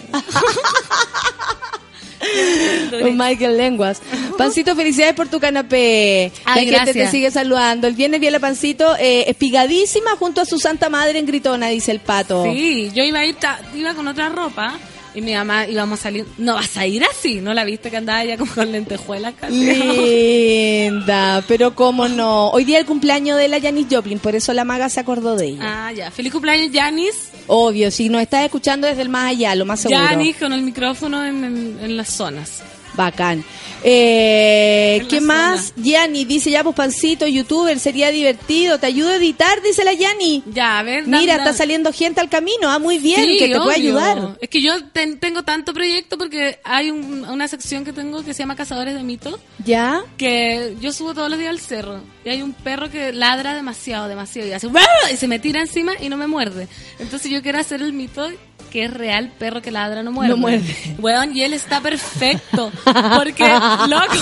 [3.13, 4.01] Michael Lenguas.
[4.37, 6.31] Pancito, felicidades por tu canapé.
[6.45, 7.87] la Ay, gente te sigue saludando.
[7.87, 11.67] El viernes vi a la Pancito eh, espigadísima junto a su santa madre en Gritona,
[11.69, 12.43] dice el pato.
[12.43, 13.35] Sí, yo iba a ir,
[13.75, 14.77] iba con otra ropa
[15.15, 16.25] y mi mamá íbamos a salir.
[16.37, 19.55] No vas a ir así, ¿no la viste que andaba ya como con lentejuelas casi?
[19.55, 22.49] Linda, pero cómo no.
[22.51, 25.47] Hoy día el cumpleaños de la Janis Joplin, por eso la maga se acordó de
[25.47, 25.59] ella.
[25.87, 26.11] Ah, ya.
[26.11, 27.29] Feliz cumpleaños, Janis.
[27.47, 29.99] Obvio, si nos estás escuchando desde el más allá, lo más seguro.
[30.05, 32.61] Janis con el micrófono en, en- en las zonas.
[32.95, 33.43] Bacán.
[33.83, 35.73] Eh, ¿Qué más?
[35.75, 38.79] Yani dice ya, pues pancito, youtuber, sería divertido.
[38.79, 39.61] ¿Te ayudo a editar?
[39.61, 40.43] Dice la Yani.
[40.47, 41.07] Ya, a ver.
[41.07, 42.69] Mira, está saliendo gente al camino.
[42.69, 44.37] Ah, muy bien, Sí, que te puede ayudar.
[44.41, 48.33] Es que yo ten- tengo tanto proyecto porque hay un- una sección que tengo que
[48.33, 49.39] se llama Cazadores de Mitos.
[49.65, 50.03] ¿Ya?
[50.17, 54.07] que yo subo todos los días al cerro y hay un perro que ladra demasiado,
[54.07, 54.67] demasiado y hace
[55.11, 56.67] y se me tira encima y no me muerde.
[56.99, 58.27] Entonces yo quiero hacer el mito
[58.67, 60.29] que es real, perro que ladra no muerde.
[60.29, 60.75] No muerde.
[60.99, 62.71] Weón, y él está perfecto
[63.15, 63.45] porque
[63.87, 64.15] loco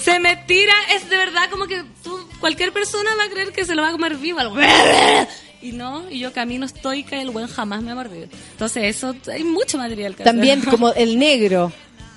[0.00, 3.64] se me tira, es de verdad como que tú, cualquier persona va a creer que
[3.64, 4.40] se lo va a comer vivo.
[5.62, 8.28] Y no, y yo camino estoica y el buen jamás me ha mordido.
[8.52, 10.32] Entonces eso, hay mucho material que hacer.
[10.32, 11.70] También como el negro.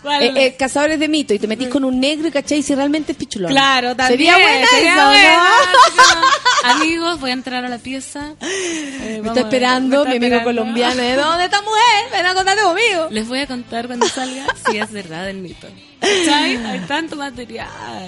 [0.04, 0.26] Vale.
[0.28, 3.14] eh, eh, cazadores de mito y te metís con un negro y cachai si realmente
[3.14, 3.52] es pichulón.
[3.52, 4.18] Claro, también.
[4.20, 5.44] Sería buena sería esa, ¿o buena,
[6.64, 6.70] no?
[6.82, 8.34] Amigos, voy a entrar a la pieza.
[8.42, 8.48] Eh,
[9.02, 10.62] Me vamos está esperando me mi amigo esperando.
[10.62, 11.02] colombiano.
[11.02, 11.16] ¿eh?
[11.18, 11.84] ¿Dónde está mujer?
[12.12, 13.08] Ven a contarte conmigo.
[13.12, 15.68] Les voy a contar cuando salga si es verdad el mito.
[16.00, 16.58] ¿Cachai?
[16.66, 17.68] Hay tanto material.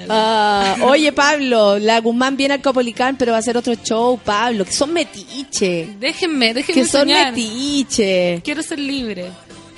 [0.09, 4.65] Ah, oye, Pablo, la Guzmán viene al Copolicán, pero va a hacer otro show, Pablo,
[4.65, 5.87] que son metiche.
[5.97, 7.31] Déjenme, déjenme Que son soñar.
[7.31, 8.41] metiche.
[8.43, 9.31] Quiero ser libre.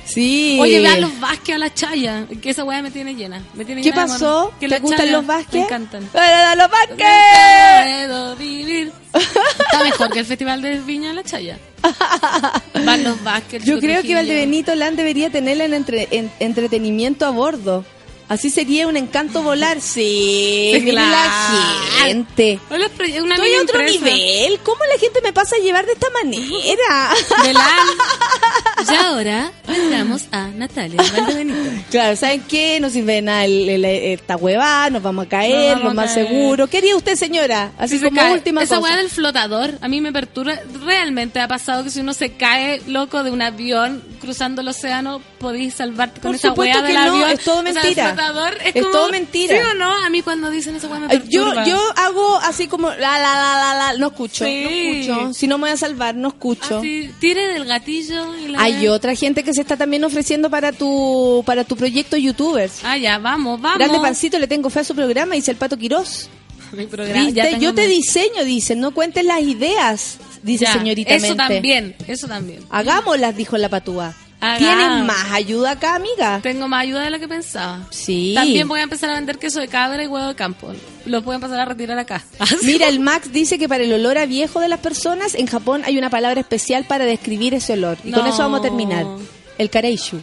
[0.07, 0.57] Sí.
[0.61, 2.25] Oye, vean los Vázquez a la Chaya.
[2.41, 3.43] Que esa weá me tiene llena.
[3.53, 4.53] Me tiene ¿Qué llena pasó?
[4.59, 5.53] Que ¿Te gustan los Vázquez?
[5.53, 6.05] Me encantan.
[6.07, 6.97] ¡Para los Vázquez!
[8.07, 8.91] puedo vivir.
[9.13, 11.59] Está mejor que el Festival de Viña La Chaya.
[12.85, 13.63] Van los Vázquez.
[13.63, 14.15] Yo creo que.
[14.15, 17.83] Valdebenito Land debería tenerla en, entre- en- entretenimiento a bordo.
[18.29, 19.79] Así sería un encanto volar.
[19.79, 21.09] Sí, claro.
[21.11, 22.59] la gente.
[22.69, 22.89] Hola,
[23.21, 24.59] una Estoy a otro nivel.
[24.63, 27.13] ¿Cómo la gente me pasa a llevar de esta manera?
[28.89, 31.57] Y ahora vendamos a Natalia Valdebenito.
[31.91, 32.79] Claro, ¿saben qué?
[32.79, 35.93] No sirve de nada el- el- esta huevada, nos vamos a caer, vamos lo a
[35.93, 36.27] más caer.
[36.27, 36.67] seguro.
[36.67, 37.71] ¿Qué haría usted, señora?
[37.77, 38.33] Así Si se como cae.
[38.33, 38.87] última Esa cosa.
[38.87, 40.53] weá del flotador a mí me perturba.
[40.85, 45.21] Realmente ha pasado que si uno se cae loco de un avión cruzando el océano,
[45.39, 47.29] podéis salvarte con Por esa que del no, avión.
[47.31, 48.07] es todo O sea, el mentira.
[48.13, 49.55] flotador es, Es como- todo mentira.
[49.55, 49.89] ¿Sí o no?
[50.05, 51.65] A mí cuando dicen esa weá me Ay, Yo, perturba.
[51.65, 54.63] yo hago así como la la la la la, no escucho, Sí.
[54.63, 54.69] no
[55.17, 55.33] escucho.
[55.33, 56.79] Si no me voy a salvar, no escucho.
[56.79, 60.71] Así, tire del gatillo y la Hay otra gente que se está también ofreciendo para
[60.71, 62.83] tu para tu proyecto YouTubers.
[62.83, 63.79] Ah, ya, vamos, vamos.
[63.79, 66.29] Grande pancito, le tengo fe a su programa, dice el Pato Quirós.
[66.73, 67.59] Mi programa, ¿Viste?
[67.59, 71.43] Yo te diseño, dice, no cuentes las ideas, dice Ya, señorita Eso Mente.
[71.53, 72.59] también, eso también.
[72.69, 74.13] Hagámoslas, dijo la patúa.
[74.39, 74.59] Hagamos.
[74.59, 76.39] ¿Tienes más ayuda acá, amiga?
[76.43, 77.87] Tengo más ayuda de lo que pensaba.
[77.89, 78.33] Sí.
[78.35, 80.71] También voy a empezar a vender queso de cabra y huevo de campo.
[81.05, 82.23] Los voy a empezar a retirar acá.
[82.63, 85.81] Mira, el Max dice que para el olor a viejo de las personas, en Japón
[85.85, 87.97] hay una palabra especial para describir ese olor.
[88.03, 89.05] Y con eso vamos a terminar.
[89.57, 90.21] El kareishu.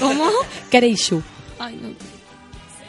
[0.00, 0.28] ¿Cómo?
[0.70, 1.20] Kareishu.
[1.58, 1.88] Ay, no.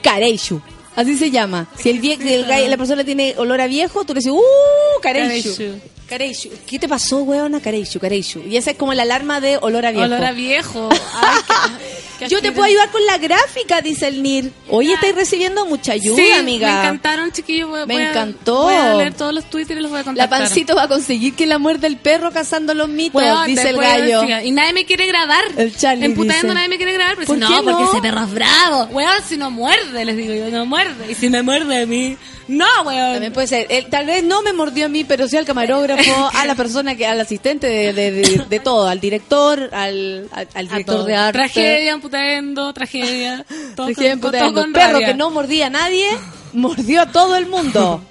[0.04, 0.62] Kareishu.
[0.96, 1.68] Así se llama.
[1.78, 5.02] Si el, vie- el la persona tiene olor a viejo, tú le dices, ¡uh!
[5.02, 5.56] Kareishu.
[5.56, 5.80] Kareishu.
[6.08, 6.50] Kareishu.
[6.68, 7.60] ¿Qué te pasó, weona?
[7.60, 8.42] Kareishu, Kareishu.
[8.48, 10.06] Y esa es como la alarma de olor a viejo.
[10.06, 10.90] Olor a viejo.
[11.16, 14.52] Ay, qué- qué Yo te puedo ayudar con la gráfica, dice el NIR.
[14.70, 16.68] Hoy estáis recibiendo mucha ayuda, Sí, amiga.
[16.72, 17.70] Me encantaron, chiquillos.
[17.70, 18.64] Voy, Me voy a- encantó.
[18.64, 20.40] Voy a leer todos los Twitter y los voy a La contactar.
[20.42, 24.24] pancito va a conseguir que la muerde el perro cazando los mitos, dice el gallo.
[24.44, 25.44] y nadie me quiere grabar.
[25.58, 27.16] El Charlie Emputando nadie me quiere grabar.
[27.16, 27.92] Pero ¿Por dice, qué no, porque no?
[27.92, 28.84] ese perro es bravo.
[28.92, 31.12] Weón, si no muerde, les digo yo, no muerde.
[31.12, 32.16] Y si me muerde a mí,
[32.48, 33.14] no, weón.
[33.14, 33.68] También puede ser.
[33.70, 36.96] Él, tal vez no me mordió a mí, pero sí al camarógrafo, a la persona
[36.96, 41.40] que, al asistente de, de, de- de todo, al director, al, al, director de arte.
[41.40, 43.46] Tragedia, emputando, tragedia.
[43.76, 45.08] Todo Tragedia con- todo con Perro rabia.
[45.08, 46.08] que no mordía a nadie,
[46.54, 48.02] mordió a todo el mundo.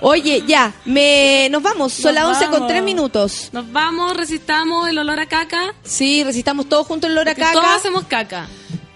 [0.00, 1.92] Oye, ya, me, nos vamos.
[1.94, 2.68] Son las 11 con vamos.
[2.68, 3.48] 3 minutos.
[3.52, 5.72] Nos vamos, resistamos el olor a caca.
[5.82, 7.76] Sí, recitamos todos juntos el olor a porque Todos caca.
[7.76, 8.48] hacemos caca.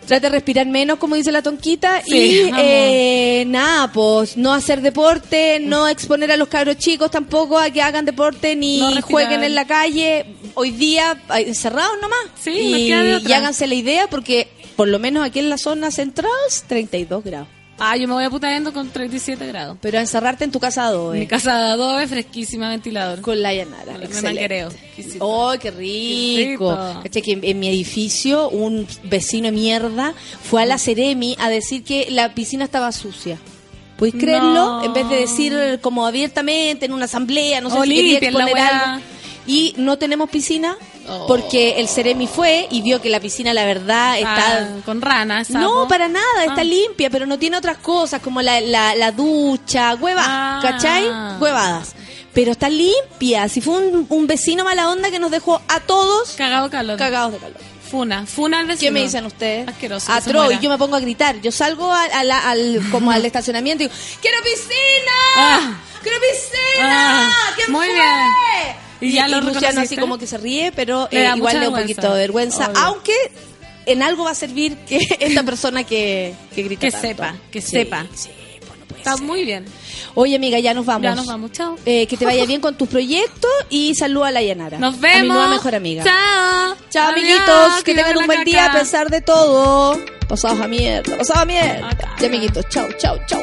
[0.09, 2.01] Trate de respirar menos, como dice la tonquita.
[2.03, 7.59] Sí, y eh, nada, pues no hacer deporte, no exponer a los cabros chicos tampoco
[7.59, 10.25] a que hagan deporte ni No jueguen en la calle.
[10.55, 12.19] Hoy día encerrados nomás.
[12.41, 16.31] Sí, y, y háganse la idea porque por lo menos aquí en la zona central
[16.67, 17.58] 32 grados.
[17.81, 19.77] Ah, yo me voy aputando con 37 grados.
[19.81, 23.21] Pero a encerrarte en tu casa a dos, Mi casa de adobe, fresquísima, ventilador.
[23.21, 23.93] con la llanara.
[23.99, 24.23] Me Excelente.
[24.23, 24.69] manguereo.
[25.21, 26.77] ¡Oh, qué rico!
[27.03, 27.39] Qué rico.
[27.41, 32.09] Que en, mi edificio un vecino de mierda fue a la Ceremi a decir que
[32.11, 33.39] la piscina estaba sucia.
[33.97, 34.53] ¿Puedes creerlo?
[34.55, 34.85] No.
[34.85, 38.59] En vez de decir como abiertamente en una asamblea, no sé O si quería exponer
[38.59, 39.03] algo.
[39.49, 40.77] Y no tenemos piscina
[41.27, 44.59] porque el Ceremi fue y vio que la piscina, la verdad, está...
[44.59, 45.49] Ah, con ranas.
[45.51, 46.65] No, para nada, está Ah.
[46.65, 50.61] limpia, pero no tiene otras cosas como la, la, la ducha, huevas, Ah.
[50.63, 51.09] ¿cachai?
[51.41, 51.95] Huevadas.
[52.35, 53.49] Pero está limpia.
[53.49, 56.99] Si fue un, un vecino mala onda que nos dejó a todos Cagado calor.
[56.99, 57.57] cagados de calor.
[57.91, 58.27] Funa.
[58.27, 58.89] Funa al vecino.
[58.89, 59.67] ¿Qué me dicen ustedes?
[59.67, 60.07] Asqueroso.
[60.09, 60.55] que se Atro, muera.
[60.61, 61.41] y yo me pongo a gritar.
[61.41, 65.13] Yo salgo a- a la- al, como al estacionamiento y digo, ¡Quiero piscina!
[65.39, 65.81] Ah.
[66.03, 67.33] ¡Quiero piscina!
[67.57, 67.95] ¿Quién muy fue?
[67.95, 68.88] bien.
[69.01, 71.69] Y ya lo Luciano así como que se ríe, pero Le eh, igual le da
[71.71, 72.67] un poquito de vergüenza.
[72.71, 72.79] Obvio.
[72.83, 73.13] Aunque
[73.87, 77.07] en algo va a servir que esta persona que, que grita Que tanto.
[77.09, 78.07] sepa, que Sí, sepa.
[78.15, 78.29] sí,
[78.61, 79.23] pues no puede Está ser.
[79.25, 79.65] muy bien.
[80.15, 81.03] Oye, amiga, ya nos vamos.
[81.05, 81.53] Ya nos vamos.
[81.53, 81.77] Chao.
[81.87, 84.79] Eh, que te vaya bien con tus proyectos y saluda a la Yanara.
[84.79, 85.29] Nos A mi vemos.
[85.29, 86.03] nueva mejor amiga.
[86.05, 86.77] Chao.
[86.91, 87.85] Chao, Adiós, amiguitos.
[87.85, 89.99] Que tengan un buen día a pesar de todo.
[90.29, 91.17] Pasados a mierda.
[91.17, 91.89] Pasados a mierda.
[91.89, 92.17] Acá.
[92.21, 92.69] Ya, amiguitos.
[92.69, 93.43] Chao, chao, chao.